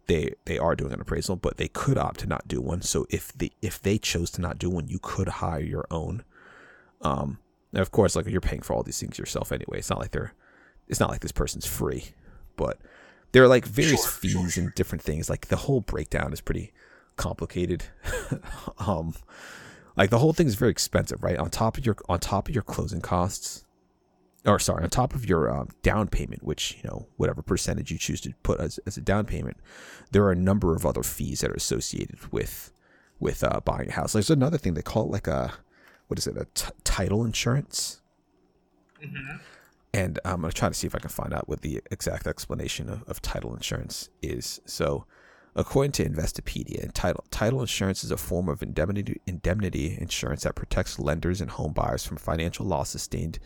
They 0.07 0.35
they 0.45 0.59
are 0.59 0.77
doing 0.77 0.93
an 0.93 1.01
appraisal, 1.01 1.37
but 1.37 1.57
they 1.57 1.69
could 1.69 1.99
opt 1.99 2.21
to 2.21 2.27
not 2.27 2.47
do 2.47 2.61
one. 2.61 2.83
So 2.83 3.07
if 3.11 3.33
the 3.37 3.53
if 3.63 3.81
they 3.81 3.99
chose 3.99 4.31
to 4.33 4.41
not 4.41 4.59
do 4.59 4.71
one, 4.71 4.89
you 4.89 4.99
could 5.01 5.29
hire 5.29 5.61
your 5.61 5.87
own. 5.91 6.23
Um, 7.03 7.39
and 7.73 7.81
of 7.81 7.91
course, 7.91 8.15
like 8.17 8.27
you're 8.27 8.41
paying 8.41 8.63
for 8.63 8.75
all 8.75 8.83
these 8.83 9.01
things 9.01 9.19
yourself 9.19 9.51
anyway. 9.53 9.79
It's 9.79 9.91
not 9.91 9.99
like 9.99 10.13
they're 10.13 10.35
it's 10.89 11.01
not 11.01 11.11
like 11.11 11.21
this 11.21 11.33
person's 11.33 11.67
free, 11.67 12.05
but 12.57 12.79
there 13.33 13.43
are 13.43 13.49
like 13.49 13.65
various 13.67 14.03
Sure, 14.03 14.11
fees 14.11 14.33
sure, 14.33 14.49
sure. 14.51 14.65
and 14.65 14.75
different 14.75 15.03
things. 15.03 15.29
Like 15.31 15.49
the 15.49 15.57
whole 15.57 15.81
breakdown 15.81 16.33
is 16.33 16.41
pretty 16.41 16.73
complicated. 17.17 17.85
um, 18.79 19.15
like 19.97 20.11
the 20.11 20.19
whole 20.19 20.33
thing 20.33 20.47
is 20.47 20.55
very 20.55 20.71
expensive, 20.71 21.23
right? 21.23 21.39
On 21.39 21.51
top 21.51 21.79
of 21.79 21.87
your 21.87 21.97
on 22.09 22.19
top 22.21 22.49
of 22.49 22.55
your 22.55 22.63
closing 22.65 23.01
costs, 23.01 23.65
or 24.45 24.59
sorry, 24.59 24.85
on 24.85 24.91
top 24.91 25.15
of 25.15 25.29
your 25.29 25.51
um, 25.51 25.69
down 25.83 26.09
payment, 26.09 26.43
which 26.45 26.77
you 26.83 26.89
know 26.89 27.07
whatever 27.17 27.43
percentage 27.43 27.91
you 27.91 27.99
choose 27.99 28.21
to 28.23 28.33
put 28.43 28.61
as, 28.61 28.79
as 28.87 28.97
a 28.97 29.01
down 29.01 29.25
payment, 29.25 29.57
there 30.13 30.23
are 30.25 30.33
a 30.33 30.37
number 30.37 30.75
of 30.77 30.85
other 30.87 31.03
fees 31.03 31.41
that 31.41 31.51
are 31.51 31.55
associated 31.55 32.33
with 32.33 32.73
with 33.19 33.43
uh, 33.43 33.61
buying 33.65 33.89
a 33.89 33.93
house. 33.93 34.13
There's 34.13 34.31
another 34.31 34.59
thing 34.59 34.75
they 34.75 34.83
call 34.83 35.05
it 35.05 35.11
like 35.13 35.27
a 35.27 35.55
what 36.09 36.19
is 36.19 36.27
it 36.27 36.37
a 36.37 36.47
t- 36.55 36.71
title 36.85 37.25
insurance, 37.25 38.01
Mhm. 39.03 39.41
And 39.93 40.19
I'm 40.25 40.41
gonna 40.41 40.53
try 40.53 40.69
to 40.69 40.75
see 40.75 40.87
if 40.87 40.95
I 40.95 40.99
can 40.99 41.11
find 41.11 41.33
out 41.33 41.49
what 41.49 41.63
the 41.63 41.81
exact 41.91 42.27
explanation 42.27 42.89
of, 42.89 43.03
of 43.09 43.23
title 43.23 43.55
insurance 43.55 44.11
is. 44.23 44.61
So, 44.67 45.07
according 45.55 45.93
to 45.93 46.09
Investopedia, 46.09 46.91
title 46.93 47.25
title 47.31 47.61
insurance 47.61 48.05
is 48.05 48.11
a 48.11 48.17
form 48.17 48.49
of 48.49 48.63
indemnity 48.63 49.21
indemnity 49.27 49.97
insurance 50.01 50.43
that 50.43 50.55
protects 50.55 50.99
lenders 50.99 51.41
and 51.41 51.51
home 51.51 51.73
buyers 51.73 52.05
from 52.07 52.17
financial 52.17 52.67
loss 52.67 52.91
sustained 52.91 53.39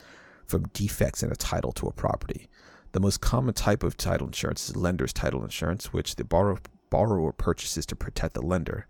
from 0.46 0.68
defects 0.72 1.22
in 1.22 1.30
a 1.30 1.36
title 1.36 1.72
to 1.72 1.86
a 1.86 1.92
property. 1.92 2.48
The 2.92 3.00
most 3.00 3.20
common 3.20 3.54
type 3.54 3.84
of 3.84 3.96
title 3.96 4.26
insurance 4.26 4.68
is 4.68 4.76
lender's 4.76 5.12
title 5.12 5.44
insurance, 5.44 5.92
which 5.92 6.16
the 6.16 6.24
borrower 6.24 6.58
borrower 6.90 7.32
purchases 7.32 7.86
to 7.86 7.96
protect 7.96 8.34
the 8.34 8.42
lender. 8.42 8.86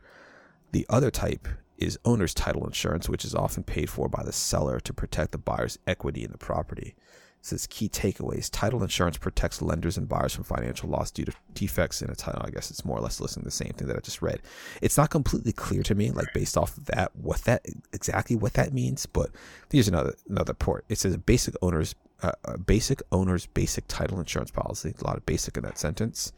The 0.73 0.87
other 0.89 1.11
type 1.11 1.47
is 1.77 1.99
owner's 2.05 2.35
title 2.35 2.65
insurance, 2.65 3.09
which 3.09 3.25
is 3.25 3.35
often 3.35 3.63
paid 3.63 3.91
for 3.91 4.09
by 4.09 4.23
the 4.23 4.33
seller 4.33 4.81
to 4.81 4.93
protect 4.93 5.33
the 5.33 5.39
buyer's 5.39 5.79
equity 5.87 6.25
in 6.25 6.33
the 6.33 6.39
property. 6.39 6.95
Says 7.43 7.67
key 7.67 7.89
takeaways. 7.89 8.51
Title 8.53 8.83
insurance 8.83 9.17
protects 9.17 9.63
lenders 9.63 9.97
and 9.97 10.07
buyers 10.07 10.35
from 10.35 10.45
financial 10.45 10.91
loss 10.91 11.11
due 11.11 11.25
to 11.25 11.33
defects 11.55 12.03
in 12.03 12.11
a 12.11 12.15
title. 12.15 12.43
I 12.45 12.51
guess 12.51 12.71
it's 12.71 12.85
more 12.85 12.99
or 12.99 13.01
less 13.01 13.19
listening 13.19 13.45
to 13.45 13.49
the 13.49 13.51
same 13.51 13.73
thing 13.73 13.89
that 13.89 13.97
I 13.97 14.01
just 14.01 14.21
read. 14.21 14.43
It's 14.83 14.99
not 14.99 15.09
completely 15.09 15.53
clear 15.53 15.83
to 15.85 15.95
me, 15.95 16.11
like 16.11 16.35
based 16.35 16.59
off 16.59 16.77
of 16.77 16.85
that, 16.87 17.17
what 17.17 17.43
that 17.45 17.65
exactly 17.95 18.37
what 18.37 18.53
that 18.55 18.75
means. 18.75 19.07
But 19.07 19.31
here's 19.71 19.89
another 19.89 20.15
another 20.29 20.53
port. 20.53 20.85
It 20.91 20.99
says 20.99 21.15
a 21.15 21.19
basic 21.19 21.55
owner's 21.63 21.95
uh, 22.23 22.33
a 22.45 22.59
basic 22.59 23.03
owner's 23.11 23.47
basic 23.47 23.89
title 23.89 24.19
insurance 24.21 24.51
policy. 24.51 24.95
A 25.01 25.05
lot 25.05 25.17
of 25.17 25.25
basic 25.25 25.57
in 25.57 25.63
that 25.63 25.79
sentence. 25.79 26.33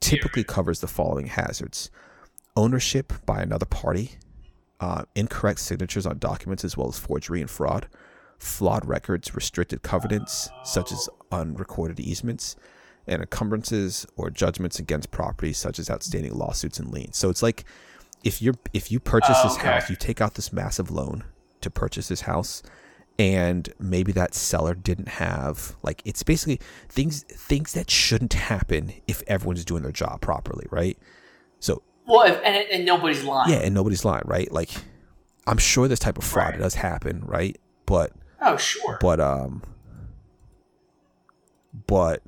Typically 0.00 0.44
covers 0.44 0.80
the 0.80 0.86
following 0.86 1.26
hazards: 1.26 1.90
ownership 2.56 3.12
by 3.26 3.42
another 3.42 3.66
party, 3.66 4.12
uh, 4.80 5.04
incorrect 5.14 5.60
signatures 5.60 6.06
on 6.06 6.18
documents 6.18 6.64
as 6.64 6.76
well 6.76 6.88
as 6.88 6.98
forgery 6.98 7.40
and 7.40 7.50
fraud, 7.50 7.88
flawed 8.44 8.86
records, 8.86 9.34
restricted 9.34 9.82
covenants 9.82 10.50
such 10.64 10.92
as 10.92 11.08
unrecorded 11.32 11.98
easements, 12.00 12.56
and 13.06 13.20
encumbrances 13.22 14.06
or 14.16 14.30
judgments 14.30 14.78
against 14.78 15.10
property 15.10 15.52
such 15.52 15.78
as 15.78 15.90
outstanding 15.90 16.32
lawsuits 16.34 16.78
and 16.78 16.90
liens. 16.90 17.16
So 17.16 17.28
it's 17.30 17.42
like 17.42 17.64
if 18.22 18.40
you're 18.40 18.54
if 18.72 18.90
you 18.90 19.00
purchase 19.00 19.36
Oh, 19.40 19.48
this 19.48 19.58
okay. 19.58 19.68
house, 19.68 19.90
you 19.90 19.96
take 19.96 20.20
out 20.20 20.34
this 20.34 20.52
massive 20.52 20.90
loan 20.90 21.24
to 21.60 21.70
purchase 21.70 22.08
this 22.08 22.22
house 22.22 22.62
and 23.18 23.72
maybe 23.78 24.10
that 24.12 24.34
seller 24.34 24.74
didn't 24.74 25.08
have 25.08 25.76
like 25.82 26.02
it's 26.04 26.22
basically 26.22 26.58
things 26.88 27.22
things 27.24 27.72
that 27.74 27.90
shouldn't 27.90 28.32
happen 28.32 28.92
if 29.06 29.22
everyone's 29.26 29.64
doing 29.64 29.82
their 29.82 29.92
job 29.92 30.20
properly, 30.20 30.66
right? 30.70 30.98
So 31.60 31.82
Well, 32.06 32.22
if, 32.26 32.36
and, 32.42 32.56
and 32.70 32.84
nobody's 32.84 33.22
lying. 33.22 33.52
yeah, 33.52 33.58
and 33.58 33.74
nobody's 33.74 34.04
lying, 34.04 34.24
right? 34.26 34.50
Like 34.50 34.70
I'm 35.46 35.58
sure 35.58 35.86
this 35.88 35.98
type 35.98 36.16
of 36.18 36.24
fraud 36.24 36.52
Right. 36.52 36.60
does 36.60 36.74
happen, 36.74 37.22
right? 37.26 37.56
But 37.86 38.12
Oh, 38.40 38.56
sure. 38.56 38.98
but 39.00 39.20
um 39.20 39.62
but 41.86 42.22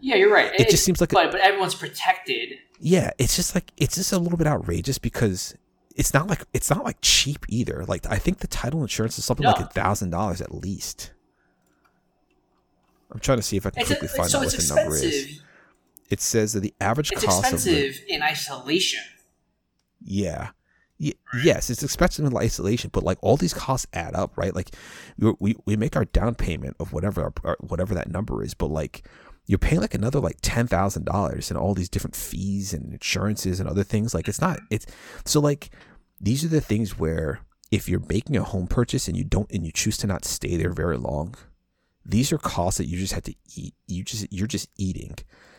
yeah, 0.00 0.16
you're 0.16 0.32
right. 0.32 0.52
it 0.58 0.68
just 0.70 0.84
seems 0.84 1.00
like 1.00 1.12
a- 1.12 1.14
but, 1.14 1.32
but 1.32 1.40
everyone's 1.40 1.74
protected. 1.74 2.54
yeah, 2.80 3.10
it's 3.18 3.36
just 3.36 3.54
like 3.54 3.72
it's 3.76 3.94
just 3.96 4.12
a 4.12 4.18
little 4.18 4.38
bit 4.38 4.46
outrageous 4.46 4.98
because 4.98 5.54
it's 5.94 6.12
not 6.12 6.26
like 6.28 6.44
it's 6.52 6.68
not 6.70 6.84
like 6.84 6.98
cheap 7.00 7.46
either. 7.48 7.84
Like 7.86 8.06
I 8.10 8.16
think 8.18 8.38
the 8.38 8.46
title 8.46 8.82
insurance 8.82 9.18
is 9.18 9.24
something 9.24 9.46
like 9.46 9.60
a 9.60 9.66
thousand 9.66 10.10
dollars 10.10 10.40
at 10.40 10.54
least. 10.54 11.12
I'm 13.10 13.20
trying 13.20 13.38
to 13.38 13.42
see 13.42 13.56
if 13.56 13.64
I 13.66 13.70
can 13.70 13.80
It's 13.80 13.88
quickly 13.90 14.08
a, 14.08 14.10
find 14.10 14.30
so 14.30 14.38
out 14.38 14.44
what 14.44 14.52
the 14.54 14.74
number 14.74 14.96
is. 14.96 15.40
It 16.10 16.20
says 16.20 16.52
that 16.52 16.60
the 16.60 16.74
average 16.80 17.12
It's 17.12 17.24
cost 17.24 17.52
of 17.52 17.62
the, 17.64 17.70
expensive 17.86 18.04
in 18.08 18.22
isolation. 18.22 19.02
Yeah. 20.04 20.50
Y- 20.98 21.12
Yes, 21.42 21.68
it's 21.70 21.82
expensive 21.82 22.24
in 22.24 22.36
isolation, 22.36 22.90
but 22.92 23.02
like 23.02 23.18
all 23.22 23.36
these 23.36 23.52
costs 23.54 23.86
add 23.92 24.14
up, 24.14 24.36
right? 24.36 24.54
Like 24.54 24.74
we 25.18 25.34
we, 25.38 25.56
we 25.66 25.76
make 25.76 25.96
our 25.96 26.06
down 26.06 26.34
payment 26.34 26.76
of 26.80 26.92
whatever 26.92 27.22
our, 27.24 27.32
our- 27.44 27.56
whatever 27.60 27.94
that 27.94 28.10
number 28.10 28.42
is, 28.42 28.54
but 28.54 28.68
like 28.70 29.06
you're 29.46 29.58
paying 29.58 29.80
like 29.80 29.94
another 29.94 30.20
like 30.20 30.38
ten 30.42 30.66
thousand 30.66 31.04
dollars 31.04 31.50
and 31.50 31.58
all 31.58 31.74
these 31.74 31.88
different 31.90 32.16
fees 32.16 32.72
and 32.72 32.92
insurances 32.92 33.60
and 33.60 33.68
other 33.68 33.84
things. 33.84 34.14
Like 34.14 34.28
it's 34.28 34.40
not 34.40 34.58
it's 34.70 34.86
so 35.24 35.40
like 35.40 35.70
these 36.20 36.44
are 36.44 36.48
the 36.48 36.60
things 36.62 36.98
where 36.98 37.40
if 37.70 37.88
you're 37.88 38.02
making 38.08 38.36
a 38.36 38.42
home 38.42 38.66
purchase 38.66 39.06
and 39.08 39.16
you 39.16 39.24
don't 39.24 39.50
and 39.52 39.66
you 39.66 39.72
choose 39.72 39.96
to 39.98 40.06
not 40.06 40.24
stay 40.24 40.56
there 40.56 40.72
very 40.72 40.96
long, 40.96 41.34
these 42.04 42.32
are 42.32 42.38
costs 42.38 42.78
that 42.78 42.86
you 42.86 42.96
just 42.98 43.12
have 43.12 43.24
to 43.24 43.34
eat. 43.54 43.74
You 43.86 44.02
just 44.02 44.32
you're 44.32 44.46
just 44.46 44.70
eating 44.76 45.16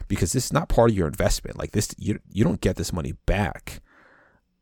because 0.07 0.31
this 0.33 0.45
is 0.45 0.53
not 0.53 0.69
part 0.69 0.89
of 0.89 0.97
your 0.97 1.07
investment. 1.07 1.57
Like 1.59 1.71
this, 1.71 1.93
you 1.97 2.19
you 2.31 2.43
don't 2.43 2.61
get 2.61 2.75
this 2.77 2.91
money 2.91 3.13
back 3.27 3.81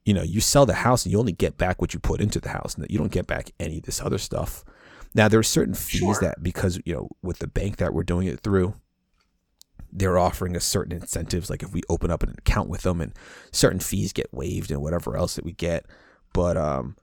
you 0.06 0.14
know, 0.14 0.22
you 0.24 0.40
sell 0.40 0.66
the 0.66 0.76
house 0.76 1.04
and 1.06 1.12
you 1.12 1.20
only 1.20 1.32
get 1.34 1.58
back 1.58 1.82
what 1.82 1.94
you 1.94 2.00
put 2.00 2.22
into 2.22 2.40
the 2.40 2.50
house, 2.50 2.76
and 2.76 2.86
you 2.90 2.98
don't 2.98 3.12
get 3.12 3.28
back 3.28 3.52
any 3.60 3.78
of 3.80 3.84
this 3.84 4.02
other 4.02 4.18
stuff. 4.20 4.64
Now, 5.14 5.28
there 5.28 5.40
are 5.40 5.44
certain 5.44 5.74
fees 5.74 6.00
Sure. 6.00 6.18
that 6.22 6.44
because 6.44 6.80
you 6.86 6.94
know, 6.94 7.10
with 7.22 7.40
the 7.40 7.48
bank 7.48 7.78
that 7.78 7.94
we're 7.94 8.04
doing 8.04 8.28
it 8.28 8.40
through, 8.42 8.76
they're 9.92 10.18
offering 10.20 10.56
us 10.56 10.66
certain 10.66 10.92
incentives, 10.94 11.50
like 11.50 11.64
if 11.64 11.74
we 11.74 11.82
open 11.90 12.12
up 12.12 12.22
an 12.22 12.36
account 12.38 12.70
with 12.70 12.82
them, 12.84 13.02
and 13.02 13.14
certain 13.52 13.80
fees 13.80 14.14
get 14.14 14.34
waived 14.34 14.72
and 14.72 14.82
whatever 14.82 15.16
else 15.18 15.36
that 15.36 15.46
we 15.46 15.54
get. 15.54 15.86
But 16.34 16.58
um, 16.58 16.98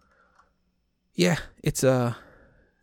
yeah, 1.15 1.39
it's 1.63 1.83
uh, 1.83 2.13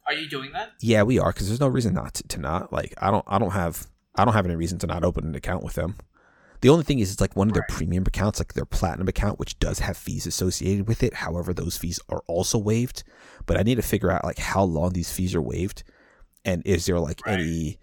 Are 0.08 0.14
you 0.14 0.28
doing 0.28 0.52
that? 0.54 0.72
yeah, 0.82 1.04
we 1.04 1.20
are 1.20 1.32
because 1.32 1.48
there's 1.48 1.60
no 1.60 1.68
reason 1.68 1.94
not 1.94 2.16
to, 2.16 2.24
to 2.30 2.40
not 2.40 2.74
like 2.74 2.94
I 3.00 3.12
don't 3.12 3.24
I 3.28 3.38
don't 3.38 3.52
have 3.52 3.88
I 4.16 4.26
don't 4.26 4.34
have 4.34 4.46
any 4.46 4.56
reason 4.56 4.80
to 4.80 4.88
not 4.88 5.04
open 5.04 5.26
an 5.26 5.36
account 5.36 5.64
with 5.64 5.76
them. 5.76 5.96
The 6.62 6.70
only 6.70 6.84
thing 6.84 7.00
is 7.00 7.12
it's 7.12 7.22
like 7.22 7.36
one 7.36 7.48
of 7.48 7.54
their 7.54 7.66
Right. 7.70 7.78
premium 7.78 8.04
accounts, 8.06 8.40
like 8.40 8.54
their 8.54 8.66
platinum 8.66 9.08
account, 9.08 9.40
which 9.40 9.58
does 9.60 9.80
have 9.80 9.96
fees 9.98 10.28
associated 10.28 10.88
with 10.88 11.04
it. 11.04 11.14
However, 11.16 11.54
those 11.54 11.78
fees 11.78 12.00
are 12.10 12.22
also 12.28 12.58
waived. 12.58 13.04
But 13.46 13.58
I 13.58 13.64
need 13.64 13.76
to 13.76 13.82
figure 13.82 14.12
out 14.12 14.24
like 14.26 14.40
how 14.40 14.64
long 14.64 14.92
these 14.92 15.12
fees 15.12 15.34
are 15.36 15.42
waived, 15.42 15.84
and 16.46 16.62
is 16.66 16.86
there 16.86 17.00
like 17.00 17.26
Right. 17.26 17.40
any 17.40 17.78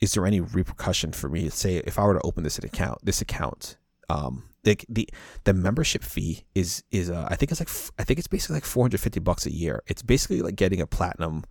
is 0.00 0.12
there 0.14 0.26
any 0.26 0.40
repercussion 0.40 1.12
for 1.12 1.28
me? 1.28 1.48
Say 1.48 1.76
if 1.76 1.98
I 1.98 2.04
were 2.04 2.14
to 2.14 2.20
open 2.26 2.42
this 2.44 2.58
account, 2.58 2.98
this 3.04 3.20
account, 3.20 3.76
um, 4.08 4.48
like 4.64 4.84
the 4.88 5.08
the 5.44 5.52
membership 5.54 6.02
fee 6.04 6.44
is 6.54 6.82
is 6.90 7.10
uh, 7.10 7.26
I 7.30 7.36
think 7.36 7.50
it's 7.52 7.60
like 7.60 7.70
I 7.98 8.04
think 8.04 8.18
it's 8.18 8.28
basically 8.28 8.54
like 8.54 8.64
four 8.64 8.84
hundred 8.84 9.00
fifty 9.00 9.20
bucks 9.20 9.46
a 9.46 9.52
year. 9.52 9.82
It's 9.86 10.02
basically 10.02 10.42
like 10.42 10.56
getting 10.56 10.80
a 10.80 10.86
platinum 10.86 11.44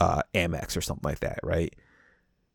uh, 0.00 0.22
Amex 0.34 0.76
or 0.76 0.80
something 0.80 1.08
like 1.08 1.20
that, 1.20 1.38
right? 1.42 1.74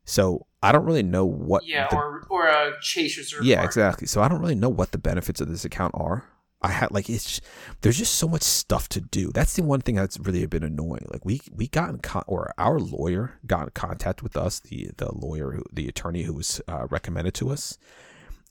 So 0.06 0.46
I 0.62 0.72
don't 0.72 0.84
really 0.86 1.02
know 1.02 1.26
what. 1.26 1.66
yeah, 1.66 1.88
the- 1.88 1.96
or 1.96 2.26
or 2.30 2.46
a 2.46 2.72
chase 2.80 3.18
reserve. 3.18 3.44
yeah, 3.44 3.56
card. 3.56 3.66
exactly. 3.66 4.06
So 4.06 4.22
I 4.22 4.28
don't 4.28 4.40
really 4.40 4.54
know 4.54 4.68
what 4.70 4.92
the 4.92 4.98
benefits 4.98 5.40
of 5.42 5.48
this 5.48 5.64
account 5.66 5.94
are. 5.94 6.24
I 6.62 6.68
had 6.70 6.90
like 6.90 7.10
it's 7.10 7.24
just, 7.24 7.42
there's 7.82 7.98
just 7.98 8.14
so 8.14 8.26
much 8.26 8.42
stuff 8.42 8.88
to 8.90 9.00
do. 9.00 9.30
That's 9.32 9.54
the 9.54 9.62
one 9.62 9.82
thing 9.82 9.96
that's 9.96 10.18
really 10.18 10.46
been 10.46 10.62
annoying. 10.64 11.06
Like 11.12 11.24
we 11.24 11.40
we 11.52 11.68
got 11.68 11.90
in 11.90 11.98
con- 11.98 12.24
or 12.26 12.52
our 12.56 12.80
lawyer 12.80 13.38
got 13.46 13.64
in 13.64 13.70
contact 13.74 14.22
with 14.22 14.36
us, 14.38 14.60
the 14.60 14.90
the 14.96 15.12
lawyer 15.14 15.50
who 15.52 15.62
the 15.70 15.86
attorney 15.86 16.22
who 16.22 16.32
was 16.32 16.60
uh, 16.66 16.86
recommended 16.88 17.34
to 17.34 17.50
us, 17.50 17.76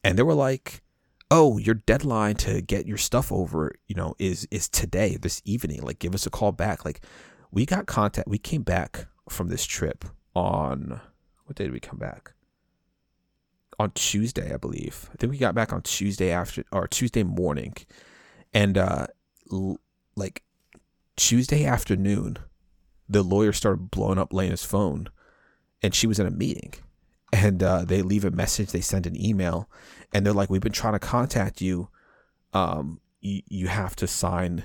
and 0.04 0.18
they 0.20 0.24
were 0.24 0.36
like, 0.36 0.84
oh, 1.32 1.58
your 1.58 1.76
deadline 1.76 2.36
to 2.36 2.62
get 2.62 2.86
your 2.86 2.98
stuff 3.00 3.32
over, 3.32 3.74
you 3.88 3.96
know, 3.96 4.14
is 4.20 4.48
is 4.52 4.70
today, 4.70 5.18
this 5.20 5.42
evening. 5.44 5.82
Like, 5.82 5.98
give 6.00 6.14
us 6.14 6.28
a 6.28 6.30
call 6.30 6.52
back. 6.52 6.86
Like, 6.86 7.02
we 7.52 7.66
got 7.66 7.88
contact. 7.88 8.28
We 8.28 8.38
came 8.38 8.62
back 8.62 9.08
from 9.30 9.48
this 9.48 9.66
trip 9.66 10.06
on 10.36 11.02
what 11.46 11.56
day 11.56 11.66
did 11.66 11.74
we 11.74 11.80
come 11.80 11.98
back? 11.98 12.34
On 13.80 13.92
Tuesday, 13.92 14.54
I 14.54 14.58
believe. 14.58 15.10
I 15.14 15.16
think 15.18 15.32
we 15.32 15.38
got 15.38 15.56
back 15.56 15.74
on 15.74 15.82
Tuesday 15.82 16.32
after 16.32 16.64
or 16.72 16.88
Tuesday 16.88 17.24
morning, 17.24 17.76
and 18.54 18.78
uh, 18.78 19.08
l- 19.52 19.80
like 20.16 20.44
Tuesday 21.18 21.66
afternoon, 21.66 22.38
the 23.10 23.22
lawyer 23.24 23.52
started 23.52 23.92
blowing 23.92 24.18
up 24.18 24.32
Lena's 24.32 24.64
phone, 24.64 25.10
and 25.82 25.94
she 25.94 26.08
was 26.08 26.20
in 26.20 26.28
a 26.28 26.32
meeting 26.32 26.74
and 27.36 27.62
uh, 27.62 27.84
they 27.84 28.02
leave 28.02 28.26
a 28.26 28.32
message 28.32 28.72
they 28.72 28.82
send 28.82 29.06
an 29.06 29.22
email 29.22 29.70
and 30.14 30.26
they're 30.26 30.34
like 30.34 30.50
we've 30.50 30.62
been 30.62 30.72
trying 30.72 30.94
to 30.94 31.00
contact 31.00 31.62
you 31.62 31.90
um 32.54 33.00
you, 33.20 33.42
you 33.50 33.68
have 33.68 33.96
to 33.96 34.08
sign 34.08 34.64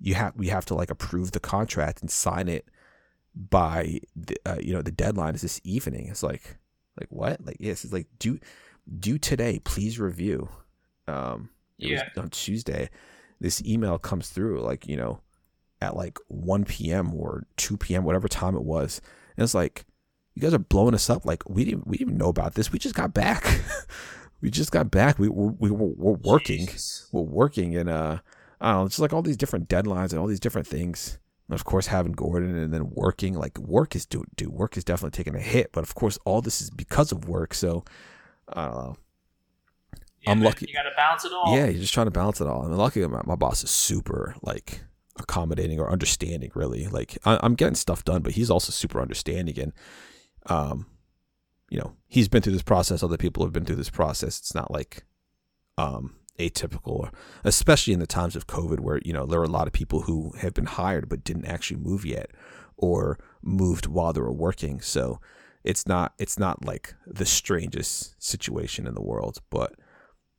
you 0.00 0.14
have 0.14 0.34
we 0.36 0.48
have 0.48 0.64
to 0.64 0.74
like 0.74 0.90
approve 0.90 1.32
the 1.32 1.40
contract 1.40 2.00
and 2.00 2.10
sign 2.10 2.48
it 2.48 2.66
by 3.34 4.00
the, 4.16 4.36
uh, 4.46 4.56
you 4.60 4.72
know 4.72 4.82
the 4.82 4.90
deadline 4.90 5.34
is 5.34 5.42
this 5.42 5.60
evening. 5.64 6.08
It's 6.08 6.22
like 6.22 6.58
like 6.98 7.08
what? 7.10 7.44
Like 7.44 7.56
yes 7.60 7.84
it's 7.84 7.92
like 7.92 8.06
do 8.18 8.38
do 8.98 9.18
today 9.18 9.60
please 9.64 9.98
review. 9.98 10.48
Um 11.06 11.50
Yeah. 11.78 12.08
on 12.16 12.30
tuesday. 12.30 12.90
This 13.40 13.62
email 13.64 13.98
comes 13.98 14.28
through 14.28 14.60
like 14.62 14.86
you 14.86 14.96
know 14.96 15.20
at 15.80 15.96
like 15.96 16.18
1 16.28 16.64
p.m 16.64 17.14
or 17.14 17.46
2 17.56 17.76
p.m 17.78 18.04
whatever 18.04 18.28
time 18.28 18.54
it 18.54 18.64
was. 18.64 19.00
And 19.36 19.44
it's 19.44 19.54
like 19.54 19.84
you 20.34 20.42
guys 20.42 20.54
are 20.54 20.58
blowing 20.58 20.94
us 20.94 21.08
up. 21.10 21.24
Like 21.24 21.48
we 21.48 21.64
didn't 21.64 21.86
we 21.86 21.96
didn't 21.96 22.18
know 22.18 22.28
about 22.28 22.54
this. 22.54 22.70
We 22.72 22.78
just 22.78 22.94
got 22.94 23.14
back. 23.14 23.60
We 24.42 24.50
just 24.50 24.72
got 24.72 24.90
back. 24.90 25.18
We 25.18 25.28
were 25.28 25.48
we 25.58 25.70
were 25.70 25.88
we're 25.96 26.12
working. 26.14 26.64
Jesus. 26.66 27.08
we're 27.12 27.20
working 27.20 27.76
and 27.76 27.90
uh 27.90 28.20
I 28.58 28.72
don't 28.72 28.82
know, 28.84 28.88
just 28.88 28.98
like 28.98 29.12
all 29.12 29.20
these 29.20 29.36
different 29.36 29.68
deadlines 29.68 30.12
and 30.12 30.18
all 30.18 30.26
these 30.26 30.40
different 30.40 30.66
things. 30.66 31.18
And 31.50 31.54
of 31.58 31.64
course, 31.64 31.88
having 31.88 32.12
Gordon 32.12 32.54
and 32.56 32.72
then 32.72 32.90
working, 32.90 33.34
like 33.34 33.58
work 33.58 33.96
is 33.96 34.06
do 34.06 34.22
do 34.36 34.48
work 34.48 34.76
is 34.76 34.84
definitely 34.84 35.16
taking 35.16 35.34
a 35.34 35.40
hit. 35.40 35.72
But 35.72 35.82
of 35.82 35.96
course, 35.96 36.16
all 36.24 36.40
this 36.40 36.60
is 36.62 36.70
because 36.70 37.10
of 37.10 37.28
work. 37.28 37.54
So 37.54 37.84
I 38.48 38.66
don't 38.66 38.74
know. 38.74 38.96
Yeah, 40.22 40.30
I'm 40.30 40.42
lucky- 40.42 40.66
You 40.68 40.74
got 40.74 40.82
to 40.84 40.90
balance 40.96 41.24
it 41.24 41.32
all. 41.32 41.56
Yeah, 41.56 41.64
you're 41.66 41.80
just 41.80 41.92
trying 41.92 42.06
to 42.06 42.10
balance 42.12 42.40
it 42.40 42.46
all. 42.46 42.62
I'm 42.62 42.72
lucky 42.72 43.04
my, 43.06 43.22
my 43.24 43.34
boss 43.34 43.64
is 43.64 43.70
super 43.70 44.36
like 44.42 44.82
accommodating 45.18 45.80
or 45.80 45.90
understanding. 45.90 46.52
Really, 46.54 46.86
like 46.86 47.18
I, 47.24 47.40
I'm 47.42 47.56
getting 47.56 47.74
stuff 47.74 48.04
done, 48.04 48.22
but 48.22 48.34
he's 48.34 48.48
also 48.50 48.70
super 48.70 49.00
understanding 49.00 49.58
and 49.58 49.72
um, 50.46 50.86
you 51.68 51.78
know, 51.78 51.96
he's 52.06 52.28
been 52.28 52.42
through 52.42 52.52
this 52.52 52.62
process. 52.62 53.02
Other 53.02 53.16
people 53.16 53.42
have 53.44 53.52
been 53.52 53.64
through 53.64 53.76
this 53.76 53.90
process. 53.90 54.38
It's 54.38 54.54
not 54.54 54.70
like 54.70 55.04
um 55.78 56.14
atypical, 56.48 57.12
especially 57.44 57.92
in 57.92 58.00
the 58.00 58.06
times 58.06 58.34
of 58.36 58.46
COVID, 58.46 58.80
where 58.80 59.00
you 59.04 59.12
know 59.12 59.26
there 59.26 59.40
are 59.40 59.44
a 59.44 59.58
lot 59.58 59.66
of 59.66 59.72
people 59.72 60.02
who 60.02 60.32
have 60.40 60.54
been 60.54 60.66
hired 60.66 61.08
but 61.08 61.24
didn't 61.24 61.46
actually 61.46 61.80
move 61.80 62.04
yet, 62.04 62.30
or 62.76 63.18
moved 63.42 63.86
while 63.86 64.12
they 64.12 64.20
were 64.20 64.32
working. 64.32 64.80
So 64.80 65.20
it's 65.64 65.86
not 65.86 66.14
it's 66.18 66.38
not 66.38 66.64
like 66.64 66.94
the 67.06 67.26
strangest 67.26 68.20
situation 68.22 68.86
in 68.86 68.94
the 68.94 69.02
world, 69.02 69.40
but 69.50 69.74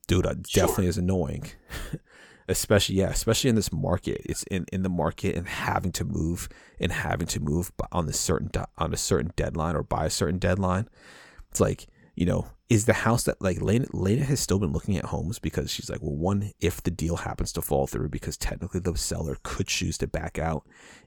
dude, 0.08 0.26
it 0.26 0.48
Sure. 0.48 0.64
definitely 0.66 0.88
is 0.88 0.98
annoying. 0.98 1.46
especially 2.48 2.96
yeah, 2.96 3.10
especially 3.10 3.50
in 3.50 3.56
this 3.56 3.72
market. 3.72 4.22
It's 4.26 4.44
in, 4.44 4.66
in 4.74 4.84
the 4.84 4.90
market 4.90 5.36
and 5.36 5.48
having 5.48 5.92
to 5.94 6.04
move 6.06 6.50
and 6.80 6.92
having 6.92 7.28
to 7.28 7.40
move 7.40 7.72
on 7.92 8.08
the 8.08 8.14
certain 8.14 8.50
on 8.78 8.94
a 8.94 8.98
certain 8.98 9.32
deadline 9.36 9.76
or 9.76 9.84
by 9.84 10.06
a 10.06 10.10
certain 10.10 10.40
deadline. 10.40 10.88
It's 11.50 11.60
like 11.60 11.88
you 12.16 12.26
know, 12.26 12.48
is 12.70 12.86
the 12.86 12.94
house 12.94 13.24
that 13.24 13.42
like 13.42 13.62
Lena, 13.62 13.86
Lena 13.92 14.24
has 14.24 14.40
still 14.40 14.60
been 14.60 14.72
looking 14.72 14.98
at 14.98 15.06
homes 15.06 15.40
because 15.40 15.72
she's 15.72 15.90
like, 15.90 16.02
well, 16.02 16.16
one, 16.16 16.52
if 16.60 16.82
the 16.82 16.92
deal 16.92 17.18
happens 17.18 17.52
to 17.54 17.62
fall 17.62 17.88
through, 17.88 18.10
because 18.10 18.38
technically 18.38 18.80
the 18.80 18.96
seller 18.98 19.38
could 19.44 19.68
choose 19.68 19.98
to 19.98 20.08
back 20.08 20.38
out 20.38 20.64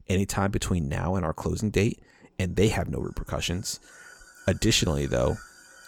anytime 0.09 0.51
between 0.51 0.89
now 0.89 1.15
and 1.15 1.25
our 1.25 1.33
closing 1.33 1.71
date, 1.71 2.01
and 2.39 2.57
they 2.57 2.69
have 2.69 2.89
no 2.89 2.99
repercussions. 2.99 3.81
Additionally, 4.47 5.07
though, 5.07 5.37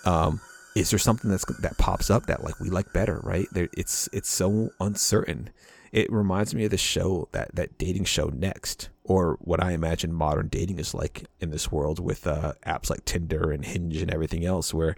um, 0.05 0.41
is 0.75 0.91
there 0.91 0.99
something 0.99 1.31
that's 1.31 1.45
that 1.61 1.79
pops 1.79 2.11
up 2.11 2.27
that 2.27 2.45
like 2.45 2.61
we 2.61 2.71
like 2.71 2.93
better, 2.93 3.21
right? 3.23 3.47
There, 3.53 3.69
it's 3.77 4.09
it's 4.13 4.31
so 4.31 4.71
uncertain. 4.81 5.51
It 5.97 6.13
reminds 6.13 6.55
me 6.55 6.67
of 6.67 6.71
the 6.71 6.77
show 6.77 7.27
that 7.33 7.55
that 7.55 7.79
dating 7.79 8.05
show 8.05 8.27
Next, 8.27 8.91
or 9.03 9.39
what 9.41 9.65
I 9.65 9.73
imagine 9.73 10.13
modern 10.13 10.49
dating 10.49 10.79
is 10.79 10.93
like 10.93 11.25
in 11.41 11.51
this 11.51 11.73
world 11.73 11.99
with 11.99 12.27
uh, 12.27 12.53
apps 12.67 12.91
like 12.91 13.07
Tinder 13.07 13.51
and 13.51 13.65
Hinge 13.65 14.03
and 14.03 14.11
everything 14.11 14.45
else, 14.45 14.75
where 14.75 14.95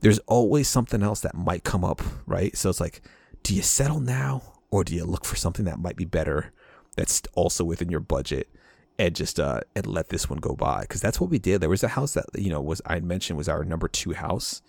there's 0.00 0.20
always 0.20 0.66
something 0.66 1.02
else 1.02 1.20
that 1.20 1.34
might 1.34 1.62
come 1.62 1.84
up, 1.84 2.00
right? 2.24 2.56
So 2.56 2.70
it's 2.70 2.80
like, 2.80 3.02
do 3.42 3.54
you 3.54 3.60
settle 3.60 4.00
now, 4.00 4.40
or 4.70 4.82
do 4.82 4.94
you 4.94 5.04
look 5.04 5.26
for 5.26 5.36
something 5.36 5.66
that 5.66 5.78
might 5.78 5.96
be 5.96 6.06
better, 6.06 6.54
that's 6.96 7.20
also 7.34 7.62
within 7.62 7.90
your 7.90 8.00
budget? 8.00 8.48
and 8.96 9.16
just 9.16 9.40
uh 9.40 9.58
and 9.74 9.88
let 9.88 10.10
this 10.10 10.30
one 10.30 10.38
go 10.38 10.54
by 10.54 10.82
because 10.82 11.00
that's 11.00 11.20
what 11.20 11.28
we 11.28 11.36
did 11.36 11.60
there 11.60 11.68
was 11.68 11.82
a 11.82 11.88
house 11.88 12.14
that 12.14 12.26
you 12.36 12.48
know 12.48 12.60
was 12.60 12.80
i 12.86 13.00
mentioned 13.00 13.36
was 13.36 13.48
our 13.48 13.64
number 13.64 13.88
two 13.88 14.12
house 14.12 14.62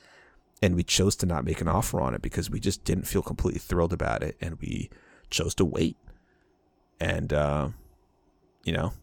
and 0.63 0.75
we 0.75 0.81
chose 0.81 1.15
to 1.15 1.27
not 1.27 1.45
make 1.45 1.61
an 1.61 1.67
offer 1.67 2.01
on 2.01 2.15
it 2.15 2.23
because 2.23 2.49
we 2.49 2.59
just 2.59 2.83
didn't 2.83 3.03
feel 3.03 3.21
completely 3.21 3.59
thrilled 3.59 3.93
about 3.93 4.23
it 4.23 4.35
and 4.41 4.59
we 4.59 4.89
chose 5.29 5.55
to 5.55 5.65
wait 5.65 5.97
and 6.99 7.33
uh 7.33 7.69
you 8.63 8.73
know 8.73 8.93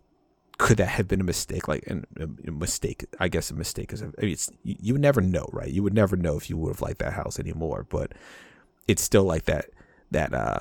could 0.59 0.77
that 0.77 0.87
have 0.87 1.09
been 1.09 1.21
a 1.21 1.25
mistake 1.25 1.67
like 1.67 1.85
an, 1.87 2.07
a, 2.19 2.49
a 2.49 2.53
mistake 2.53 3.05
i 3.19 3.29
guess 3.29 3.51
a 3.51 3.55
mistake 3.55 3.93
is 3.93 4.03
a, 4.03 4.07
I 4.19 4.23
mean, 4.23 4.33
it's 4.33 4.51
you, 4.63 4.77
you 4.81 4.95
would 4.95 5.03
never 5.03 5.21
know 5.21 5.49
right 5.53 5.71
you 5.71 5.83
would 5.83 5.95
never 5.95 6.17
know 6.17 6.37
if 6.37 6.49
you 6.49 6.57
would 6.57 6.71
have 6.71 6.81
liked 6.81 6.99
that 7.01 7.15
house 7.15 7.39
anymore 7.39 7.87
but 7.89 8.13
it's 8.87 9.03
still 9.03 9.25
like 9.25 9.45
that 9.45 9.67
that 10.11 10.33
uh 10.33 10.61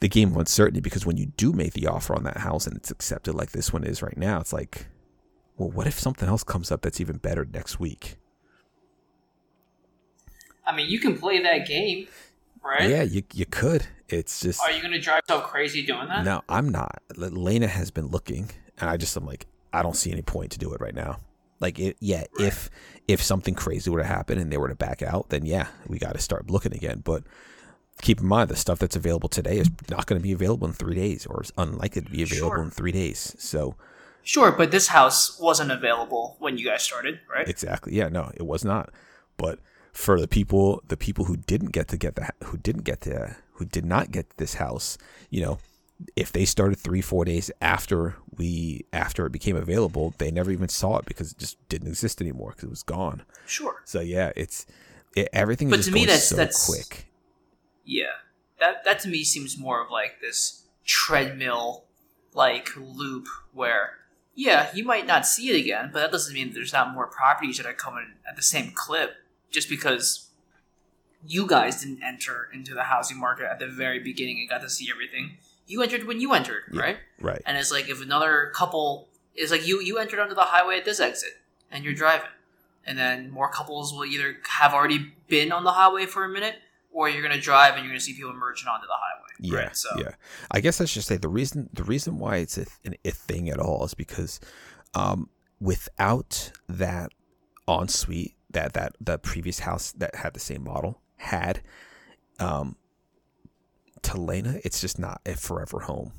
the 0.00 0.08
game 0.08 0.32
of 0.32 0.38
uncertainty 0.38 0.80
because 0.80 1.06
when 1.06 1.16
you 1.16 1.26
do 1.26 1.52
make 1.52 1.74
the 1.74 1.86
offer 1.86 2.14
on 2.14 2.24
that 2.24 2.38
house 2.38 2.66
and 2.66 2.76
it's 2.76 2.90
accepted 2.90 3.34
like 3.34 3.52
this 3.52 3.72
one 3.72 3.84
is 3.84 4.02
right 4.02 4.16
now, 4.16 4.40
it's 4.40 4.52
like, 4.52 4.86
well, 5.56 5.70
what 5.70 5.86
if 5.86 5.98
something 5.98 6.28
else 6.28 6.42
comes 6.42 6.72
up 6.72 6.80
that's 6.80 7.00
even 7.00 7.18
better 7.18 7.44
next 7.44 7.78
week? 7.78 8.16
I 10.66 10.74
mean, 10.74 10.88
you 10.88 10.98
can 10.98 11.18
play 11.18 11.42
that 11.42 11.66
game, 11.66 12.06
right? 12.64 12.88
Yeah, 12.88 13.02
you 13.02 13.22
you 13.34 13.44
could. 13.44 13.86
It's 14.12 14.40
just 14.40 14.60
Are 14.62 14.70
you 14.70 14.80
going 14.80 14.92
to 14.92 15.00
drive 15.00 15.22
yourself 15.28 15.50
crazy 15.50 15.84
doing 15.84 16.08
that? 16.08 16.24
no, 16.24 16.42
I'm 16.48 16.68
not. 16.68 17.02
Lena 17.16 17.66
has 17.66 17.90
been 17.90 18.06
looking, 18.08 18.50
and 18.78 18.88
I 18.90 18.96
just 18.96 19.16
I'm 19.16 19.26
like, 19.26 19.46
I 19.72 19.82
don't 19.82 19.96
see 19.96 20.10
any 20.12 20.22
point 20.22 20.52
to 20.52 20.58
do 20.58 20.72
it 20.72 20.80
right 20.80 20.94
now. 20.94 21.18
Like, 21.60 21.78
it, 21.78 21.96
yeah, 22.00 22.24
if 22.38 22.70
if 23.06 23.22
something 23.22 23.54
crazy 23.54 23.90
were 23.90 24.00
to 24.00 24.06
happen 24.06 24.38
and 24.38 24.50
they 24.50 24.56
were 24.56 24.68
to 24.68 24.74
back 24.74 25.02
out, 25.02 25.28
then 25.30 25.44
yeah, 25.44 25.66
we 25.86 25.98
got 25.98 26.14
to 26.14 26.20
start 26.20 26.50
looking 26.50 26.72
again. 26.74 27.02
But 27.04 27.24
keep 28.00 28.20
in 28.20 28.26
mind, 28.26 28.48
the 28.48 28.56
stuff 28.56 28.78
that's 28.78 28.96
available 28.96 29.28
today 29.28 29.58
is 29.58 29.68
not 29.90 30.06
going 30.06 30.18
to 30.18 30.22
be 30.22 30.32
available 30.32 30.66
in 30.66 30.72
three 30.72 30.94
days, 30.94 31.26
or 31.26 31.42
is 31.42 31.52
unlikely 31.58 32.02
to 32.02 32.10
be 32.10 32.22
available 32.22 32.56
Sure. 32.56 32.62
in 32.62 32.70
three 32.70 32.92
days. 32.92 33.36
So 33.38 33.74
Sure, 34.22 34.52
but 34.52 34.70
this 34.70 34.88
house 34.88 35.38
wasn't 35.40 35.70
available 35.70 36.36
when 36.40 36.56
you 36.58 36.64
guys 36.64 36.82
started, 36.82 37.20
right? 37.32 37.48
Exactly. 37.48 37.94
Yeah. 37.94 38.08
No, 38.08 38.30
it 38.34 38.46
was 38.46 38.64
not. 38.64 38.90
But 39.36 39.58
for 39.92 40.20
the 40.20 40.28
people, 40.28 40.82
the 40.88 40.96
people 40.96 41.24
who 41.26 41.36
didn't 41.36 41.72
get 41.72 41.88
to 41.88 41.96
get 41.96 42.14
the, 42.16 42.28
who 42.44 42.56
didn't 42.58 42.84
get 42.84 43.00
to, 43.02 43.36
who 43.54 43.64
did 43.64 43.84
not 43.84 44.10
get 44.10 44.36
this 44.36 44.54
house, 44.54 44.96
you 45.30 45.42
know, 45.42 45.58
if 46.16 46.32
they 46.32 46.44
started 46.46 46.78
three, 46.78 47.02
four 47.02 47.24
days 47.26 47.50
after 47.60 48.16
we, 48.36 48.86
after 48.92 49.26
it 49.26 49.32
became 49.32 49.56
available, 49.56 50.14
they 50.18 50.30
never 50.30 50.50
even 50.50 50.68
saw 50.68 50.96
it 50.98 51.04
because 51.04 51.32
it 51.32 51.38
just 51.38 51.56
didn't 51.68 51.88
exist 51.88 52.20
anymore 52.22 52.50
because 52.50 52.64
it 52.64 52.70
was 52.70 52.82
gone. 52.82 53.22
Sure. 53.46 53.82
So 53.84 54.00
yeah, 54.00 54.32
it's 54.34 54.64
it, 55.14 55.28
everything 55.32 55.68
But 55.68 55.80
is 55.80 55.86
to 55.86 55.90
just 55.90 55.94
me, 55.94 56.06
that's- 56.06 56.28
so 56.28 56.36
that's- 56.36 56.66
quick. 56.66 57.06
Yeah. 57.84 58.12
That 58.60 58.84
that 58.84 59.00
to 59.00 59.08
me 59.08 59.24
seems 59.24 59.58
more 59.58 59.82
of 59.82 59.90
like 59.90 60.20
this 60.20 60.64
treadmill 60.84 61.84
like 62.34 62.68
loop 62.76 63.26
where 63.52 63.94
yeah, 64.34 64.70
you 64.74 64.84
might 64.84 65.06
not 65.06 65.26
see 65.26 65.50
it 65.50 65.58
again, 65.60 65.90
but 65.92 66.00
that 66.00 66.12
doesn't 66.12 66.32
mean 66.32 66.52
there's 66.54 66.72
not 66.72 66.94
more 66.94 67.06
properties 67.08 67.56
that 67.58 67.66
are 67.66 67.72
coming 67.74 68.12
at 68.28 68.36
the 68.36 68.42
same 68.42 68.72
clip 68.74 69.16
just 69.50 69.68
because 69.68 70.28
you 71.26 71.46
guys 71.46 71.82
didn't 71.82 72.02
enter 72.02 72.48
into 72.52 72.72
the 72.74 72.84
housing 72.84 73.18
market 73.18 73.44
at 73.50 73.58
the 73.58 73.66
very 73.66 73.98
beginning 73.98 74.38
and 74.40 74.48
got 74.48 74.62
to 74.62 74.70
see 74.70 74.88
everything. 74.90 75.32
You 75.66 75.82
entered 75.82 76.04
when 76.06 76.20
you 76.20 76.32
entered, 76.32 76.62
Yeah. 76.72 76.80
right? 76.80 76.96
Right. 77.20 77.42
And 77.46 77.58
it's 77.58 77.70
like 77.70 77.88
if 77.88 78.00
another 78.02 78.50
couple 78.54 79.08
is 79.34 79.50
like 79.50 79.66
you 79.66 79.80
you 79.80 79.98
entered 79.98 80.18
onto 80.18 80.34
the 80.34 80.40
highway 80.42 80.78
at 80.78 80.84
this 80.84 80.98
exit 81.00 81.34
and 81.70 81.84
you're 81.84 81.94
driving. 81.94 82.28
And 82.86 82.98
then 82.98 83.30
more 83.30 83.50
couples 83.50 83.92
will 83.92 84.06
either 84.06 84.38
have 84.48 84.72
already 84.72 85.12
been 85.28 85.52
on 85.52 85.64
the 85.64 85.72
highway 85.72 86.06
for 86.06 86.24
a 86.24 86.28
minute 86.28 86.56
or 86.90 87.08
you're 87.08 87.22
gonna 87.22 87.40
drive 87.40 87.74
and 87.74 87.84
you're 87.84 87.90
gonna 87.92 88.00
see 88.00 88.14
people 88.14 88.32
merging 88.32 88.66
onto 88.68 88.86
the 88.86 88.92
highway. 88.94 89.26
Yeah, 89.40 89.58
Right? 89.66 89.76
So 89.76 89.90
yeah. 89.98 90.12
I 90.50 90.60
guess 90.60 90.80
I 90.80 90.86
should 90.86 91.04
say 91.04 91.16
the 91.18 91.28
reason 91.28 91.68
the 91.72 91.84
reason 91.84 92.18
why 92.18 92.36
it's 92.38 92.56
a, 92.56 92.64
th- 92.64 92.98
a 93.04 93.10
thing 93.10 93.50
at 93.50 93.58
all 93.60 93.84
is 93.84 93.94
because 93.94 94.40
um, 94.94 95.28
without 95.60 96.50
that 96.68 97.10
ensuite 97.68 98.34
that 98.50 98.72
that 98.74 98.94
the 99.00 99.18
previous 99.18 99.60
house 99.60 99.92
that 99.92 100.14
had 100.14 100.34
the 100.34 100.40
same 100.40 100.64
model 100.64 101.00
had, 101.16 101.62
um, 102.38 102.76
Telena, 104.02 104.60
it's 104.64 104.80
just 104.80 104.98
not 104.98 105.20
a 105.26 105.34
forever 105.34 105.80
home 105.80 106.12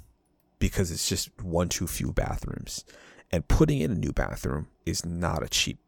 because 0.59 0.91
it's 0.91 1.09
just 1.09 1.29
one 1.41 1.69
too 1.69 1.87
few 1.87 2.11
bathrooms, 2.11 2.85
and 3.31 3.47
putting 3.47 3.79
in 3.79 3.91
a 3.91 3.95
new 3.95 4.11
bathroom 4.11 4.67
is 4.85 5.05
not 5.05 5.43
a 5.43 5.49
cheap 5.49 5.79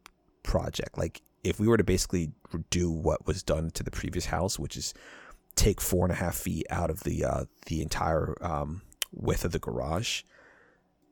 project. 0.43 0.97
Like 0.97 1.21
if 1.43 1.59
we 1.59 1.67
were 1.67 1.77
to 1.77 1.83
basically 1.83 2.31
do 2.69 2.89
what 2.89 3.27
was 3.27 3.43
done 3.43 3.69
to 3.71 3.83
the 3.83 3.91
previous 3.91 4.25
house, 4.25 4.57
which 4.57 4.77
is 4.77 4.93
take 5.55 5.81
four 5.81 6.05
and 6.05 6.11
a 6.11 6.15
half 6.15 6.35
feet 6.35 6.65
out 6.69 6.89
of 6.89 7.01
the 7.01 7.23
uh, 7.25 7.45
the 7.67 7.81
entire 7.81 8.35
um, 8.41 8.81
width 9.11 9.45
of 9.45 9.51
the 9.51 9.59
garage, 9.59 10.23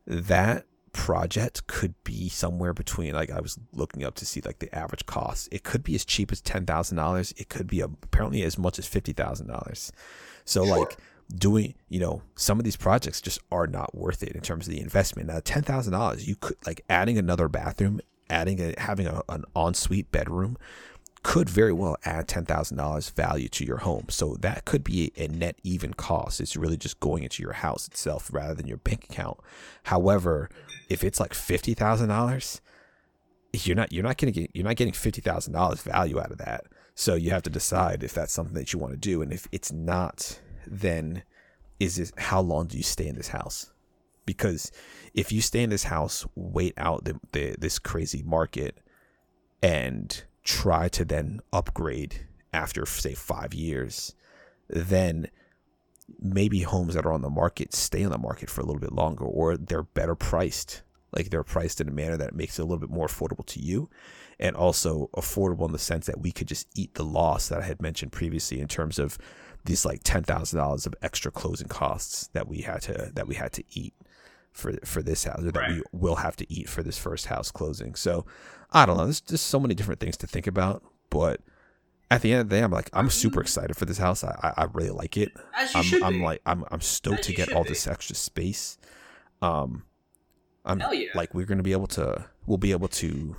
that 0.05 0.65
project 0.93 1.67
could 1.67 1.93
be 2.03 2.29
somewhere 2.29 2.73
between 2.73 3.13
like 3.13 3.31
I 3.31 3.39
was 3.39 3.57
looking 3.73 4.03
up 4.03 4.15
to 4.15 4.25
see 4.25 4.41
like 4.43 4.59
the 4.59 4.73
average 4.73 5.05
cost. 5.05 5.49
It 5.51 5.63
could 5.63 5.83
be 5.83 5.95
as 5.95 6.05
cheap 6.05 6.31
as 6.31 6.41
ten 6.41 6.65
thousand 6.65 6.97
dollars. 6.97 7.33
It 7.37 7.49
could 7.49 7.67
be 7.67 7.81
apparently 7.81 8.43
as 8.43 8.57
much 8.57 8.79
as 8.79 8.87
fifty 8.87 9.13
thousand 9.13 9.47
dollars. 9.47 9.91
So 10.45 10.65
sure. 10.65 10.79
like 10.79 10.97
doing 11.33 11.75
you 11.87 11.99
know 11.99 12.21
some 12.35 12.59
of 12.59 12.65
these 12.65 12.75
projects 12.75 13.21
just 13.21 13.39
are 13.51 13.67
not 13.67 13.95
worth 13.95 14.21
it 14.21 14.33
in 14.33 14.41
terms 14.41 14.67
of 14.67 14.73
the 14.73 14.81
investment. 14.81 15.29
Now 15.29 15.39
ten 15.43 15.63
thousand 15.63 15.93
dollars, 15.93 16.27
you 16.27 16.35
could 16.35 16.57
like 16.65 16.81
adding 16.89 17.17
another 17.17 17.47
bathroom, 17.47 18.01
adding 18.29 18.59
a 18.59 18.79
having 18.79 19.07
a, 19.07 19.21
an 19.29 19.45
ensuite 19.55 20.11
bedroom 20.11 20.57
could 21.23 21.49
very 21.49 21.71
well 21.71 21.97
add 22.03 22.27
$10,000 22.27 23.11
value 23.13 23.47
to 23.47 23.63
your 23.63 23.77
home. 23.77 24.05
So 24.09 24.37
that 24.39 24.65
could 24.65 24.83
be 24.83 25.11
a 25.15 25.27
net 25.27 25.55
even 25.63 25.93
cost. 25.93 26.41
It's 26.41 26.57
really 26.57 26.77
just 26.77 26.99
going 26.99 27.23
into 27.23 27.43
your 27.43 27.53
house 27.53 27.87
itself 27.87 28.29
rather 28.33 28.55
than 28.55 28.67
your 28.67 28.77
bank 28.77 29.05
account. 29.05 29.39
However, 29.83 30.49
if 30.91 31.05
it's 31.05 31.19
like 31.21 31.33
$50,000, 31.33 32.59
you're 33.53 33.75
not 33.75 33.91
you're 33.91 34.03
not 34.03 34.17
getting 34.17 34.47
you're 34.53 34.65
not 34.65 34.75
getting 34.75 34.93
$50,000 34.93 35.81
value 35.81 36.19
out 36.19 36.31
of 36.31 36.37
that. 36.37 36.65
So 36.95 37.15
you 37.15 37.31
have 37.31 37.43
to 37.43 37.49
decide 37.49 38.03
if 38.03 38.13
that's 38.13 38.33
something 38.33 38.53
that 38.55 38.71
you 38.71 38.79
want 38.79 38.93
to 38.93 38.99
do 38.99 39.21
and 39.21 39.31
if 39.31 39.47
it's 39.51 39.71
not 39.71 40.39
then 40.67 41.23
is 41.79 41.95
this 41.95 42.11
how 42.17 42.41
long 42.41 42.67
do 42.67 42.77
you 42.77 42.83
stay 42.83 43.07
in 43.07 43.15
this 43.15 43.29
house? 43.29 43.71
Because 44.25 44.71
if 45.13 45.31
you 45.31 45.41
stay 45.41 45.63
in 45.63 45.69
this 45.69 45.85
house, 45.85 46.25
wait 46.35 46.73
out 46.77 47.05
the, 47.05 47.19
the 47.31 47.55
this 47.57 47.79
crazy 47.79 48.21
market 48.23 48.77
and 49.63 50.23
try 50.43 50.87
to 50.89 51.03
then 51.03 51.39
upgrade 51.51 52.27
after 52.53 52.85
say 52.85 53.13
five 53.13 53.53
years, 53.53 54.15
then 54.69 55.29
maybe 56.19 56.61
homes 56.61 56.93
that 56.93 57.05
are 57.05 57.13
on 57.13 57.21
the 57.21 57.29
market 57.29 57.73
stay 57.73 58.03
on 58.03 58.11
the 58.11 58.17
market 58.17 58.49
for 58.49 58.61
a 58.61 58.65
little 58.65 58.79
bit 58.79 58.91
longer 58.91 59.25
or 59.25 59.57
they're 59.57 59.83
better 59.83 60.15
priced. 60.15 60.83
Like 61.11 61.29
they're 61.29 61.43
priced 61.43 61.81
in 61.81 61.89
a 61.89 61.91
manner 61.91 62.17
that 62.17 62.35
makes 62.35 62.57
it 62.57 62.61
a 62.61 62.65
little 62.65 62.79
bit 62.79 62.89
more 62.89 63.07
affordable 63.07 63.45
to 63.47 63.59
you 63.59 63.89
and 64.39 64.55
also 64.55 65.09
affordable 65.15 65.65
in 65.65 65.71
the 65.71 65.79
sense 65.79 66.07
that 66.07 66.21
we 66.21 66.31
could 66.31 66.47
just 66.47 66.67
eat 66.75 66.93
the 66.95 67.03
loss 67.03 67.49
that 67.49 67.59
I 67.59 67.65
had 67.65 67.81
mentioned 67.81 68.11
previously 68.11 68.59
in 68.59 68.67
terms 68.67 68.97
of 68.97 69.17
these 69.65 69.85
like 69.85 70.01
ten 70.03 70.23
thousand 70.23 70.57
dollars 70.59 70.85
of 70.85 70.95
extra 71.01 71.31
closing 71.31 71.67
costs 71.67 72.29
that 72.33 72.47
we 72.47 72.61
had 72.61 72.81
to 72.83 73.11
that 73.13 73.27
we 73.27 73.35
had 73.35 73.51
to 73.53 73.63
eat 73.71 73.93
for 74.51 74.73
for 74.83 75.01
this 75.01 75.23
house 75.23 75.39
or 75.39 75.51
that 75.51 75.59
right. 75.59 75.71
we 75.71 75.81
will 75.91 76.15
have 76.15 76.35
to 76.37 76.51
eat 76.51 76.67
for 76.67 76.81
this 76.81 76.97
first 76.97 77.27
house 77.27 77.51
closing. 77.51 77.95
So 77.95 78.25
I 78.71 78.85
don't 78.85 78.97
know. 78.97 79.03
There's 79.03 79.21
just 79.21 79.47
so 79.47 79.59
many 79.59 79.75
different 79.75 79.99
things 79.99 80.17
to 80.17 80.27
think 80.27 80.47
about, 80.47 80.83
but 81.09 81.41
at 82.11 82.21
the 82.21 82.33
end 82.33 82.41
of 82.41 82.49
the 82.49 82.57
day, 82.57 82.61
I'm 82.61 82.71
like, 82.71 82.89
I'm 82.91 83.09
super 83.09 83.35
mm-hmm. 83.35 83.43
excited 83.43 83.77
for 83.77 83.85
this 83.85 83.97
house. 83.97 84.21
I, 84.25 84.53
I, 84.57 84.65
really 84.73 84.89
like 84.89 85.15
it. 85.15 85.31
As 85.55 85.73
you 85.73 85.77
I'm, 85.79 85.83
should 85.85 86.03
I'm 86.03 86.13
be. 86.15 86.25
like, 86.25 86.41
I'm, 86.45 86.65
I'm 86.69 86.81
stoked 86.81 87.21
As 87.21 87.25
to 87.27 87.33
get 87.33 87.53
all 87.53 87.63
be. 87.63 87.69
this 87.69 87.87
extra 87.87 88.17
space. 88.17 88.77
Um, 89.41 89.85
I'm 90.65 90.79
yeah. 90.91 91.07
like, 91.15 91.33
we're 91.33 91.45
gonna 91.45 91.63
be 91.63 91.71
able 91.71 91.87
to, 91.87 92.25
we'll 92.45 92.57
be 92.57 92.73
able 92.73 92.89
to, 92.89 93.37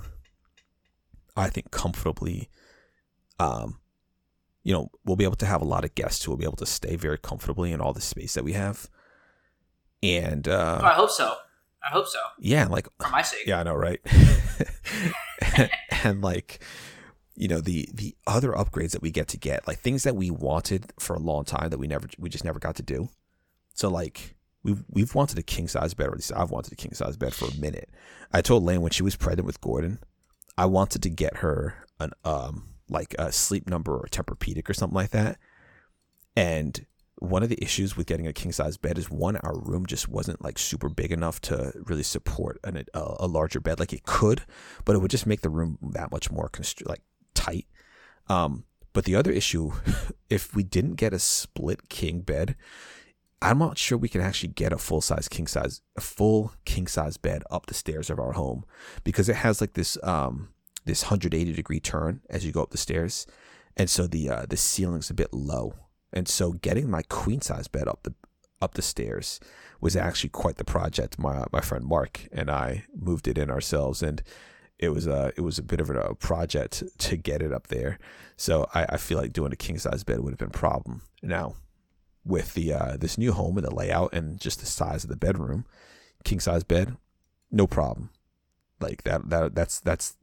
I 1.37 1.49
think, 1.49 1.69
comfortably, 1.69 2.49
um, 3.39 3.77
you 4.63 4.73
know, 4.73 4.89
we'll 5.05 5.17
be 5.17 5.23
able 5.23 5.35
to 5.35 5.45
have 5.45 5.61
a 5.61 5.65
lot 5.65 5.85
of 5.85 5.93
guests 5.93 6.25
who 6.25 6.31
will 6.31 6.37
be 6.37 6.45
able 6.45 6.57
to 6.57 6.65
stay 6.65 6.95
very 6.95 7.19
comfortably 7.19 7.71
in 7.71 7.79
all 7.79 7.93
the 7.93 8.01
space 8.01 8.33
that 8.33 8.43
we 8.43 8.53
have. 8.53 8.89
And 10.01 10.47
uh, 10.47 10.79
oh, 10.81 10.85
I 10.85 10.93
hope 10.93 11.11
so. 11.11 11.35
I 11.85 11.89
hope 11.89 12.07
so. 12.07 12.19
Yeah, 12.39 12.65
like 12.67 12.87
for 12.99 13.09
my 13.09 13.21
sake. 13.21 13.45
Yeah, 13.45 13.59
I 13.59 13.63
know, 13.63 13.75
right? 13.75 14.01
and 16.03 16.21
like 16.23 16.63
you 17.35 17.47
know 17.47 17.59
the 17.59 17.89
the 17.93 18.15
other 18.27 18.51
upgrades 18.51 18.91
that 18.91 19.01
we 19.01 19.11
get 19.11 19.27
to 19.29 19.37
get 19.37 19.67
like 19.67 19.79
things 19.79 20.03
that 20.03 20.15
we 20.15 20.29
wanted 20.29 20.93
for 20.99 21.15
a 21.15 21.19
long 21.19 21.43
time 21.43 21.69
that 21.69 21.79
we 21.79 21.87
never 21.87 22.07
we 22.17 22.29
just 22.29 22.45
never 22.45 22.59
got 22.59 22.75
to 22.75 22.83
do. 22.83 23.09
So 23.73 23.89
like 23.89 24.35
we've 24.63 24.83
we've 24.89 25.15
wanted 25.15 25.37
a 25.39 25.43
king 25.43 25.67
size 25.67 25.93
bed 25.93 26.07
or 26.07 26.11
at 26.11 26.17
least 26.17 26.31
i've 26.35 26.51
wanted 26.51 26.71
a 26.71 26.75
king 26.75 26.93
size 26.93 27.17
bed 27.17 27.33
for 27.33 27.45
a 27.45 27.55
minute. 27.59 27.89
I 28.31 28.41
told 28.41 28.63
lane 28.63 28.81
when 28.81 28.91
she 28.91 29.03
was 29.03 29.15
pregnant 29.15 29.45
with 29.45 29.59
gordon 29.59 29.99
i 30.57 30.65
wanted 30.65 31.01
to 31.03 31.09
get 31.09 31.37
her 31.37 31.75
an 31.99 32.11
um 32.23 32.73
like 32.89 33.15
a 33.19 33.31
sleep 33.31 33.67
number 33.67 33.95
or 33.95 34.05
a 34.05 34.09
tempur-pedic 34.09 34.69
or 34.69 34.73
something 34.73 34.95
like 34.95 35.11
that. 35.11 35.37
And 36.35 36.85
one 37.15 37.43
of 37.43 37.49
the 37.49 37.61
issues 37.63 37.95
with 37.95 38.07
getting 38.07 38.27
a 38.27 38.33
king 38.33 38.51
size 38.51 38.77
bed 38.77 38.97
is 38.97 39.09
one, 39.09 39.37
our 39.37 39.57
room 39.57 39.85
just 39.85 40.09
wasn't 40.09 40.43
like 40.43 40.57
super 40.57 40.89
big 40.89 41.11
enough 41.11 41.39
to 41.41 41.71
really 41.85 42.03
support 42.03 42.59
an, 42.63 42.77
a, 42.93 43.15
a, 43.19 43.27
larger 43.27 43.59
bed. 43.59 43.79
Like 43.79 43.93
it 43.93 44.03
could, 44.03 44.41
but 44.83 44.95
it 44.95 44.99
would 44.99 45.11
just 45.11 45.25
make 45.25 45.41
the 45.41 45.49
room 45.49 45.77
that 45.93 46.11
much 46.11 46.31
more 46.31 46.49
constr- 46.49 46.87
like 46.87 47.01
tight. 47.43 47.67
Um, 48.27 48.65
but 48.93 49.05
the 49.05 49.15
other 49.15 49.31
issue, 49.31 49.73
if 50.29 50.55
we 50.55 50.63
didn't 50.63 50.95
get 50.95 51.13
a 51.13 51.19
split 51.19 51.89
king 51.89 52.21
bed, 52.21 52.55
I'm 53.41 53.59
not 53.59 53.77
sure 53.77 53.97
we 53.97 54.09
can 54.09 54.21
actually 54.21 54.49
get 54.49 54.71
a 54.71 54.77
full 54.77 55.01
size 55.01 55.27
king 55.27 55.47
size, 55.47 55.81
a 55.97 56.01
full 56.01 56.53
king 56.65 56.87
size 56.87 57.17
bed 57.17 57.43
up 57.51 57.65
the 57.65 57.73
stairs 57.73 58.09
of 58.09 58.19
our 58.19 58.33
home 58.33 58.63
because 59.03 59.27
it 59.27 59.35
has 59.37 59.59
like 59.59 59.73
this 59.73 59.97
um 60.03 60.49
this 60.85 61.03
180 61.03 61.53
degree 61.53 61.79
turn 61.79 62.21
as 62.29 62.45
you 62.45 62.51
go 62.51 62.63
up 62.63 62.71
the 62.71 62.77
stairs, 62.77 63.27
and 63.75 63.89
so 63.89 64.07
the 64.07 64.29
uh, 64.29 64.45
the 64.47 64.57
ceiling's 64.57 65.09
a 65.09 65.13
bit 65.13 65.33
low 65.33 65.73
and 66.13 66.27
so 66.27 66.53
getting 66.53 66.89
my 66.89 67.01
queen 67.09 67.41
size 67.41 67.67
bed 67.67 67.87
up 67.87 68.03
the 68.03 68.13
up 68.61 68.75
the 68.75 68.81
stairs 68.81 69.41
was 69.81 69.95
actually 69.97 70.29
quite 70.29 70.55
the 70.55 70.63
project. 70.63 71.19
My 71.19 71.43
my 71.51 71.59
friend 71.59 71.83
Mark 71.83 72.27
and 72.31 72.49
I 72.49 72.85
moved 72.95 73.27
it 73.27 73.37
in 73.37 73.49
ourselves, 73.49 74.01
and 74.01 74.21
it 74.83 74.89
was 74.89 75.07
a 75.07 75.31
it 75.37 75.41
was 75.41 75.57
a 75.57 75.63
bit 75.63 75.79
of 75.79 75.89
a 75.89 76.13
project 76.15 76.83
to 76.97 77.15
get 77.15 77.41
it 77.41 77.53
up 77.53 77.67
there. 77.67 77.97
So 78.35 78.67
I, 78.73 78.85
I 78.89 78.97
feel 78.97 79.17
like 79.17 79.31
doing 79.31 79.53
a 79.53 79.55
king 79.55 79.77
size 79.77 80.03
bed 80.03 80.19
would 80.19 80.31
have 80.31 80.39
been 80.39 80.49
a 80.49 80.51
problem. 80.51 81.01
Now, 81.21 81.55
with 82.25 82.53
the 82.53 82.73
uh, 82.73 82.97
this 82.97 83.17
new 83.17 83.31
home 83.31 83.57
and 83.57 83.65
the 83.65 83.73
layout 83.73 84.13
and 84.13 84.39
just 84.39 84.59
the 84.59 84.65
size 84.65 85.03
of 85.05 85.09
the 85.09 85.15
bedroom, 85.15 85.65
king 86.25 86.41
size 86.41 86.63
bed, 86.63 86.97
no 87.49 87.65
problem. 87.65 88.09
Like 88.81 89.03
that 89.03 89.29
that 89.29 89.55
that's 89.55 89.79
that's 89.79 90.17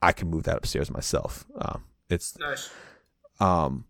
I 0.00 0.12
can 0.12 0.28
move 0.28 0.42
that 0.44 0.58
upstairs 0.58 0.90
myself. 0.90 1.44
Um, 1.56 1.84
it's 2.10 2.36
nice. 2.38 2.70
Um, 3.38 3.84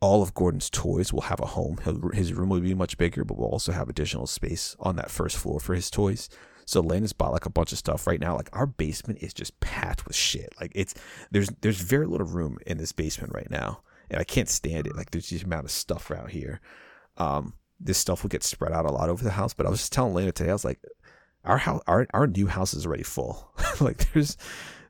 all 0.00 0.22
of 0.22 0.32
Gordon's 0.34 0.70
toys 0.70 1.12
will 1.12 1.22
have 1.22 1.40
a 1.40 1.46
home. 1.46 1.78
His 2.14 2.32
room 2.32 2.48
will 2.48 2.60
be 2.60 2.74
much 2.74 2.96
bigger, 2.96 3.24
but 3.24 3.36
we'll 3.36 3.48
also 3.48 3.72
have 3.72 3.88
additional 3.88 4.26
space 4.26 4.76
on 4.80 4.96
that 4.96 5.10
first 5.10 5.36
floor 5.36 5.60
for 5.60 5.74
his 5.74 5.90
toys. 5.90 6.30
So 6.66 6.80
Lane 6.80 7.02
has 7.02 7.12
bought 7.12 7.32
like 7.32 7.46
a 7.46 7.50
bunch 7.50 7.72
of 7.72 7.78
stuff 7.78 8.06
right 8.06 8.20
now. 8.20 8.36
Like 8.36 8.48
our 8.52 8.66
basement 8.66 9.22
is 9.22 9.34
just 9.34 9.58
packed 9.60 10.06
with 10.06 10.16
shit. 10.16 10.52
Like 10.60 10.72
it's 10.74 10.94
there's 11.30 11.50
there's 11.60 11.80
very 11.80 12.06
little 12.06 12.26
room 12.26 12.58
in 12.66 12.78
this 12.78 12.92
basement 12.92 13.32
right 13.34 13.50
now, 13.50 13.82
and 14.10 14.20
I 14.20 14.24
can't 14.24 14.48
stand 14.48 14.86
it. 14.86 14.96
Like 14.96 15.10
there's 15.10 15.30
this 15.30 15.42
amount 15.42 15.64
of 15.64 15.70
stuff 15.70 16.10
around 16.10 16.30
here. 16.30 16.60
Um, 17.16 17.54
this 17.80 17.98
stuff 17.98 18.22
will 18.22 18.30
get 18.30 18.42
spread 18.42 18.72
out 18.72 18.86
a 18.86 18.92
lot 18.92 19.08
over 19.08 19.22
the 19.22 19.30
house. 19.30 19.54
But 19.54 19.66
I 19.66 19.70
was 19.70 19.80
just 19.80 19.92
telling 19.92 20.14
Lena 20.14 20.32
today, 20.32 20.50
I 20.50 20.54
was 20.54 20.64
like, 20.64 20.80
our 21.44 21.58
house, 21.58 21.82
our 21.86 22.06
our 22.14 22.26
new 22.26 22.46
house 22.46 22.74
is 22.74 22.86
already 22.86 23.02
full. 23.02 23.52
like 23.80 24.12
there's 24.12 24.36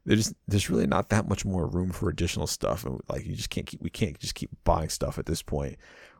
there's 0.06 0.34
there's 0.46 0.70
really 0.70 0.86
not 0.86 1.08
that 1.08 1.28
much 1.28 1.44
more 1.44 1.66
room 1.66 1.90
for 1.90 2.08
additional 2.08 2.46
stuff 2.46 2.84
and 2.84 3.00
like 3.08 3.24
you 3.26 3.34
just 3.34 3.50
can't 3.50 3.66
keep 3.66 3.80
we 3.80 3.90
can't 3.90 4.18
just 4.18 4.34
keep 4.34 4.50
buying 4.64 4.88
stuff 4.88 5.18
at 5.18 5.26
this 5.26 5.42
point 5.42 5.76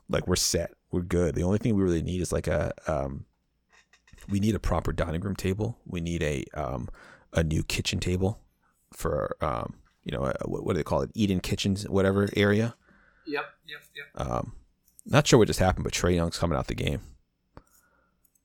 like 0.09 0.27
we're 0.27 0.37
set 0.37 0.73
we're 0.91 1.03
good 1.03 1.35
the 1.35 1.43
only 1.43 1.59
thing 1.59 1.75
we 1.75 1.83
really 1.83 2.03
need 2.03 2.21
is 2.21 2.33
like 2.33 2.47
a 2.47 2.73
um 2.87 3.25
we 4.29 4.41
need 4.41 4.55
a 4.55 4.59
proper 4.59 4.93
dining 4.93 5.21
room 5.21 5.37
table 5.37 5.79
we 5.87 6.01
need 6.01 6.23
a 6.23 6.45
um 6.55 6.89
a 7.33 7.43
new 7.43 7.63
kitchen 7.63 8.01
table 8.01 8.41
for 8.93 9.37
um 9.41 9.75
you 10.05 10.13
know 10.13 10.25
a, 10.25 10.49
what, 10.49 10.73
do 10.73 10.75
they 10.75 10.85
call 10.85 11.03
it 11.03 11.11
eat-in 11.15 11.41
kitchens 11.41 11.89
whatever 11.89 12.29
area 12.37 12.75
yep 13.27 13.45
yep 13.67 13.81
yep 13.97 14.29
um 14.29 14.53
not 15.07 15.27
sure 15.27 15.39
what 15.39 15.49
just 15.49 15.61
happened 15.61 15.85
but 15.85 15.93
Trae 15.93 16.15
Young's 16.15 16.39
coming 16.39 16.57
out 16.57 16.67
the 16.67 16.75
game 16.75 17.01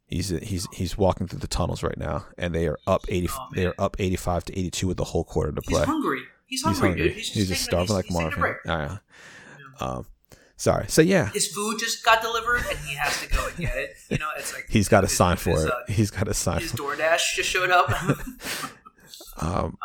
He's 0.10 0.30
he's 0.30 0.68
he's 0.74 0.98
walking 0.98 1.28
through 1.28 1.38
the 1.38 1.48
tunnels 1.48 1.84
right 1.84 1.98
now, 1.98 2.26
and 2.36 2.54
they 2.54 2.68
are 2.68 2.80
up 2.88 3.06
eighty. 3.10 3.30
Oh, 3.32 3.48
they 3.54 3.68
are 3.68 3.76
up 3.78 3.96
eighty 4.00 4.16
five 4.16 4.44
to 4.46 4.58
eighty 4.58 4.72
two 4.72 4.88
with 4.88 4.98
the 4.98 5.04
whole 5.04 5.24
quarter 5.24 5.52
to 5.52 5.62
play. 5.62 5.82
He's 5.82 5.86
hungry. 5.86 6.22
He's 6.48 6.64
hungry, 6.64 6.74
he's 6.74 6.80
hungry. 6.80 7.04
dude. 7.04 7.12
He's 7.14 7.26
just, 7.26 7.38
he's 7.38 7.48
just 7.50 7.64
starving 7.64 7.96
like 7.96 8.10
Marvin. 8.10 8.42
Right. 8.42 8.56
Yeah. 8.66 8.98
Um, 9.80 10.08
sorry. 10.60 10.86
So 10.88 11.02
yeah, 11.02 11.30
his 11.32 11.48
food 11.48 11.80
just 11.80 12.06
got 12.06 12.22
delivered, 12.22 12.64
and 12.70 12.78
he 12.80 12.96
has 12.96 13.20
to 13.22 13.30
go 13.30 13.48
and 13.48 13.58
get 13.58 13.76
it. 13.76 13.96
You 14.10 14.18
know, 14.20 14.30
it's 14.38 14.54
like 14.54 14.66
he's 14.70 14.88
got 14.88 15.02
to 15.02 15.08
sign 15.08 15.38
for 15.38 15.52
his, 15.52 15.66
it. 15.66 15.72
Uh, 15.72 15.76
he's 15.88 16.12
got 16.12 16.28
a 16.28 16.34
sign. 16.34 16.62
His 16.62 16.74
DoorDash 16.74 17.36
just 17.36 17.50
showed 17.50 17.72
up. 17.72 17.90
um, 18.04 18.18
um, 19.42 19.78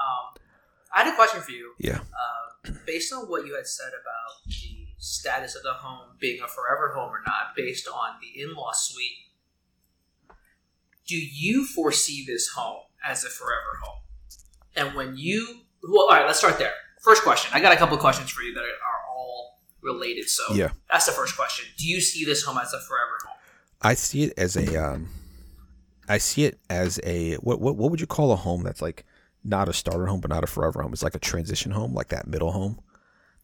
I 0.94 1.04
had 1.04 1.12
a 1.12 1.16
question 1.16 1.40
for 1.40 1.52
you. 1.52 1.72
Yeah. 1.78 2.00
Uh, 2.00 2.72
based 2.86 3.12
on 3.12 3.24
what 3.30 3.46
you 3.46 3.56
had 3.56 3.66
said 3.66 3.88
about 3.88 4.44
the 4.46 4.86
status 4.98 5.56
of 5.56 5.62
the 5.62 5.72
home 5.72 6.16
being 6.20 6.40
a 6.42 6.48
forever 6.48 6.92
home 6.94 7.10
or 7.10 7.20
not, 7.26 7.56
based 7.56 7.88
on 7.88 8.16
the 8.20 8.42
in-law 8.42 8.72
suite 8.72 9.24
do 11.06 11.16
you 11.16 11.66
foresee 11.66 12.24
this 12.26 12.48
home 12.48 12.82
as 13.04 13.24
a 13.24 13.28
forever 13.28 13.78
home? 13.82 14.00
And 14.76 14.96
when 14.96 15.16
you, 15.16 15.60
well, 15.82 16.04
all 16.04 16.08
right, 16.08 16.26
let's 16.26 16.38
start 16.38 16.58
there. 16.58 16.72
First 17.02 17.22
question. 17.22 17.50
I 17.54 17.60
got 17.60 17.72
a 17.72 17.76
couple 17.76 17.94
of 17.94 18.00
questions 18.00 18.30
for 18.30 18.42
you 18.42 18.54
that 18.54 18.60
are 18.60 19.14
all 19.14 19.53
related. 19.84 20.28
So 20.28 20.54
yeah, 20.54 20.70
that's 20.90 21.06
the 21.06 21.12
first 21.12 21.36
question. 21.36 21.66
Do 21.78 21.86
you 21.86 22.00
see 22.00 22.24
this 22.24 22.42
home 22.42 22.58
as 22.58 22.72
a 22.72 22.80
forever 22.80 23.18
home? 23.24 23.36
I 23.82 23.94
see 23.94 24.24
it 24.24 24.32
as 24.38 24.56
a, 24.56 24.82
um, 24.82 25.08
I 26.08 26.18
see 26.18 26.44
it 26.44 26.58
as 26.70 26.98
a 27.04 27.34
what 27.36 27.60
what 27.60 27.76
what 27.76 27.90
would 27.90 28.00
you 28.00 28.06
call 28.06 28.32
a 28.32 28.36
home 28.36 28.62
that's 28.62 28.82
like 28.82 29.04
not 29.44 29.68
a 29.68 29.72
starter 29.72 30.06
home 30.06 30.20
but 30.20 30.30
not 30.30 30.42
a 30.42 30.46
forever 30.46 30.82
home? 30.82 30.92
It's 30.92 31.02
like 31.02 31.14
a 31.14 31.20
transition 31.20 31.70
home, 31.70 31.94
like 31.94 32.08
that 32.08 32.26
middle 32.26 32.52
home. 32.52 32.80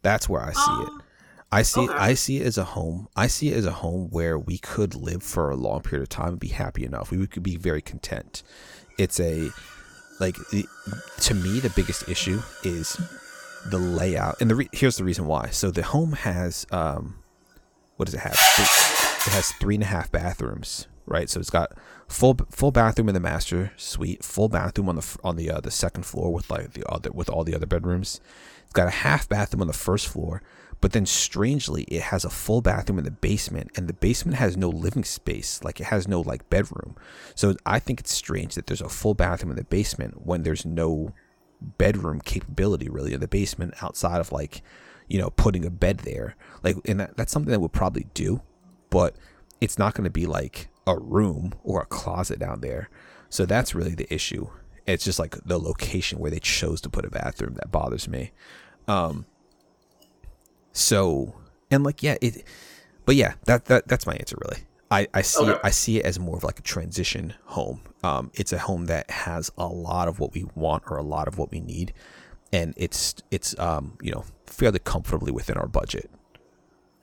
That's 0.02 0.28
where 0.28 0.40
I 0.40 0.52
see 0.52 0.70
um, 0.70 0.82
it. 0.82 1.04
I 1.52 1.62
see 1.62 1.80
Okay. 1.80 1.92
I 1.92 2.14
see 2.14 2.38
it 2.38 2.46
as 2.46 2.58
a 2.58 2.64
home. 2.64 3.08
I 3.16 3.26
see 3.26 3.48
it 3.50 3.56
as 3.56 3.66
a 3.66 3.72
home 3.72 4.08
where 4.10 4.38
we 4.38 4.58
could 4.58 4.94
live 4.94 5.22
for 5.22 5.50
a 5.50 5.56
long 5.56 5.82
period 5.82 6.02
of 6.02 6.08
time 6.08 6.28
and 6.28 6.40
be 6.40 6.48
happy 6.48 6.84
enough. 6.84 7.10
We 7.10 7.26
could 7.26 7.42
be 7.42 7.56
very 7.56 7.82
content. 7.82 8.42
It's 8.98 9.18
a 9.20 9.50
like 10.20 10.36
the, 10.50 10.66
to 11.22 11.34
me 11.34 11.60
the 11.60 11.70
biggest 11.70 12.08
issue 12.08 12.40
is 12.62 13.00
the 13.66 13.78
layout, 13.78 14.40
and 14.40 14.50
the 14.50 14.54
re- 14.54 14.68
here's 14.72 14.96
the 14.96 15.04
reason 15.04 15.26
why. 15.26 15.50
So 15.50 15.70
the 15.70 15.82
home 15.82 16.12
has 16.12 16.66
um, 16.70 17.16
what 17.96 18.06
does 18.06 18.14
it 18.14 18.20
have? 18.20 18.32
It 18.32 19.32
has 19.32 19.52
three 19.60 19.74
and 19.74 19.84
a 19.84 19.86
half 19.86 20.10
bathrooms, 20.10 20.88
right? 21.06 21.28
So 21.28 21.40
it's 21.40 21.50
got 21.50 21.72
full 22.08 22.38
full 22.50 22.70
bathroom 22.70 23.08
in 23.08 23.14
the 23.14 23.20
master 23.20 23.72
suite, 23.76 24.24
full 24.24 24.48
bathroom 24.48 24.88
on 24.88 24.96
the 24.96 25.18
on 25.22 25.36
the 25.36 25.50
uh, 25.50 25.60
the 25.60 25.70
second 25.70 26.06
floor 26.06 26.32
with 26.32 26.50
like 26.50 26.72
the 26.72 26.90
other 26.90 27.10
with 27.12 27.28
all 27.28 27.44
the 27.44 27.54
other 27.54 27.66
bedrooms. 27.66 28.20
It's 28.64 28.72
got 28.72 28.88
a 28.88 28.90
half 28.90 29.28
bathroom 29.28 29.60
on 29.60 29.66
the 29.66 29.74
first 29.74 30.08
floor, 30.08 30.42
but 30.80 30.92
then 30.92 31.04
strangely 31.04 31.82
it 31.84 32.02
has 32.02 32.24
a 32.24 32.30
full 32.30 32.62
bathroom 32.62 32.98
in 32.98 33.04
the 33.04 33.10
basement, 33.10 33.70
and 33.76 33.86
the 33.86 33.92
basement 33.92 34.38
has 34.38 34.56
no 34.56 34.70
living 34.70 35.04
space. 35.04 35.62
Like 35.62 35.80
it 35.80 35.88
has 35.88 36.08
no 36.08 36.22
like 36.22 36.48
bedroom. 36.48 36.96
So 37.34 37.54
I 37.66 37.78
think 37.78 38.00
it's 38.00 38.12
strange 38.12 38.54
that 38.54 38.66
there's 38.66 38.80
a 38.80 38.88
full 38.88 39.14
bathroom 39.14 39.50
in 39.50 39.56
the 39.56 39.64
basement 39.64 40.24
when 40.26 40.42
there's 40.42 40.64
no 40.64 41.12
bedroom 41.60 42.20
capability 42.20 42.88
really 42.88 43.12
in 43.12 43.20
the 43.20 43.28
basement 43.28 43.74
outside 43.82 44.20
of 44.20 44.32
like 44.32 44.62
you 45.08 45.18
know 45.18 45.30
putting 45.30 45.64
a 45.64 45.70
bed 45.70 45.98
there. 46.00 46.36
Like 46.62 46.76
and 46.86 47.00
that, 47.00 47.16
that's 47.16 47.32
something 47.32 47.50
that 47.50 47.60
we'll 47.60 47.68
probably 47.68 48.06
do 48.14 48.42
but 48.90 49.14
it's 49.60 49.78
not 49.78 49.94
going 49.94 50.04
to 50.04 50.10
be 50.10 50.26
like 50.26 50.68
a 50.86 50.98
room 50.98 51.54
or 51.62 51.80
a 51.80 51.86
closet 51.86 52.38
down 52.38 52.60
there. 52.60 52.90
So 53.28 53.46
that's 53.46 53.74
really 53.74 53.94
the 53.94 54.12
issue. 54.12 54.48
It's 54.86 55.04
just 55.04 55.20
like 55.20 55.36
the 55.44 55.58
location 55.58 56.18
where 56.18 56.30
they 56.30 56.40
chose 56.40 56.80
to 56.82 56.90
put 56.90 57.04
a 57.04 57.10
bathroom 57.10 57.54
that 57.54 57.70
bothers 57.70 58.08
me. 58.08 58.32
Um 58.88 59.26
so 60.72 61.34
and 61.70 61.84
like 61.84 62.02
yeah 62.02 62.16
it 62.20 62.44
but 63.04 63.16
yeah 63.16 63.34
that, 63.46 63.64
that 63.66 63.88
that's 63.88 64.06
my 64.06 64.14
answer 64.14 64.36
really 64.40 64.62
I, 64.90 65.06
I 65.14 65.22
see 65.22 65.44
it, 65.44 65.60
I 65.62 65.70
see 65.70 65.98
it 65.98 66.04
as 66.04 66.18
more 66.18 66.36
of 66.36 66.42
like 66.44 66.58
a 66.58 66.62
transition 66.62 67.34
home. 67.44 67.82
Um, 68.02 68.30
it's 68.34 68.52
a 68.52 68.58
home 68.58 68.86
that 68.86 69.08
has 69.10 69.50
a 69.56 69.66
lot 69.66 70.08
of 70.08 70.18
what 70.18 70.34
we 70.34 70.44
want 70.54 70.82
or 70.88 70.96
a 70.96 71.02
lot 71.02 71.28
of 71.28 71.38
what 71.38 71.50
we 71.52 71.60
need, 71.60 71.92
and 72.52 72.74
it's 72.76 73.14
it's 73.30 73.56
um, 73.58 73.96
you 74.02 74.10
know 74.10 74.24
fairly 74.46 74.80
comfortably 74.80 75.30
within 75.30 75.56
our 75.56 75.68
budget. 75.68 76.10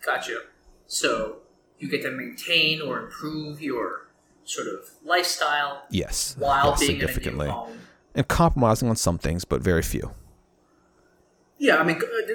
Gotcha. 0.06 0.40
So 0.88 1.38
you 1.80 1.90
get 1.90 2.02
to 2.04 2.12
maintain 2.12 2.82
or 2.82 3.00
improve 3.00 3.62
your 3.62 4.08
sort 4.44 4.68
of 4.68 4.90
lifestyle 5.04 5.84
Yes, 5.90 6.36
while 6.38 6.70
yes, 6.72 6.80
being 6.80 6.92
in 6.92 6.96
a 6.96 7.00
new 7.00 7.08
significantly, 7.08 7.48
home. 7.50 7.78
and 8.16 8.28
compromising 8.28 8.90
on 8.90 8.96
some 8.96 9.18
things, 9.18 9.46
but 9.46 9.62
very 9.62 9.82
few. 9.82 10.12
Yeah, 11.58 11.78
I 11.78 11.84
mean, 11.84 11.98
uh, 11.98 12.34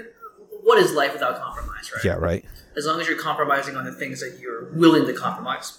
what 0.72 0.82
is 0.82 0.92
life 0.94 1.12
without 1.12 1.38
compromise, 1.40 1.90
right? 1.94 2.04
Yeah, 2.04 2.14
right. 2.14 2.44
As 2.76 2.86
long 2.86 2.98
as 3.00 3.06
you're 3.06 3.18
compromising 3.18 3.76
on 3.76 3.84
the 3.84 3.92
things 3.92 4.20
that 4.20 4.38
you're 4.40 4.64
willing 4.72 5.04
to 5.06 5.12
compromise. 5.12 5.78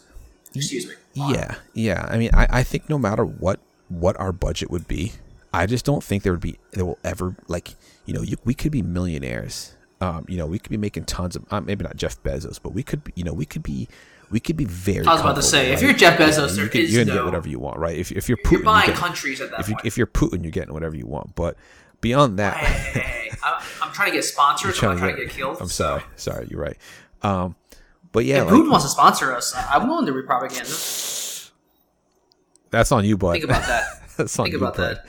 Excuse 0.54 0.88
me. 0.88 0.94
Yeah, 1.14 1.56
yeah. 1.74 2.08
I 2.10 2.18
mean, 2.20 2.30
I, 2.34 2.48
I 2.60 2.64
think 2.64 2.88
no 2.90 3.00
matter 3.00 3.26
what 3.26 3.60
what 3.90 4.20
our 4.20 4.32
budget 4.32 4.70
would 4.70 4.88
be, 4.88 5.14
I 5.52 5.66
just 5.66 5.84
don't 5.86 6.04
think 6.04 6.22
there 6.22 6.32
would 6.34 6.42
be 6.42 6.60
there 6.72 6.86
will 6.86 7.00
ever 7.04 7.36
like 7.48 7.74
you 8.06 8.14
know 8.14 8.22
you, 8.22 8.38
we 8.46 8.54
could 8.54 8.72
be 8.72 8.84
millionaires. 8.84 9.76
Um, 10.00 10.26
you 10.28 10.38
know, 10.38 10.46
we 10.46 10.60
could 10.60 10.70
be 10.70 10.78
making 10.78 11.06
tons 11.06 11.36
of 11.36 11.46
uh, 11.52 11.62
maybe 11.62 11.84
not 11.84 11.96
Jeff 11.96 12.22
Bezos, 12.22 12.60
but 12.62 12.74
we 12.74 12.84
could 12.84 13.04
be, 13.04 13.12
you 13.16 13.24
know 13.24 13.34
we 13.34 13.46
could 13.48 13.64
be 13.64 13.88
we 14.30 14.40
could 14.40 14.58
be 14.58 14.66
very. 14.66 15.06
I 15.08 15.14
was 15.14 15.22
about 15.22 15.36
to 15.38 15.42
say, 15.42 15.70
comfortable, 15.70 15.74
if 15.74 15.82
you're 15.82 15.94
Jeff 15.98 16.20
Bezos, 16.20 16.50
you 16.52 16.56
there 16.58 16.68
can, 16.68 16.82
you're 16.82 17.06
gonna 17.06 17.16
no- 17.16 17.22
get 17.22 17.26
whatever 17.26 17.50
you 17.50 17.58
want, 17.60 17.80
right? 17.80 17.98
If 17.98 18.12
if 18.12 18.30
you're 18.30 18.38
Putin, 18.38 18.52
You're 18.52 18.60
you 18.60 18.66
buying 18.66 18.88
get- 18.88 18.96
countries 18.98 19.42
at 19.42 19.50
that 19.52 19.60
if 19.62 19.70
you 19.70 19.76
point. 19.76 19.86
if 19.88 19.98
you're 19.98 20.08
Putin, 20.08 20.44
you're 20.44 20.52
getting 20.52 20.74
whatever 20.74 20.96
you 20.96 21.08
want. 21.08 21.34
But 21.36 21.58
beyond 22.04 22.38
that, 22.38 22.58
hey, 22.58 22.68
hey, 22.68 23.00
hey, 23.00 23.30
hey. 23.32 23.38
I, 23.44 23.66
I'm 23.82 23.92
trying 23.92 24.12
to 24.12 24.18
get 24.18 24.24
sponsors. 24.24 24.78
I'm 24.84 24.98
trying 25.00 25.16
to 25.16 25.22
get 25.26 25.32
killed. 25.34 25.58
I'm 25.60 25.68
sorry, 25.68 26.04
sorry, 26.18 26.48
you're 26.52 26.62
right. 26.62 26.78
Um, 27.24 27.56
but 28.12 28.26
yeah, 28.26 28.44
If 28.46 28.52
like, 28.52 28.70
wants 28.70 28.86
to 28.86 28.90
sponsor 28.92 29.34
us, 29.36 29.56
I'm 29.56 29.88
willing 29.88 30.06
to 30.06 30.14
read 30.14 30.28
propaganda. 30.28 30.70
that's 32.70 32.92
on 32.92 33.06
you, 33.06 33.18
bud. 33.18 33.32
Think 33.34 33.46
about 33.46 33.66
that. 33.68 33.84
that's 34.18 34.38
on 34.40 34.46
Think 34.46 34.54
you, 34.54 34.60
about 34.60 34.78
bud. 34.78 34.98
that. 34.98 35.06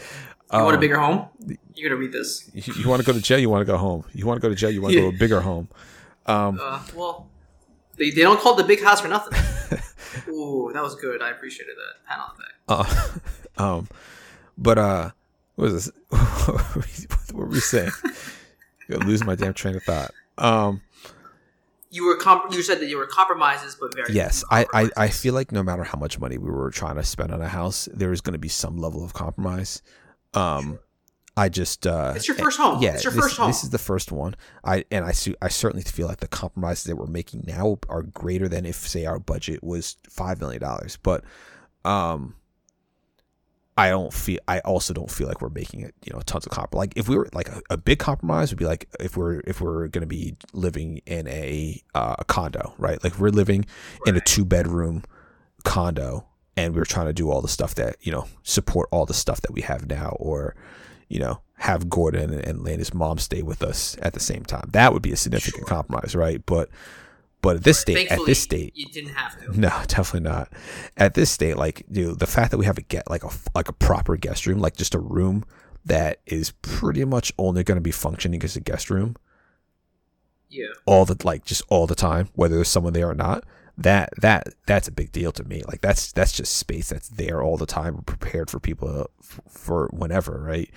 You 0.52 0.62
want 0.62 0.72
a 0.72 0.76
Um, 0.76 0.80
bigger 0.80 0.98
home? 0.98 1.28
You're 1.74 1.90
gonna 1.90 2.00
read 2.00 2.12
this. 2.12 2.48
You, 2.54 2.72
you 2.74 2.88
want 2.88 3.00
to 3.02 3.06
go 3.06 3.12
to 3.12 3.20
jail? 3.20 3.38
You 3.38 3.50
want 3.50 3.62
to 3.66 3.70
go 3.70 3.76
home? 3.76 4.04
You 4.12 4.26
want 4.26 4.40
to 4.40 4.42
go 4.42 4.48
to 4.48 4.54
jail? 4.54 4.70
You 4.70 4.80
want 4.80 4.94
to 4.94 5.00
go 5.00 5.10
to 5.10 5.16
a 5.16 5.18
bigger 5.18 5.40
home? 5.40 5.68
Um, 6.26 6.58
Uh, 6.62 6.80
well, 6.94 7.28
they, 7.96 8.10
they 8.10 8.22
don't 8.22 8.38
call 8.40 8.54
it 8.54 8.62
the 8.62 8.68
big 8.68 8.82
house 8.82 9.00
for 9.00 9.08
nothing. 9.08 9.34
Ooh, 10.28 10.70
that 10.72 10.82
was 10.82 10.94
good. 10.94 11.20
I 11.22 11.30
appreciated 11.30 11.74
that. 11.76 12.06
Pat 12.08 12.18
on 12.20 12.30
the 12.36 12.42
back. 12.84 13.18
uh, 13.58 13.62
um, 13.78 13.88
but 14.56 14.78
uh, 14.78 15.10
what 15.56 15.72
was 15.72 15.86
this? 15.86 15.94
what 16.08 17.32
were 17.32 17.46
we 17.46 17.60
saying? 17.60 17.90
Gonna 18.90 19.06
lose 19.06 19.24
my 19.24 19.34
damn 19.34 19.54
train 19.54 19.76
of 19.76 19.82
thought. 19.82 20.10
Um, 20.36 20.82
You 21.90 22.06
were 22.06 22.16
comp- 22.16 22.52
you 22.52 22.62
said 22.62 22.80
that 22.80 22.86
you 22.86 22.98
were 22.98 23.06
compromises, 23.06 23.76
but 23.80 23.94
very 23.94 24.12
yes, 24.12 24.44
I, 24.50 24.66
I, 24.74 24.90
I 24.96 25.08
feel 25.08 25.32
like 25.32 25.52
no 25.52 25.62
matter 25.62 25.84
how 25.84 25.98
much 25.98 26.18
money 26.18 26.36
we 26.38 26.50
were 26.50 26.70
trying 26.70 26.96
to 26.96 27.04
spend 27.04 27.32
on 27.32 27.40
a 27.40 27.48
house, 27.48 27.88
there 27.94 28.12
is 28.12 28.20
going 28.20 28.32
to 28.34 28.38
be 28.38 28.48
some 28.48 28.76
level 28.76 29.04
of 29.04 29.14
compromise. 29.14 29.80
Um, 30.34 30.80
I 31.36 31.48
just 31.48 31.86
uh, 31.86 32.12
It's 32.14 32.28
your 32.28 32.36
first 32.36 32.58
home. 32.58 32.82
Yeah, 32.82 32.94
It's 32.94 33.04
your 33.04 33.12
this, 33.12 33.22
first 33.24 33.36
home. 33.36 33.46
This 33.48 33.64
is 33.64 33.70
the 33.70 33.78
first 33.78 34.12
one. 34.12 34.36
I 34.64 34.84
and 34.90 35.04
I 35.04 35.12
su- 35.12 35.34
I 35.40 35.48
certainly 35.48 35.82
feel 35.84 36.06
like 36.08 36.18
the 36.18 36.28
compromises 36.28 36.84
that 36.84 36.96
we're 36.96 37.06
making 37.06 37.44
now 37.46 37.78
are 37.88 38.02
greater 38.02 38.48
than 38.48 38.66
if 38.66 38.76
say 38.76 39.04
our 39.06 39.18
budget 39.18 39.64
was 39.64 39.96
five 40.10 40.40
million 40.40 40.60
dollars. 40.60 40.96
But 41.02 41.24
um, 41.84 42.34
I 43.76 43.90
don't 43.90 44.12
feel. 44.12 44.38
I 44.46 44.60
also 44.60 44.94
don't 44.94 45.10
feel 45.10 45.26
like 45.26 45.40
we're 45.40 45.48
making 45.48 45.80
it. 45.80 45.94
You 46.04 46.12
know, 46.12 46.20
tons 46.20 46.46
of 46.46 46.52
compromise. 46.52 46.82
Like 46.88 46.92
if 46.96 47.08
we 47.08 47.16
were 47.16 47.28
like 47.32 47.48
a, 47.48 47.60
a 47.70 47.76
big 47.76 47.98
compromise 47.98 48.50
would 48.50 48.58
be 48.58 48.66
like 48.66 48.88
if 49.00 49.16
we're 49.16 49.40
if 49.46 49.60
we're 49.60 49.88
going 49.88 50.02
to 50.02 50.06
be 50.06 50.36
living 50.52 51.00
in 51.06 51.26
a 51.28 51.82
uh, 51.94 52.16
a 52.20 52.24
condo, 52.24 52.74
right? 52.78 53.02
Like 53.02 53.18
we're 53.18 53.30
living 53.30 53.66
in 54.06 54.16
a 54.16 54.20
two 54.20 54.44
bedroom 54.44 55.02
condo 55.64 56.26
and 56.56 56.74
we're 56.74 56.84
trying 56.84 57.06
to 57.06 57.12
do 57.12 57.30
all 57.30 57.40
the 57.40 57.48
stuff 57.48 57.74
that 57.74 57.96
you 58.00 58.12
know 58.12 58.26
support 58.42 58.88
all 58.92 59.06
the 59.06 59.14
stuff 59.14 59.40
that 59.40 59.52
we 59.52 59.62
have 59.62 59.88
now 59.88 60.10
or 60.20 60.54
you 61.08 61.18
know 61.18 61.40
have 61.56 61.88
gordon 61.88 62.30
and, 62.32 62.44
and 62.44 62.62
landis 62.64 62.92
mom 62.92 63.16
stay 63.18 63.40
with 63.42 63.62
us 63.62 63.96
at 64.02 64.12
the 64.12 64.20
same 64.20 64.44
time 64.44 64.68
that 64.72 64.92
would 64.92 65.02
be 65.02 65.10
a 65.12 65.16
significant 65.16 65.62
Sure. 65.62 65.66
compromise 65.66 66.14
right 66.14 66.44
but 66.46 66.68
but 67.44 67.56
at 67.56 67.62
this 67.62 67.78
state 67.78 68.10
at 68.10 68.18
this 68.26 68.42
state 68.42 68.72
you 68.74 68.86
didn't 68.86 69.14
have 69.14 69.38
to. 69.40 69.58
no 69.58 69.68
definitely 69.86 70.28
not. 70.28 70.52
At 70.96 71.14
this 71.14 71.30
state 71.30 71.56
like 71.56 71.84
dude 71.92 72.18
the 72.18 72.26
fact 72.26 72.50
that 72.50 72.58
we 72.58 72.66
have 72.66 72.78
a 72.78 72.82
get 72.82 73.08
like 73.08 73.22
a 73.22 73.30
like 73.54 73.68
a 73.68 73.72
proper 73.72 74.16
guest 74.16 74.46
room 74.46 74.58
like 74.58 74.76
just 74.76 74.94
a 74.94 74.98
room 74.98 75.44
that 75.84 76.20
is 76.26 76.50
pretty 76.62 77.04
much 77.04 77.32
only 77.38 77.62
going 77.62 77.76
to 77.76 77.80
be 77.82 77.92
functioning 77.92 78.42
as 78.42 78.56
a 78.56 78.60
guest 78.60 78.90
room 78.90 79.14
Yeah. 80.48 80.66
all 80.86 81.04
the 81.04 81.16
like 81.24 81.44
just 81.44 81.62
all 81.68 81.86
the 81.86 81.94
time 81.94 82.28
whether 82.34 82.54
there's 82.56 82.68
someone 82.68 82.92
there 82.94 83.08
or 83.10 83.14
not 83.14 83.44
that 83.76 84.10
that 84.20 84.48
that's 84.66 84.86
a 84.86 84.92
big 84.92 85.10
deal 85.10 85.32
to 85.32 85.42
me. 85.42 85.62
Like 85.66 85.80
that's 85.80 86.12
that's 86.12 86.30
just 86.32 86.56
space 86.56 86.90
that's 86.90 87.08
there 87.08 87.42
all 87.42 87.56
the 87.56 87.66
time 87.66 88.02
prepared 88.06 88.48
for 88.48 88.60
people 88.60 89.10
f- 89.20 89.40
for 89.48 89.88
whenever 89.92 90.40
right? 90.40 90.70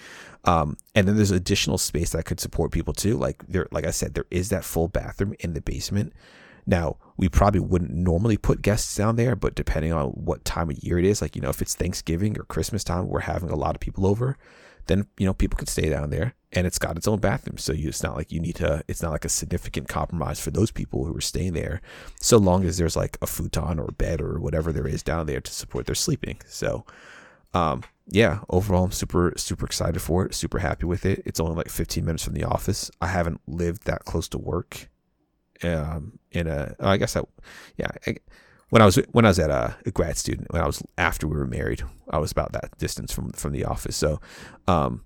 Um 0.46 0.78
and 0.96 1.08
then 1.08 1.16
there's 1.16 1.30
additional 1.30 1.78
space 1.78 2.10
that 2.12 2.26
could 2.26 2.40
support 2.40 2.72
people 2.72 2.94
too. 2.94 3.16
Like 3.16 3.46
there 3.48 3.68
like 3.72 3.86
i 3.86 3.92
said 3.92 4.16
there 4.16 4.26
is 4.32 4.50
that 4.50 4.64
full 4.66 4.88
bathroom 4.88 5.36
in 5.42 5.54
the 5.54 5.62
basement 5.62 6.12
now 6.68 6.98
we 7.18 7.28
probably 7.28 7.60
wouldn't 7.60 7.92
normally 7.92 8.38
put 8.38 8.62
guests 8.62 8.96
down 8.96 9.16
there 9.16 9.36
but 9.36 9.56
depending 9.56 9.92
on 9.92 10.10
what 10.10 10.46
time 10.46 10.70
of 10.70 10.78
year 10.84 11.00
it 11.00 11.06
is 11.06 11.22
like 11.22 11.36
you 11.36 11.42
know 11.42 11.50
if 11.50 11.62
it's 11.62 11.74
thanksgiving 11.74 12.38
or 12.38 12.44
christmas 12.44 12.84
time 12.84 13.08
we're 13.08 13.22
having 13.22 13.50
a 13.50 13.56
lot 13.56 13.76
of 13.76 13.80
people 13.80 14.06
over 14.06 14.38
then 14.88 15.08
you 15.18 15.26
know 15.26 15.34
people 15.34 15.58
could 15.58 15.70
stay 15.70 15.90
down 15.90 16.10
there 16.10 16.34
and 16.54 16.66
it's 16.66 16.80
got 16.80 16.98
its 16.98 17.08
own 17.08 17.20
bathroom. 17.20 17.58
So 17.58 17.74
you, 17.74 17.90
it's 17.90 18.04
not 18.04 18.16
like 18.16 18.32
you 18.32 18.40
need 18.40 18.56
to 18.56 18.84
it's 18.88 19.02
not 19.02 19.12
like 19.12 19.26
a 19.26 19.30
significant 19.30 19.88
compromise 19.88 20.40
for 20.40 20.52
those 20.52 20.72
people 20.72 21.06
who 21.06 21.16
are 21.16 21.22
staying 21.22 21.54
there 21.54 21.82
so 22.20 22.38
long 22.38 22.66
as 22.66 22.78
there's 22.78 22.96
like 22.96 23.18
a 23.22 23.28
futon 23.28 23.80
or 23.80 23.86
a 23.90 23.94
bed 23.94 24.22
or 24.22 24.40
whatever 24.40 24.72
there 24.72 24.88
is 24.88 25.04
down 25.04 25.26
there 25.26 25.42
to 25.42 25.52
support 25.52 25.86
their 25.86 25.96
sleeping. 25.96 26.40
So 26.48 26.86
um 27.54 27.84
yeah 28.10 28.40
overall 28.50 28.84
i'm 28.84 28.92
super 28.92 29.34
super 29.38 29.66
excited 29.66 30.02
for 30.02 30.26
it 30.26 30.34
super 30.34 30.60
happy 30.60 30.86
with 30.86 31.06
it. 31.06 31.22
It's 31.26 31.40
only 31.40 31.56
like 31.56 31.70
15 31.70 32.04
minutes 32.06 32.24
from 32.24 32.34
the 32.34 32.44
office. 32.44 32.90
I 33.02 33.08
haven't 33.08 33.42
lived 33.48 33.86
that 33.86 34.06
close 34.06 34.28
to 34.30 34.38
work 34.38 34.90
um 35.64 36.20
in 36.32 36.48
a 36.48 36.76
i 36.80 36.98
guess 36.98 37.16
i 37.16 37.22
yeah 37.78 37.90
I, 38.06 38.18
when 38.70 38.82
I 38.82 38.86
was 38.86 38.98
when 39.12 39.26
I 39.26 39.30
was 39.30 39.40
at 39.40 39.50
a, 39.50 39.76
a 39.86 39.92
grad 39.92 40.18
student, 40.18 40.52
when 40.52 40.62
I 40.62 40.66
was 40.66 40.84
after 40.98 41.28
we 41.28 41.38
were 41.38 41.48
married, 41.48 41.84
I 42.10 42.18
was 42.18 42.32
about 42.32 42.52
that 42.52 42.78
distance 42.78 43.14
from 43.14 43.32
from 43.32 43.54
the 43.54 43.64
office. 43.64 43.96
So, 43.96 44.20
um, 44.68 45.06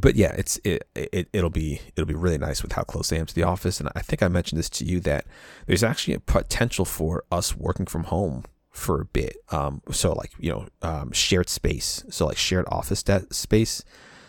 but 0.00 0.16
yeah, 0.16 0.34
it's 0.36 0.58
it, 0.64 0.88
it 0.94 1.28
it'll 1.32 1.50
be 1.50 1.80
it'll 1.94 2.06
be 2.06 2.14
really 2.14 2.38
nice 2.38 2.62
with 2.62 2.72
how 2.72 2.82
close 2.82 3.12
I 3.12 3.16
am 3.16 3.26
to 3.26 3.34
the 3.34 3.44
office. 3.44 3.78
And 3.78 3.88
I 3.94 4.00
think 4.00 4.22
I 4.22 4.28
mentioned 4.28 4.58
this 4.58 4.70
to 4.70 4.84
you 4.84 4.98
that 5.00 5.26
there's 5.66 5.84
actually 5.84 6.14
a 6.14 6.20
potential 6.20 6.84
for 6.84 7.24
us 7.30 7.56
working 7.56 7.86
from 7.86 8.04
home 8.04 8.44
for 8.70 9.00
a 9.00 9.04
bit. 9.04 9.36
Um, 9.50 9.82
so 9.92 10.12
like 10.12 10.32
you 10.38 10.50
know, 10.50 10.66
um, 10.82 11.12
shared 11.12 11.48
space, 11.48 12.04
so 12.10 12.26
like 12.26 12.38
shared 12.38 12.66
office 12.68 13.04
de- 13.04 13.32
space, 13.32 13.84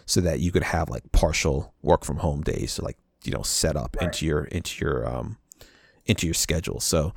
so 0.06 0.22
that 0.22 0.40
you 0.40 0.52
could 0.52 0.64
have 0.64 0.90
like 0.90 1.12
partial 1.12 1.74
work 1.82 2.06
from 2.06 2.18
home 2.18 2.42
days, 2.42 2.74
so 2.74 2.86
like 2.86 2.98
you 3.24 3.32
know, 3.34 3.42
set 3.44 3.76
up 3.76 3.96
Right. 4.00 4.06
into 4.06 4.26
your 4.26 4.46
into 4.46 4.84
your 4.84 5.08
um 5.08 5.38
into 6.06 6.26
your 6.28 6.34
schedule. 6.34 6.80
So. 6.80 7.14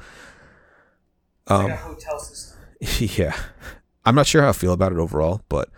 It's 1.48 1.50
like 1.50 1.64
Um, 1.64 1.70
a 1.70 1.76
hotel 1.76 2.18
system. 2.18 2.58
yeah, 3.16 3.36
I'm 4.04 4.14
not 4.14 4.26
sure 4.26 4.42
how 4.42 4.48
I 4.48 4.52
feel 4.52 4.72
about 4.72 4.92
it 4.92 4.98
overall, 4.98 5.42
but 5.48 5.68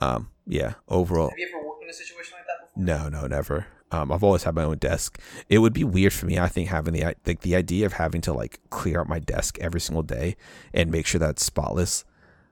um, 0.00 0.30
yeah, 0.46 0.74
overall, 0.88 1.28
Have 1.30 1.38
you 1.38 1.48
ever 1.54 1.66
worked 1.66 1.82
in 1.82 1.90
a 1.90 1.92
situation 1.92 2.32
like 2.38 2.46
that 2.46 2.66
before? 2.66 2.82
no, 2.82 3.08
no, 3.20 3.26
never. 3.26 3.66
Um, 3.90 4.10
I've 4.12 4.22
always 4.24 4.42
had 4.44 4.54
my 4.54 4.64
own 4.64 4.78
desk. 4.78 5.18
It 5.48 5.58
would 5.58 5.72
be 5.72 5.84
weird 5.84 6.12
for 6.12 6.26
me, 6.26 6.38
I 6.38 6.48
think, 6.48 6.68
having 6.68 6.92
the 6.94 7.14
like 7.26 7.40
the 7.40 7.56
idea 7.56 7.86
of 7.86 7.94
having 7.94 8.20
to 8.22 8.32
like 8.32 8.60
clear 8.70 9.00
out 9.00 9.08
my 9.08 9.18
desk 9.18 9.58
every 9.60 9.80
single 9.80 10.02
day 10.02 10.36
and 10.74 10.90
make 10.90 11.06
sure 11.06 11.18
that 11.18 11.30
it's 11.30 11.44
spotless. 11.44 12.04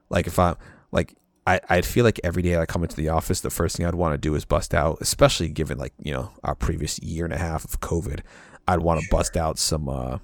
Like 0.09 0.25
if 0.27 0.39
I 0.39 0.55
like 0.91 1.15
I, 1.47 1.59
I'd 1.69 1.85
feel 1.85 2.03
like 2.03 2.19
every 2.23 2.41
day 2.43 2.57
I 2.57 2.65
come 2.65 2.83
into 2.83 2.95
the 2.97 3.09
office, 3.09 3.39
the 3.41 3.49
first 3.49 3.77
thing 3.77 3.85
I'd 3.85 3.95
want 3.95 4.13
to 4.13 4.17
do 4.17 4.35
is 4.35 4.43
bust 4.45 4.73
out, 4.73 4.97
especially 5.01 5.47
given 5.47 5.77
like, 5.77 5.93
you 6.03 6.13
know, 6.13 6.31
our 6.43 6.53
previous 6.55 6.99
year 6.99 7.23
and 7.25 7.33
a 7.33 7.37
half 7.37 7.63
of 7.63 7.79
COVID, 7.79 8.19
I'd 8.67 8.79
want 8.79 8.99
to 8.99 9.05
Sure. 9.05 9.17
bust 9.17 9.37
out 9.37 9.57
some 9.57 9.87
uh 9.87 10.17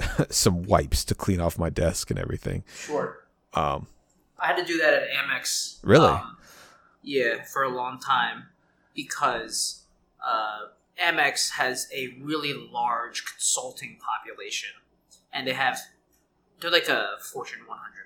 some 0.30 0.62
wipes 0.64 1.04
to 1.04 1.14
clean 1.14 1.40
off 1.40 1.58
my 1.58 1.70
desk 1.70 2.10
and 2.10 2.18
everything. 2.18 2.64
Sure. 2.74 3.24
Um 3.54 3.86
I 4.38 4.46
had 4.48 4.56
to 4.56 4.64
do 4.64 4.78
that 4.78 4.92
at 4.94 5.08
Amex. 5.10 5.78
Really? 5.82 6.08
um, 6.08 6.36
yeah, 7.02 7.44
for 7.44 7.62
a 7.62 7.68
long 7.70 7.98
time 7.98 8.44
because 8.94 9.84
uh, 10.26 10.66
Amex 11.02 11.52
has 11.52 11.86
a 11.94 12.16
really 12.20 12.52
large 12.52 13.24
consulting 13.24 13.98
population, 13.98 14.70
and 15.32 15.46
they 15.46 15.52
have 15.52 15.78
they're 16.60 16.70
like 16.70 16.88
a 16.88 17.10
Fortune 17.32 17.60
100 17.66 18.05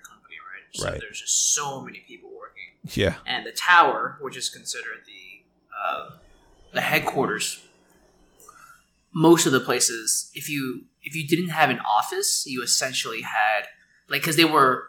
So 0.73 0.85
Right. 0.85 0.99
there's 0.99 1.19
just 1.21 1.53
so 1.53 1.81
many 1.81 1.99
people 2.07 2.29
working, 2.35 2.69
yeah. 2.93 3.15
and 3.25 3.45
the 3.45 3.51
tower, 3.51 4.17
which 4.21 4.37
is 4.37 4.49
considered 4.49 5.01
the 5.05 5.43
uh, 5.77 6.09
the 6.73 6.81
headquarters. 6.81 7.61
Most 9.13 9.45
of 9.45 9.51
the 9.51 9.59
places, 9.59 10.31
if 10.33 10.47
you 10.49 10.85
if 11.03 11.13
you 11.15 11.27
didn't 11.27 11.49
have 11.49 11.69
an 11.69 11.79
office, 11.79 12.45
you 12.47 12.63
essentially 12.63 13.21
had 13.21 13.63
like 14.07 14.21
because 14.21 14.37
they 14.37 14.45
were 14.45 14.85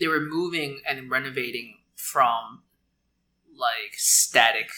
they 0.00 0.08
were 0.08 0.20
moving 0.20 0.80
and 0.88 1.08
renovating 1.10 1.76
from 1.94 2.62
like 3.56 3.92
static 3.94 4.68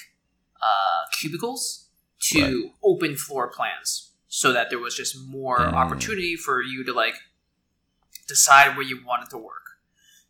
uh, 0.60 1.08
cubicles 1.18 1.88
to 2.20 2.40
Right. 2.42 2.72
open 2.84 3.16
floor 3.16 3.48
plans 3.48 4.10
so 4.28 4.52
that 4.52 4.68
there 4.70 4.78
was 4.78 4.94
just 4.94 5.16
more 5.26 5.58
Mm. 5.58 5.72
opportunity 5.74 6.36
for 6.36 6.60
you 6.62 6.84
to 6.84 6.92
like 6.92 7.14
decide 8.28 8.76
where 8.76 8.84
you 8.86 9.00
wanted 9.04 9.30
to 9.30 9.38
work 9.38 9.61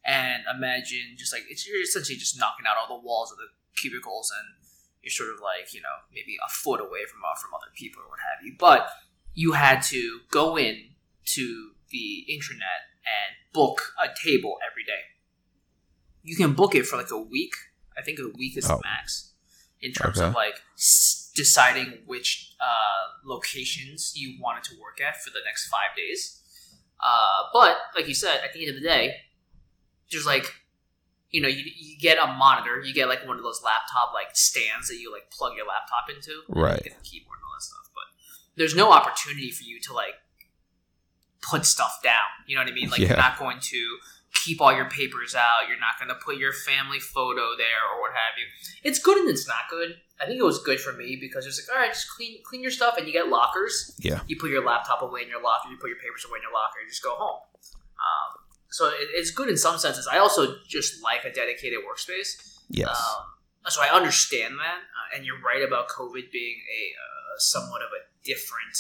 and 0.05 0.43
imagine 0.55 1.15
just 1.17 1.33
like 1.33 1.43
it's 1.49 1.67
you're 1.67 1.81
essentially 1.83 2.19
just 2.19 2.39
knocking 2.39 2.67
out 2.69 2.77
all 2.77 2.99
the 2.99 3.03
walls 3.07 3.31
of 3.33 3.39
the 3.39 3.47
cubicles 3.81 4.31
and 4.37 4.67
you're 5.03 5.11
sort 5.11 5.31
of 5.31 5.41
like 5.41 5.73
you 5.75 5.81
know 5.81 5.97
maybe 6.13 6.37
a 6.45 6.51
foot 6.51 6.81
away 6.81 7.05
from 7.11 7.21
uh, 7.25 7.39
from 7.41 7.51
other 7.55 7.71
people 7.77 8.03
or 8.03 8.09
what 8.09 8.19
have 8.21 8.45
you. 8.45 8.55
But 8.59 8.89
you 9.35 9.53
had 9.53 9.81
to 9.83 10.21
go 10.31 10.57
in 10.57 10.91
to 11.35 11.71
the 11.91 12.27
intranet 12.31 12.83
and 13.07 13.35
book 13.53 13.93
a 14.03 14.09
table 14.25 14.59
every 14.71 14.85
day. 14.85 15.01
You 16.23 16.37
can 16.37 16.53
book 16.55 16.75
it 16.75 16.87
for 16.87 16.97
like 16.97 17.11
a 17.11 17.19
week. 17.21 17.55
I 17.99 18.03
think 18.03 18.19
a 18.19 18.29
week 18.37 18.57
is 18.57 18.69
Oh. 18.71 18.77
the 18.77 18.83
max 18.85 19.33
in 19.81 19.93
terms 19.93 20.19
of 20.21 20.35
like 20.35 20.55
s- 20.77 21.31
deciding 21.35 22.03
which 22.07 22.55
uh, 22.61 23.05
locations 23.25 24.13
you 24.17 24.39
wanted 24.41 24.63
to 24.65 24.75
work 24.81 25.01
at 25.01 25.21
for 25.23 25.31
the 25.31 25.41
next 25.45 25.69
five 25.69 25.97
days. 25.97 26.39
Uh, 27.03 27.49
but 27.53 27.77
like 27.97 28.07
you 28.07 28.15
said 28.15 28.41
at 28.45 28.53
the 28.53 28.61
end 28.67 28.77
of 28.77 28.81
the 28.81 28.87
day 28.89 29.17
there's 30.13 30.27
like 30.27 30.55
you 31.31 31.41
know 31.41 31.49
you, 31.49 31.65
you 31.77 31.99
get 31.99 32.19
a 32.19 32.27
monitor 32.27 32.81
you 32.85 32.93
get 32.95 33.09
like 33.09 33.27
one 33.27 33.37
of 33.37 33.43
those 33.43 33.61
laptop 33.65 34.13
like 34.15 34.37
stands 34.37 34.89
that 34.89 34.99
you 34.99 35.11
like 35.11 35.31
plug 35.31 35.57
your 35.57 35.67
laptop 35.67 36.09
into 36.15 36.43
and 36.49 36.57
Right. 36.63 36.77
you 36.85 36.91
get 36.91 36.99
the 37.03 37.09
keyboard 37.09 37.39
and 37.39 37.45
all 37.49 37.55
that 37.57 37.63
stuff 37.63 37.89
but 37.95 38.05
there's 38.57 38.77
no 38.77 38.93
opportunity 38.93 39.51
for 39.51 39.65
you 39.65 39.81
to 39.81 39.93
like 39.95 40.15
put 41.43 41.67
stuff 41.67 41.99
down 42.05 42.29
you 42.47 42.55
know 42.55 42.63
what 42.63 42.71
i 42.71 42.75
mean 42.75 42.91
like 42.91 43.01
Yeah. 43.01 43.09
you're 43.09 43.17
not 43.17 43.39
going 43.39 43.59
to 43.61 43.99
keep 44.33 44.61
all 44.61 44.73
your 44.75 44.89
papers 44.89 45.35
out 45.35 45.69
you're 45.69 45.79
not 45.81 45.99
going 45.99 46.09
to 46.09 46.15
put 46.25 46.37
your 46.37 46.53
family 46.53 47.01
photo 47.01 47.57
there 47.57 47.83
or 47.93 48.01
what 48.01 48.13
have 48.13 48.35
you 48.39 48.47
it's 48.85 48.99
good 48.99 49.19
and 49.19 49.29
it's 49.29 49.47
not 49.49 49.69
good 49.69 49.97
i 50.21 50.27
think 50.27 50.39
it 50.39 50.45
was 50.45 50.63
good 50.63 50.81
for 50.81 50.93
me 50.93 51.17
because 51.21 51.47
it's 51.47 51.61
like 51.67 51.75
all 51.77 51.83
right 51.83 51.93
just 51.93 52.09
clean 52.17 52.39
clean 52.45 52.63
your 52.63 52.71
stuff 52.71 52.95
and 52.97 53.07
you 53.07 53.13
get 53.13 53.29
lockers 53.29 53.95
Yeah. 53.99 54.21
you 54.29 54.37
put 54.39 54.51
your 54.51 54.65
laptop 54.65 55.03
away 55.03 55.23
in 55.23 55.29
your 55.29 55.43
locker, 55.43 55.69
you 55.71 55.77
put 55.79 55.89
your 55.91 55.99
papers 55.99 56.25
away 56.29 56.39
in 56.39 56.43
your 56.43 56.53
locker, 56.53 56.79
you 56.83 56.89
just 56.89 57.03
go 57.03 57.15
home. 57.15 57.41
Um, 58.03 58.31
so 58.73 58.89
it, 58.89 59.09
it's 59.15 59.31
good 59.31 59.49
in 59.49 59.57
some 59.57 59.79
senses. 59.79 60.09
I 60.11 60.19
also 60.19 60.57
just 60.69 61.03
like 61.03 61.25
a 61.25 61.33
dedicated 61.33 61.79
workspace. 61.81 62.59
Yes. 62.69 62.89
Um, 62.89 63.27
so 63.69 63.81
I 63.81 63.95
understand 63.95 64.55
that, 64.59 64.79
uh, 64.79 65.17
and 65.17 65.25
you're 65.25 65.41
right 65.41 65.63
about 65.63 65.89
COVID 65.89 66.33
being 66.33 66.57
a 66.59 66.83
uh, 66.99 67.39
somewhat 67.39 67.83
of 67.83 67.89
a 67.89 68.03
different 68.25 68.77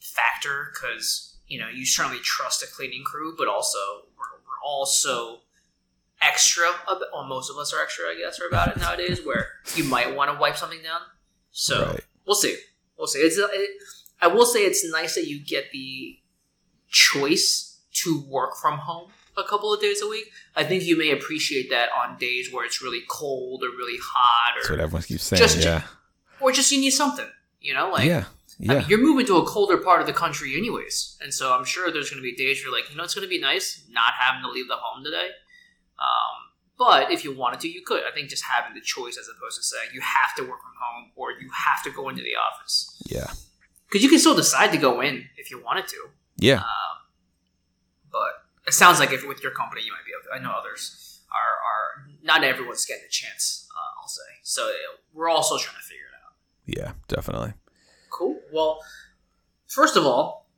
factor 0.00 0.72
because 0.74 1.38
you 1.46 1.58
know 1.58 1.68
you 1.68 1.86
certainly 1.86 2.18
trust 2.22 2.62
a 2.62 2.66
cleaning 2.66 3.02
crew, 3.04 3.34
but 3.38 3.48
also 3.48 3.78
we're, 4.18 4.38
we're 4.44 4.62
also 4.64 5.38
extra. 6.22 6.68
ab- 6.90 6.98
Well, 7.12 7.24
most 7.24 7.50
of 7.50 7.56
us 7.56 7.72
are 7.72 7.80
extra, 7.82 8.06
I 8.06 8.16
guess, 8.20 8.38
about 8.46 8.68
it 8.68 8.76
nowadays, 8.80 9.20
where 9.24 9.48
you 9.74 9.84
might 9.84 10.14
want 10.14 10.30
to 10.32 10.38
wipe 10.38 10.56
something 10.56 10.82
down. 10.82 11.00
So 11.52 11.86
Right. 11.92 12.04
we'll 12.26 12.36
see. 12.36 12.56
We'll 12.98 13.06
see. 13.06 13.20
It's. 13.20 13.38
It, 13.38 13.70
I 14.22 14.26
will 14.26 14.44
say 14.44 14.60
it's 14.64 14.84
nice 14.90 15.14
that 15.14 15.26
you 15.26 15.42
get 15.42 15.70
the 15.72 16.18
choice 16.88 17.80
to 17.92 18.22
work 18.28 18.56
from 18.60 18.78
home 18.78 19.10
a 19.40 19.48
couple 19.48 19.72
of 19.72 19.80
days 19.80 20.00
a 20.02 20.08
week. 20.08 20.30
I 20.54 20.64
think 20.64 20.84
you 20.84 20.96
may 20.96 21.10
appreciate 21.10 21.70
that 21.70 21.88
on 21.90 22.18
days 22.18 22.52
where 22.52 22.64
it's 22.64 22.82
really 22.82 23.02
cold 23.08 23.64
or 23.64 23.68
really 23.68 23.98
hot, 24.02 24.54
That's 24.56 24.70
or 24.70 24.74
what 24.74 24.80
everyone 24.80 25.02
keeps 25.02 25.24
saying. 25.24 25.40
just- 25.40 25.64
yeah. 25.64 25.82
or 26.40 26.52
just 26.52 26.70
you 26.70 26.80
need 26.80 26.90
something. 26.90 27.26
You 27.60 27.74
know, 27.74 27.90
like 27.90 28.06
yeah. 28.06 28.24
I 28.68 28.74
mean, 28.74 28.84
you're 28.88 29.00
moving 29.00 29.26
to 29.26 29.38
a 29.38 29.46
colder 29.46 29.78
part 29.78 30.00
of 30.02 30.06
the 30.06 30.12
country, 30.12 30.54
anyways, 30.56 31.16
and 31.22 31.32
so 31.32 31.52
I'm 31.54 31.64
sure 31.64 31.90
there's 31.90 32.10
going 32.10 32.22
to 32.22 32.22
be 32.22 32.34
days 32.34 32.58
where 32.58 32.70
you're 32.70 32.78
like, 32.78 32.90
you 32.90 32.96
know, 32.96 33.04
it's 33.04 33.14
going 33.14 33.26
to 33.26 33.28
be 33.28 33.40
nice 33.40 33.82
not 33.90 34.12
having 34.18 34.42
to 34.42 34.50
leave 34.50 34.68
the 34.68 34.76
home 34.76 35.02
today. 35.02 35.28
Um, 35.98 36.50
but 36.78 37.10
if 37.12 37.24
you 37.24 37.36
wanted 37.36 37.60
to, 37.60 37.68
you 37.68 37.82
could. 37.84 38.02
I 38.04 38.10
think 38.14 38.30
just 38.30 38.44
having 38.44 38.74
the 38.74 38.80
choice 38.80 39.18
as 39.18 39.28
opposed 39.28 39.56
to 39.58 39.62
saying 39.62 39.90
you 39.92 40.00
have 40.00 40.34
to 40.36 40.42
work 40.42 40.60
from 40.62 40.72
home 40.80 41.10
or 41.16 41.32
you 41.32 41.50
have 41.66 41.82
to 41.84 41.90
go 41.90 42.08
into 42.08 42.22
the 42.22 42.36
office 42.36 42.96
yeah. 43.06 43.30
because 43.86 44.02
you 44.02 44.08
can 44.08 44.18
still 44.18 44.34
decide 44.34 44.72
to 44.72 44.78
go 44.78 45.00
in 45.02 45.26
if 45.36 45.50
you 45.50 45.62
wanted 45.62 45.86
to. 45.88 46.08
Yeah. 46.38 46.56
Um, 46.56 46.96
it 48.70 48.74
sounds 48.74 48.98
like 48.98 49.12
if 49.12 49.26
with 49.26 49.42
your 49.42 49.52
company 49.52 49.82
you 49.82 49.92
might 49.92 50.04
be 50.06 50.12
able 50.16 50.24
to. 50.30 50.38
I 50.38 50.42
know 50.42 50.56
others 50.58 51.20
are 51.30 51.54
are 51.70 52.10
not 52.22 52.44
everyone's 52.44 52.84
getting 52.86 53.04
a 53.04 53.10
chance. 53.10 53.66
Uh, 53.70 54.00
I'll 54.02 54.08
say 54.08 54.22
so. 54.42 54.70
We're 55.12 55.28
also 55.28 55.58
trying 55.58 55.76
to 55.76 55.82
figure 55.82 56.04
it 56.06 56.16
out. 56.24 56.34
Yeah. 56.66 56.92
Definitely. 57.08 57.52
Cool. 58.10 58.40
Well, 58.52 58.78
first 59.68 59.96
of 59.96 60.04
all, 60.06 60.48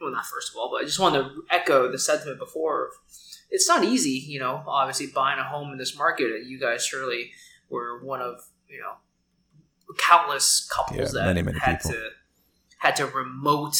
well, 0.00 0.10
not 0.12 0.26
first 0.26 0.50
of 0.50 0.56
all, 0.56 0.70
but 0.70 0.82
I 0.82 0.84
just 0.84 0.98
wanted 0.98 1.22
to 1.24 1.42
echo 1.50 1.90
the 1.90 1.98
sentiment 1.98 2.38
before. 2.38 2.90
It's 3.50 3.68
not 3.68 3.84
easy, 3.84 4.10
you 4.26 4.40
know. 4.40 4.62
Obviously, 4.66 5.06
buying 5.08 5.38
a 5.38 5.44
home 5.44 5.72
in 5.72 5.78
this 5.78 5.96
market, 5.96 6.44
you 6.46 6.58
guys 6.58 6.84
surely 6.84 7.32
were 7.70 8.02
one 8.04 8.20
of 8.20 8.40
you 8.68 8.80
know 8.80 8.94
countless 9.98 10.68
couples 10.74 11.14
Yeah, 11.14 11.20
that 11.20 11.26
many, 11.26 11.42
many 11.42 11.58
had 11.58 11.78
people. 11.78 11.92
to 11.92 12.08
had 12.78 12.96
to 12.96 13.06
remote 13.06 13.76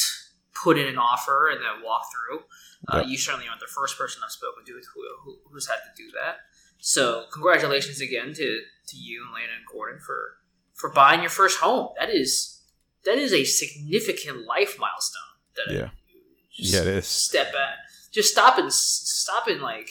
put 0.55 0.78
in 0.78 0.87
an 0.87 0.99
offer 0.99 1.49
and 1.51 1.61
then 1.61 1.85
walk 1.85 2.03
through. 2.12 2.41
Uh, 2.89 2.99
Yep. 2.99 3.07
You 3.09 3.18
certainly 3.18 3.49
aren't 3.49 3.61
the 3.61 3.66
first 3.66 3.97
person 3.99 4.22
I've 4.24 4.30
spoken 4.30 4.64
to 4.66 4.72
who, 4.72 5.03
who, 5.24 5.39
who's 5.51 5.68
had 5.68 5.76
to 5.76 5.93
do 5.97 6.11
that. 6.22 6.37
So, 6.78 7.24
congratulations 7.32 8.01
again 8.01 8.35
to, 8.35 8.61
to 8.89 8.97
you 8.97 9.24
and 9.24 9.32
Lana 9.32 9.53
and 9.57 9.66
Gordon 9.70 10.01
for 10.01 10.39
for 10.74 10.91
buying 10.93 11.20
your 11.20 11.30
first 11.30 11.61
home. 11.61 11.91
That 11.99 12.11
is 12.11 12.62
that 13.05 13.16
is 13.18 13.32
a 13.32 13.45
significant 13.45 14.45
life 14.47 14.76
milestone. 14.78 15.22
That 15.57 15.72
Yeah. 15.74 15.89
just 16.53 16.74
Yeah, 16.74 16.80
it 16.80 16.87
is. 16.89 17.07
Step 17.07 17.53
back. 17.53 17.76
Just 18.12 18.32
stop 18.32 18.59
and 18.59 18.72
stop 18.72 19.47
and 19.49 19.61
like 19.62 19.89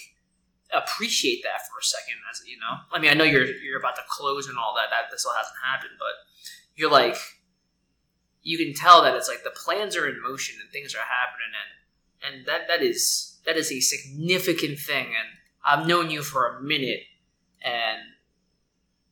appreciate 0.74 1.44
that 1.44 1.62
for 1.68 1.80
a 1.80 1.84
second. 1.84 2.16
As 2.30 2.42
you 2.46 2.58
know, 2.60 2.78
I 2.92 3.00
mean, 3.00 3.12
I 3.12 3.14
know 3.14 3.24
you're 3.24 3.46
you're 3.46 3.80
about 3.80 3.96
to 3.96 4.04
close 4.10 4.48
and 4.48 4.58
all 4.58 4.76
that. 4.76 4.90
That 4.90 5.10
this 5.12 5.22
still 5.22 5.34
hasn't 5.36 5.56
happened, 5.64 5.94
but 5.98 6.14
you're 6.76 6.92
like 6.92 7.18
you 8.42 8.58
can 8.58 8.74
tell 8.74 9.02
that 9.04 9.16
it's 9.16 9.30
like 9.30 9.44
the 9.44 9.56
plans 9.56 9.96
are 9.96 10.08
in 10.08 10.22
motion 10.22 10.58
and 10.62 10.70
things 10.72 10.94
are 10.94 11.00
happening 11.00 11.48
and 11.48 11.72
and 12.26 12.46
that 12.46 12.68
that 12.68 12.82
is 12.82 13.40
that 13.46 13.58
is 13.58 13.72
a 13.72 13.80
significant 13.80 14.80
thing 14.80 15.08
and 15.08 15.28
I've 15.66 15.88
known 15.88 16.10
you 16.10 16.22
for 16.24 16.48
a 16.48 16.62
minute 16.62 17.02
and 17.64 18.00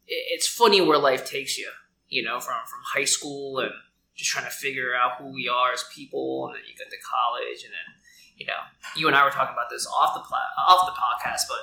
it- 0.07 0.25
it's 0.33 0.47
funny 0.47 0.81
where 0.81 0.97
life 0.97 1.25
takes 1.25 1.57
you 1.57 1.69
you 2.09 2.23
know 2.23 2.39
from 2.39 2.55
from 2.65 2.79
high 2.93 3.05
school 3.05 3.59
and 3.59 3.71
just 4.15 4.29
trying 4.31 4.45
to 4.45 4.51
figure 4.51 4.93
out 4.95 5.13
who 5.17 5.27
we 5.33 5.47
are 5.47 5.71
as 5.73 5.83
people 5.93 6.47
and 6.47 6.55
then 6.55 6.61
you 6.69 6.75
get 6.77 6.89
to 6.89 6.97
college 7.09 7.63
and 7.63 7.71
then 7.73 7.87
you 8.37 8.45
know 8.45 8.61
you 8.95 9.07
and 9.07 9.15
I 9.15 9.23
were 9.23 9.31
talking 9.31 9.53
about 9.53 9.69
this 9.69 9.87
off 9.87 10.13
the 10.13 10.21
pla- 10.21 10.53
off 10.67 10.85
the 10.85 10.99
podcast 10.99 11.47
but 11.47 11.59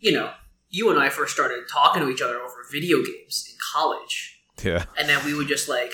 you 0.00 0.12
know 0.12 0.32
you 0.70 0.90
and 0.90 0.98
I 0.98 1.08
first 1.08 1.32
started 1.34 1.64
talking 1.70 2.02
to 2.02 2.08
each 2.10 2.22
other 2.22 2.36
over 2.40 2.64
video 2.70 2.98
games 3.02 3.46
in 3.50 3.56
college 3.72 4.40
Yeah. 4.62 4.84
and 4.98 5.08
then 5.08 5.24
we 5.24 5.34
would 5.34 5.48
just 5.48 5.68
like 5.68 5.92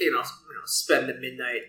you 0.00 0.10
know, 0.10 0.18
you 0.18 0.54
know 0.54 0.64
spend 0.64 1.08
the 1.08 1.14
midnight 1.14 1.62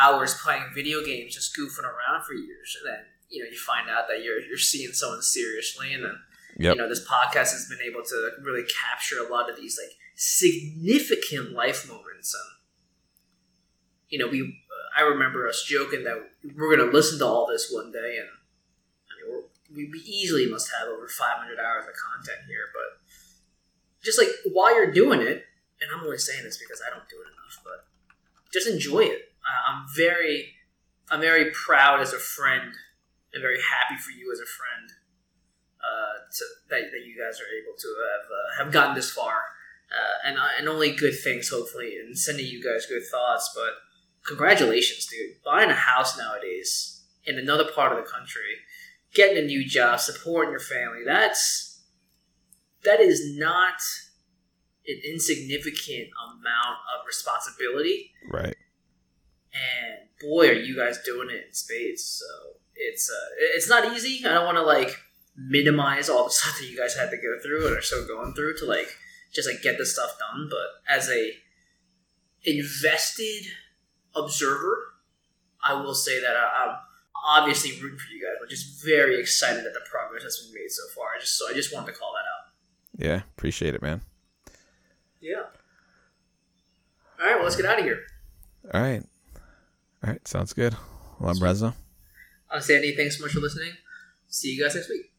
hours 0.00 0.34
playing 0.42 0.64
video 0.74 1.04
games 1.04 1.34
just 1.34 1.56
goofing 1.56 1.84
around 1.84 2.24
for 2.26 2.34
years 2.34 2.76
and 2.80 2.92
then 2.92 3.04
you 3.30 3.42
know 3.42 3.48
you 3.50 3.56
find 3.58 3.88
out 3.90 4.06
that 4.08 4.22
you're 4.22 4.40
you're 4.40 4.58
seeing 4.58 4.92
someone 4.92 5.22
seriously 5.22 5.92
and 5.92 6.04
then 6.04 6.16
Yep. 6.56 6.76
you 6.76 6.82
know 6.82 6.88
this 6.88 7.04
podcast 7.04 7.50
has 7.50 7.66
been 7.68 7.80
able 7.84 8.04
to 8.04 8.30
really 8.42 8.62
capture 8.62 9.16
a 9.18 9.28
lot 9.28 9.50
of 9.50 9.56
these 9.56 9.76
like 9.82 9.96
significant 10.14 11.52
life 11.52 11.88
moments 11.88 12.32
and 12.32 12.58
you 14.08 14.18
know 14.18 14.28
we 14.28 14.40
uh, 14.42 15.00
I 15.00 15.02
remember 15.02 15.48
us 15.48 15.64
joking 15.64 16.04
that 16.04 16.16
we're 16.56 16.76
going 16.76 16.88
to 16.88 16.94
listen 16.96 17.18
to 17.18 17.26
all 17.26 17.48
this 17.48 17.72
one 17.72 17.90
day 17.90 18.18
and 18.20 18.28
I 19.10 19.12
mean 19.18 19.32
we're, 19.34 19.76
we 19.76 19.90
we 19.90 19.98
easily 20.06 20.46
must 20.48 20.70
have 20.78 20.86
over 20.88 21.08
500 21.08 21.58
hours 21.58 21.84
of 21.88 21.94
content 22.14 22.46
here 22.46 22.66
but 22.72 23.00
just 24.04 24.18
like 24.20 24.28
while 24.52 24.72
you're 24.76 24.92
doing 24.92 25.20
it 25.20 25.44
and 25.80 25.90
I'm 25.92 26.04
only 26.04 26.18
saying 26.18 26.44
this 26.44 26.56
because 26.56 26.80
I 26.86 26.90
don't 26.90 27.08
do 27.08 27.16
it 27.16 27.28
enough, 27.28 27.60
but 27.64 27.84
just 28.52 28.68
enjoy 28.68 29.00
it. 29.00 29.32
I- 29.46 29.72
I'm 29.72 29.86
very, 29.96 30.54
I'm 31.10 31.20
very 31.20 31.50
proud 31.50 32.00
as 32.00 32.12
a 32.12 32.18
friend, 32.18 32.74
and 33.32 33.42
very 33.42 33.60
happy 33.60 34.00
for 34.00 34.10
you 34.10 34.32
as 34.32 34.38
a 34.40 34.46
friend 34.46 34.90
uh, 35.82 36.14
to, 36.32 36.44
that, 36.70 36.90
that 36.92 37.04
you 37.06 37.16
guys 37.18 37.40
are 37.40 37.50
able 37.60 37.76
to 37.78 37.88
have 37.88 38.26
uh, 38.30 38.64
have 38.64 38.72
gotten 38.72 38.94
this 38.94 39.10
far, 39.10 39.34
uh, 39.92 40.28
and 40.28 40.38
uh, 40.38 40.48
and 40.58 40.68
only 40.68 40.92
good 40.94 41.18
things 41.18 41.48
hopefully, 41.48 41.96
and 41.98 42.18
sending 42.18 42.46
you 42.46 42.62
guys 42.62 42.86
good 42.86 43.02
thoughts. 43.10 43.50
But 43.54 43.74
congratulations, 44.26 45.06
dude! 45.06 45.42
Buying 45.44 45.70
a 45.70 45.74
house 45.74 46.16
nowadays 46.16 47.02
in 47.24 47.38
another 47.38 47.64
part 47.70 47.92
of 47.92 48.02
the 48.02 48.10
country, 48.10 48.56
getting 49.14 49.36
a 49.42 49.46
new 49.46 49.66
job, 49.66 50.00
supporting 50.00 50.52
your 50.52 50.60
family. 50.60 51.00
That's 51.04 51.82
that 52.84 53.00
is 53.00 53.36
not 53.36 53.80
an 54.86 55.00
insignificant 55.10 56.08
amount 56.22 56.76
of 56.94 57.06
responsibility 57.06 58.12
Right. 58.30 58.54
And 59.54 60.08
boy, 60.20 60.48
are 60.48 60.52
you 60.52 60.76
guys 60.76 60.98
doing 61.04 61.30
it 61.30 61.46
in 61.46 61.52
spades. 61.52 62.04
So 62.04 62.58
it's 62.74 63.10
uh, 63.10 63.34
it's 63.54 63.68
not 63.68 63.92
easy. 63.92 64.24
I 64.26 64.34
don't 64.34 64.44
want 64.44 64.58
to 64.58 64.62
like 64.62 64.96
minimize 65.36 66.08
all 66.08 66.24
the 66.24 66.30
stuff 66.30 66.58
that 66.58 66.66
you 66.66 66.76
guys 66.76 66.96
had 66.96 67.10
to 67.10 67.16
go 67.16 67.38
through 67.42 67.66
and 67.66 67.76
are 67.76 67.82
still 67.82 68.06
going 68.06 68.34
through 68.34 68.56
to 68.58 68.66
like 68.66 68.88
just 69.32 69.48
like 69.48 69.62
get 69.62 69.78
this 69.78 69.92
stuff 69.92 70.16
done. 70.18 70.48
But 70.50 70.94
as 70.94 71.08
a 71.08 71.32
invested 72.44 73.46
observer, 74.14 74.76
I 75.62 75.74
will 75.74 75.94
say 75.94 76.20
that 76.20 76.36
I, 76.36 76.66
I'm 76.66 76.76
obviously 77.26 77.80
rooting 77.80 77.98
for 77.98 78.12
you 78.12 78.22
guys. 78.22 78.36
We're 78.40 78.48
just 78.48 78.84
very 78.84 79.18
excited 79.20 79.64
at 79.64 79.72
the 79.72 79.80
progress 79.90 80.22
that's 80.22 80.44
been 80.46 80.54
made 80.54 80.70
so 80.70 80.82
far. 80.94 81.06
I 81.16 81.20
just 81.20 81.38
so 81.38 81.48
I 81.48 81.54
just 81.54 81.72
wanted 81.72 81.92
to 81.92 81.98
call 81.98 82.12
that 82.12 82.18
out. 82.28 82.44
Yeah. 82.96 83.22
Appreciate 83.36 83.74
it, 83.74 83.82
man. 83.82 84.02
Yeah. 85.20 85.44
All 87.18 87.26
right, 87.26 87.36
well, 87.36 87.44
let's 87.44 87.56
get 87.56 87.64
out 87.64 87.78
of 87.78 87.84
here. 87.84 88.00
All 88.72 88.82
right. 88.82 89.02
All 90.04 90.10
right. 90.10 90.28
Sounds 90.28 90.52
good. 90.52 90.76
Well, 91.18 91.30
I'm 91.30 91.42
Reza. 91.42 91.74
I'm 92.50 92.60
Sandy. 92.60 92.94
Thanks 92.94 93.16
so 93.16 93.24
much 93.24 93.32
for 93.32 93.40
listening. 93.40 93.72
See 94.28 94.54
you 94.54 94.62
guys 94.62 94.74
next 94.74 94.90
week. 94.90 95.12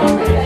Thank 0.00 0.39